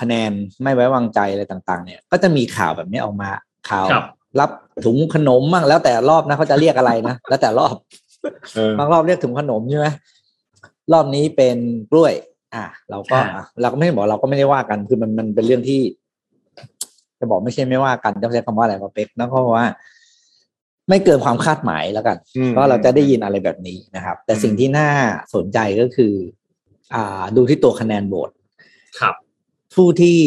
[0.00, 0.32] คะแนน
[0.62, 3.30] ไม่ไว้วางใจอะไรต่าง ๆ เนี่ย ก็จะมีข่าวแบบนี้ออกมา
[3.70, 4.04] ข่าวครับ
[4.40, 4.50] รับ
[4.84, 7.74] ถุงขนมมั่งแล้วแต่รอบนะเขาจะเรียกอะไรนะแล้วแต่รอบ
[8.54, 9.86] เออบางรอบเรียกถุงขนมใช่ไหม
[10.92, 11.56] รอบนี้เป็น
[11.90, 12.14] กล้วย
[12.54, 15.80] อะ เราก็อ่าอะเราก็ไม่ได้บอกเราก็ไม่ได้ว่ากันคือมันมันเป็นเรื่องที่
[17.20, 19.66] จะบอกไม่ใช่ไม่ว่ากันต้องใช้คำว่าอะไรมาเป็กแล้วก็ว่า
[20.88, 24.88] ไม่เกินความคาดหมายแล้วกันอืมเพราะเราจะได้ยินอะไรแบบนี้นะครับ แต่สิ่งที่น่า
[25.34, 26.14] สนใจก็คือ
[26.94, 28.30] อ่า ดูที่ตัวคะแนนโหวต
[29.00, 29.14] ครับ
[29.74, 30.18] ผู้ที่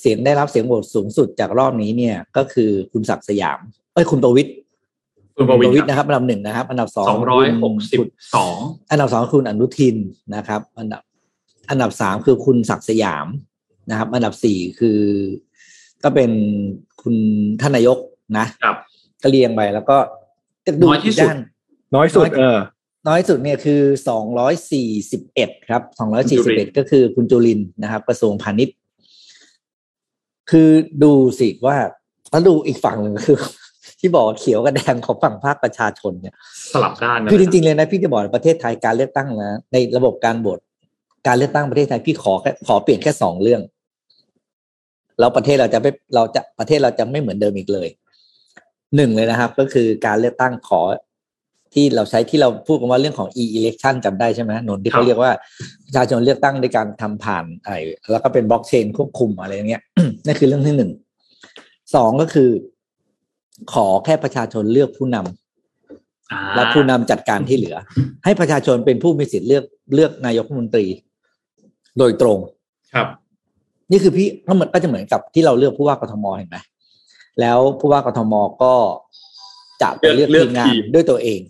[0.00, 3.58] เสียงได้รับเสียงโหวตสูงสุดจากรอบนี้เนี่ย ก็คือคุณศักดิ์สยาม
[3.94, 4.52] เอ้ยคุณประวิตร
[5.36, 8.58] คุณประวิตรนะครับอันดับหนึ่งนะครับ อันดับสองสองร้อยหกสิบคุณสอง
[8.90, 9.96] อันดับสองคือคุณอนุทิน
[10.34, 11.02] นะครับ อันดับ
[11.70, 13.26] อันดับสามคือคุณศักดิ์สยาม
[13.90, 14.98] นะครับ อันดับสี่คือ
[16.04, 16.30] ก็เป็น
[17.02, 17.14] คุณ
[17.60, 17.98] ท่านนายก
[18.38, 18.76] นะครับ
[19.22, 19.96] ก็เรียงไปแล้วก็
[20.66, 21.38] จะดูน้อยที่สุดด้าน
[21.94, 22.58] น้อยสุด เออ
[23.08, 28.76] น้อยสุดเนี่ยคือสองร้อยสี่สิบเอ็ดครับสองร้อยสี่สิบเอ็ดก็คือคุณจุลินทร์นะครับ กระทรวงพาณิชย์
[30.50, 30.70] คือ
[31.02, 31.76] ดูสิว่า
[32.30, 33.36] แล้วดูอีกฝั่งหนึ่งคือ
[34.00, 36.34] ที่บอกว่าเขียวกับแดงของฝั่งภาคประชาชนเนี่ย
[36.72, 40.58] สลับด้านนะคือจริงๆเลยนะพี่จะบอกประเทศไทยการเลือกตั้งนะในระบบการโหวต
[41.26, 43.60] การเลือกตั้งประเทศไทยพี่ขอแค่ขอเปลี่ยนแค่สองเรื่อง
[45.18, 47.88] แล้วประเทศเราจะไม่เราจะประเทศเราจะไม่เหมือนเดิมอีกเลย
[48.96, 50.80] หนึ่งเลยนะครับ ก็คือการเลือกตั้งขอ
[51.74, 55.32] ที่เราใช้ที่เราพูดกันว่าเรื่องของ e-election จำได้ใช่ไหมนนท์ที่เขาเรียกว่า
[55.86, 57.76] ประชาชนเลือกตั้งด้วยการทำผ่านไอ้
[58.10, 59.82] แล้วก็เป็นบล็อกเชนควบคุมอะไรอย่างเงี้ย
[60.26, 60.90] นั่นคือเรื่องที่หนึ่ง
[61.94, 62.50] สองก็คือ
[63.72, 67.76] ขอแค่ประชาชนเลือกผู้นำอ่าและผู้นำจัดการที่เหลือ
[68.24, 69.64] ให้ประชาชนเป็นผู้มีสิทธิ์เลือก
[69.94, 70.86] เลือกนายกรัฐมนตรี
[71.98, 72.38] โดยตรง
[72.94, 73.08] ครับ
[73.90, 76.56] นี่คือพี่ก็เหมือนก็จะเหมือนกับที่เราเลือกผู้ว่ากทมเห็นไหม
[77.40, 78.74] แล้วผู้ว่ากทมก็
[79.82, 81.40] จะไปเลือกเลือกทีมงานทีมด้วยตัวเอง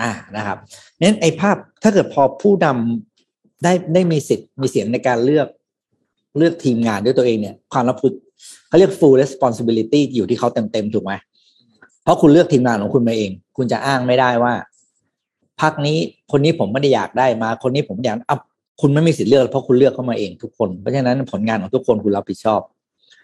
[0.00, 0.58] อ่านะครับ
[1.00, 5.48] นั้นไอ้ภาพถ้าเกิดพอผู้นำได้ได้มีสิทธิ์มีเสียงในการเลือก
[6.38, 8.12] เลือกทีมงานด้วยตัวเองเนี่ย ความรับผิด
[8.68, 11.12] เขาเรียก full responsibility อยู่ที่เขาเต็มๆถูกไหม
[12.02, 14.54] เพราะคุณเลือกทีมงานของคุณมาเอง คุณจะอ้างไม่ได้ว่า
[15.60, 15.98] พักนี้
[16.32, 18.36] คนนี้ผมไม่ได้อยากได้มา คนนี้ผมอยากอะ
[18.80, 22.60] คุณไม่มีสิทธิ์เลือกเพราะคุณเลือกเข้ามาเองทุกคน เพราะฉะนั้นผลงานของทุกคนคุณรับผิดชอบ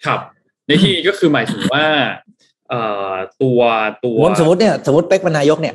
[0.07, 0.20] ครับ
[0.66, 1.84] ในที่นี้ก็คือหมายถึงว่า
[2.68, 2.80] เอ่
[3.11, 3.61] อตัว
[4.05, 5.74] ตัวสมมติเนี่ยสมมติเป๊กเป็นนายกเนี่ย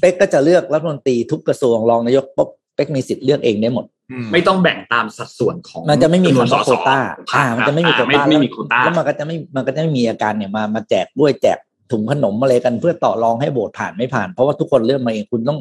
[0.00, 3.84] เป๊กก็จะเลือกรัฐมนตรีทุกกระทรวงรองนายกปุ๊บเป๊กมีสิทธิ์เลือกเองได้หมด
[4.32, 6.98] ไม่ต้องแบ่งตามสัดส่วนของมันจะไม่มีจำนวนคำว่าสสโควต้า
[7.34, 11.58] อ่า มันจะไม่มีโควอ่าไม่ต้าไม่มีโควต้าแล้วมันก็จะไม่มันก็จะไม่มีอาการเนี่ยมามาแจกด้วยแจก
[11.92, 15.58] ถุงขนมอะไรกันเพื่อต่อรองให้โบสผ่านไม่ผ่าน เพราะว่าทุกคนเลือกมาเองคุณต้อง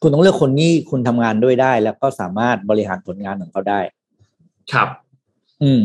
[0.00, 3.80] คุณต้องเลือกคนนี้คุณทำงานด้วยได้ แล้วก็สามารถบริหารผลงานของเขาได้
[4.72, 4.88] ครับ
[5.62, 5.82] อืม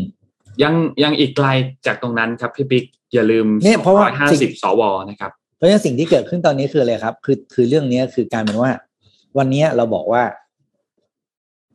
[0.63, 1.47] ยังยังอีกไกล
[1.85, 2.83] จากตรงนั้นครับพี่ปิ๊ก
[3.13, 8.71] อย่าลืมเนี่ยเพราะว่าห้าสิ่สิบงสวนะครับ เพราะฉะนั้นสิ่งที่เกิดขึ้นตอนนี้คืออะไรครับ คือคือเรื่องนี้คือการเป็นว่า
[9.37, 10.23] วันนี้เราบอกว่า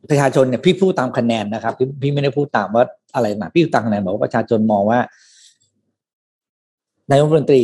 [0.09, 2.83] ประชาชนเนี่ยพี่พูดตามคะแนนนะครับพี่พี่ไม่ได้พูดตามว่า
[3.15, 4.99] อะไรนะพี่พูดตามคะแนนบอกว่าประชาชนมองว่า
[7.09, 7.63] นายกรัฐมนตรี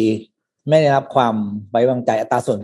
[0.70, 1.36] ไม่ได้รับความ
[1.72, 2.60] ไว้วางใจอัตราส่วน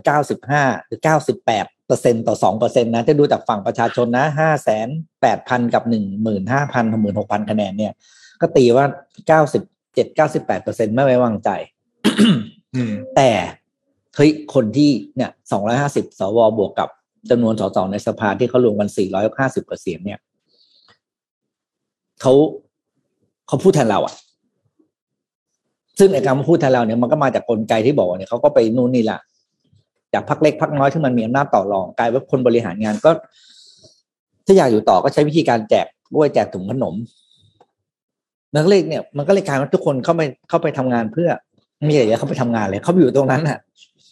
[0.46, 1.00] 95 หรือ
[1.44, 4.88] 98 เปอร์เซ็นต่อ2เปอร์เซ็นต์นะจะดูจากฝั่งประชาชนนะ5แสน
[5.18, 5.94] 8พันกับ15,000
[6.92, 7.92] 16,000คะแนนเนี่ย
[8.40, 8.86] ก็ตีว่า
[9.28, 11.50] 97 98เปอร์เซ็นต์ไม่ไว้วางใจ
[12.74, 13.30] อืมแต่
[14.16, 16.88] เฮ้ยคนที่เนี่ยสองร้อยห้าสิบสวบวกกับ
[17.30, 20.18] จำนวนสสในสภาที่เขารวมกันสี่ร้อยห้าสิบกว่าเสียงเนี่ย
[22.20, 22.32] เขา
[23.46, 24.14] เขาพูดแทนเราอะ
[25.98, 29.20] ซึ่งไอ้การพูดแทนเราเนี่ยมันก็มาจากกลไกที่บอกว่าเนี่ยเขาก็ไปนู่นนี่แหละ
[30.14, 33.10] จากพักเล็กพักน้อยที่มันมีอำนาจต่อรองกลายว่าคนบริหารงานก็
[34.46, 36.94] ถ้าอยากอยู่ต่อก็ใช้วิธีการแจกกล้วยแจกถุงขนม
[38.56, 41.28] นักเลขเนี่ยมันก็เลยกลายว่าทุกคนเข้าไปเข้าไปทำงานเพื่อ
[41.84, 43.58] ไม่ใช่เขาไปทำงานเลย เขาไปอยู่ตรงนั้นน่ะ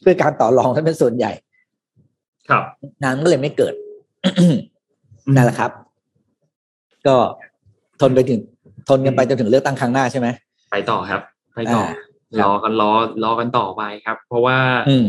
[0.01, 1.33] เพื่อการต่อรองท่านเป็นส่วนใหญ่
[2.49, 2.63] ครับ
[3.03, 3.75] งานมันก็เลยไม่เกิด
[5.37, 5.71] นั่นแหละครับ
[7.07, 7.17] ก็
[8.01, 8.41] ทนไปถึง
[8.89, 10.29] ทนกันไปจนถึงเลือกตั้งครั้งหน้าใช่ไหม
[10.71, 11.21] ไปต่อครับ
[11.55, 11.95] ไปต่ออ่า
[12.43, 12.91] รอกันรอ
[13.25, 14.57] รอกันต่อไปครับ เพราะว่า
[14.89, 15.07] อืม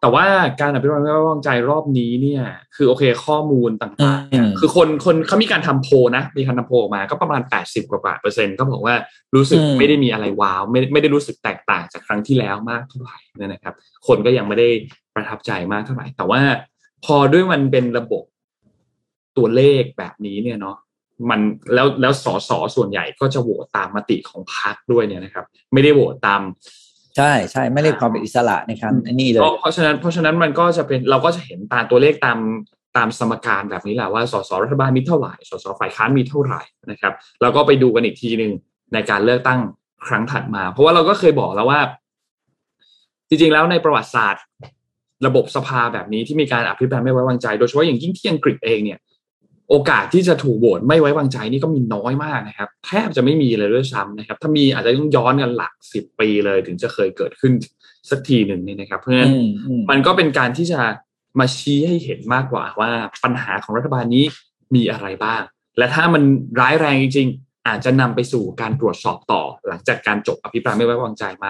[0.00, 0.26] แต่ว่า
[0.60, 2.42] การอภิปรายไม่ไว้วางใจรอบนี้เนี่ย
[2.76, 8.94] คือโอเคข้อมูลต่างๆเนี่ยอืมคือคนคนเขามีการทำโพลนะ มีการทำโพลออกมาก็ประมาณ 80 กว่าเปอร์เซ็นต์ก็บอกว่า
[9.34, 13.74] รู้สึกไม่ได้มีอะไรว้าวไม่ไม่ได้รู้สึกแตกต่างจากครั้งที่แล้วมากเท่าไหร่เนี่ยนะครับ
[14.06, 14.68] คนก็ยังไม่ได้
[15.14, 16.40] ประทับใจมากเท่าไหร่ แต่ว่า
[17.04, 18.24] พอด้วยมันเป็นระบบ
[19.36, 20.76] ตัวเลขแบบนี้เนี่ยเนาะ
[21.30, 21.40] มัน
[21.74, 26.40] แล้วแล้วสสส่วนใหญ่ก็จะโหวตตามมติของพรรคด้วยเนี่ยนะครับ ไม่ได้โหวตตาม
[27.16, 32.38] ใช่ใช่ไม่ได้ความเป็นอิสระในการอันนี้เลยเพราะเพราะฉะนั้นเพราะฉะนั้นมันก็จะเป็นเราก็จะเห็นตามตัวเลขตาม
[32.96, 38.52] ตามสมการแบบนี้แหละว่าสสรัฐบาลมีเท่าไหร่สสฝ่ายค้านมีเท่าไหร่นะครับแล้วก็ไปดูกันอีกทีหนึ่ง
[38.94, 39.60] ในการเลือกตั้ง
[40.08, 41.80] ครั้งถัดมา เพราะว่าเราก็เคยบอกแล้วว่า
[43.28, 44.44] จริงๆแล้วในประวัติศาสตร์
[45.26, 48.98] ระบบสภาแบบนี้ที่มีการอภิปรายไม่ไว้วางใจ โดยเฉพาะอย่างยิ่งที่อังกฤษเองเนี่ย
[49.70, 57.52] โอกาสที่จะถูกโหวตไม่ไว้วางใจนี่ก็มีน้อยมากนะครับ แทบจะไม่มีเลยด้วยซ้ำนะครับ ถ้ามีอาจจะต้องย้อนกันหลักสิบปีเลยถึงจะเคยเกิดขึ้น
[58.10, 60.80] สักทีหนึ่งเนี่ยนะครับ เพราะฉะนั้นอืมอืมมันก็เป็นการที่จะ
[61.38, 62.90] มาชี้ให้เห็นมากกว่าว่า
[63.24, 64.24] ปัญหาของรัฐบาลนี้
[64.74, 65.42] มีอะไรบ้าง
[65.78, 66.22] และถ้ามัน
[66.60, 71.46] ร้ายแรงจริงๆอาจจะนำไปสู่การตรวจสอบต่อ หลังจากการจบอภิปรายไม่ไว้วางใจไหม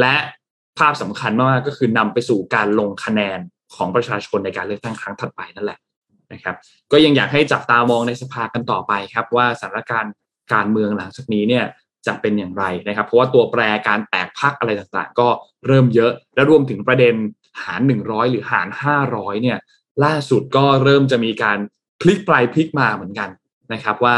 [0.00, 0.14] และ
[0.78, 3.38] ภาพสำคัญมากๆก็คือนำไปสู่การลงคะแนน
[3.74, 5.78] ของประชาชนในการเลือกตั้งครั้งถัดไปนั่นแหละ
[6.32, 6.56] นะครับ
[6.92, 10.12] ก็ยังอยากให้จับตามองในสภากันต่อไปครับว่าสถานการณ์
[10.52, 11.64] การเมืองหลังจากนี้เนี่ย
[12.06, 15.28] จะเป็นอย่างไรนะครับ เพราะว่าตัวแปรการแตกพักอะไรต่างๆ ก็
[15.66, 17.14] เริ่มเยอะ และรวมถึงประเด็น
[17.62, 18.68] หาร 100 หรือหาร
[19.04, 19.58] 500เนี่ย
[20.04, 21.58] ล่าสุดก็เริ่มจะมีการ
[22.00, 23.28] พลิกไปพลิกมาเหมือนกัน
[23.72, 24.16] นะครับว่า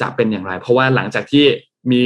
[0.00, 1.46] จะเป็นอย่างไร เพราะว่าหลังจากที่
[1.92, 2.04] มี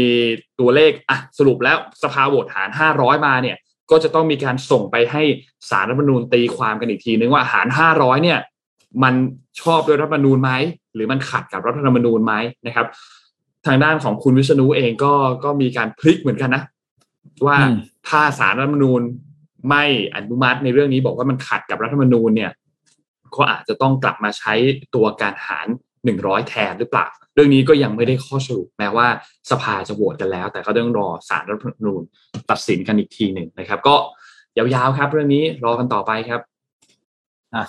[0.61, 2.69] ตัวเลขอะสรุปแล้วสภาโหวตหาร
[2.99, 3.57] 500 มาเนี่ย
[3.91, 5.23] ก็จะต้องมีการส่งไปให้
[5.71, 7.67] สารรัฐธรรมนูญตีความกันอีกทีนึงว่าหาร
[7.97, 8.39] 500เนี่ย
[9.03, 9.15] มัน
[9.61, 10.53] ชอบด้วยรัฐธรรมนูญไหม
[10.95, 12.35] หรือมันขัดกับรัฐธรรมนูญไหม
[12.67, 12.87] นะครับ
[13.67, 15.13] ทางด้านของคุณวิษณุเองก็
[15.45, 16.63] ก็มีการพลิกเหมือนกันนะ
[17.47, 17.77] ว่าอืม
[18.09, 19.03] ถ้าสารรัฐธรรมนูญ
[19.69, 19.85] ไม่
[20.15, 22.51] อนุมัติในเรื่องนี้บอกว่ามันขัดกับรัฐธรรมนูญเนี่ย
[23.37, 24.55] ก็อาจจะต้องกลับมาใช้
[24.95, 25.67] ตัวการหาร
[26.05, 29.07] หนึ่งร้อยแทนหรือเปล่า เรื่องนี้ก็ยังไม่ได้ข้อสรุปแม้ว่า
[29.51, 32.03] สภาจะโหวตกันแล้ว แต่ก็ต้องรอสารรัฐธรรมนูญ
[32.51, 33.95] ตัดสินกันอีกทีหนึ่งนะครับ ก็
[34.57, 36.41] ยาวๆครับ เรื่องนี้รอกันต่อไปครับ
[37.55, 37.65] อะ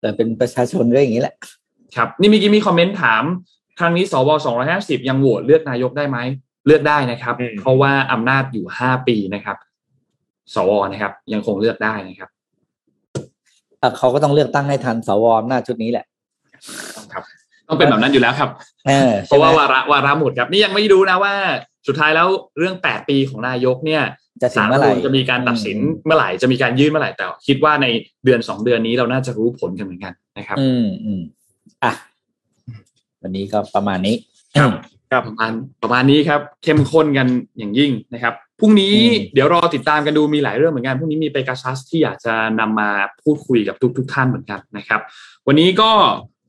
[0.00, 1.34] แต่เป็นประชาชนก็อย่างนี้แหละ
[1.96, 3.22] ครับ นี่เมีกี่มีคอมเมนต์ถาม
[3.78, 4.30] ครั้งนี้สว
[4.68, 6.18] 250ยังโหวตเลือกนายกได้ไหม
[6.66, 9.56] เลือกได้นะครับอืมเพราะว่าอำนาจอยู่5ปีนะครับ
[10.54, 12.30] สวนะครับ ยังคงเลือกได้นะครับ
[13.82, 16.04] อะเขาก็ต้องเลือกตั้งให้ทันสวอำนาจชุดนี้แหละ
[16.96, 17.22] ต้องครับ
[17.68, 18.50] ต้องเป็นแบบนั้นอยู่แล้วครับ
[18.86, 21.34] เออเพราะว่าใช่ไหมวาระวาระหมดครับ นี่ยังไม่รู้นะว่า
[21.86, 22.28] สุดท้ายแล้ว
[22.58, 24.02] เรื่อง 8 ปีของนายกเนี่ย
[24.42, 27.86] จะถึงศาลเมื่อไหร่จะมีการตัดสินอืมเมื่อไหร่จะมีการยื่นเมื่อไหร่แต่คิดว่าใน
[28.24, 31.20] เดือนสองเดือนนี้เราน่าจะรู้ผลกันเหมือนกันนะครับ อืมอืม
[31.84, 31.92] อะ
[33.22, 34.16] วันนี้ก็ประมาณนี้
[34.56, 34.70] ครับ
[35.10, 35.52] ครับประมาณ
[35.82, 37.26] ประมาณนี้ครับ เข้มข้นกัน
[37.58, 42.90] อย่างยิ่งนะครับพรุ่งนี้อืมเดี๋ยวรอติดตามกันดูมีหลายเรื่องเหมือนกันพรุ่งนี้มีเปกาซัสที่อยากจะนำมา
[43.22, 45.00] พูดคุยกับทุก ๆ ท่านเหมือนกันนะครับ
[45.46, 45.90] วันนี้ก็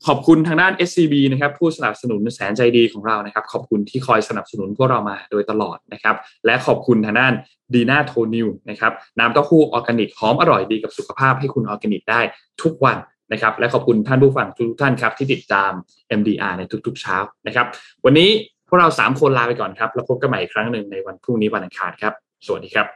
[0.08, 7.32] ขอบคุณทางด้าน SCB นะครับผู้สนับสนุนแสนใจดีของเรานะครับ ขอบคุณที่คอยสนับสนุนพวกเรามาโดยตลอดนะครับ และขอบคุณทางด้าน
[7.74, 12.20] ดีน่าโทนิวนะครับน้ำเต้าหู้ออร์แกนิกหอมอร่อยดีกับสุขภาพให้คุณออร์แกนิกได้
[12.62, 12.98] ทุกวัน
[13.32, 15.72] นะครับ และขอบคุณท่านผู้ฟังทุกท่านครับ ที่ติดตาม
[16.18, 17.66] MDR ในทุกๆเช้านะครับ
[18.04, 18.28] วันนี้
[18.68, 22.12] พวกเรา 3 คนลาไปก่อนครับ แล้วพบกันใหม่อีกครั้งหนึ่งในวันพรุ่งนี้วันอังคารครับ
[22.46, 22.86] สวัสดีครับ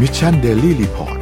[0.00, 1.21] Mission Daily Report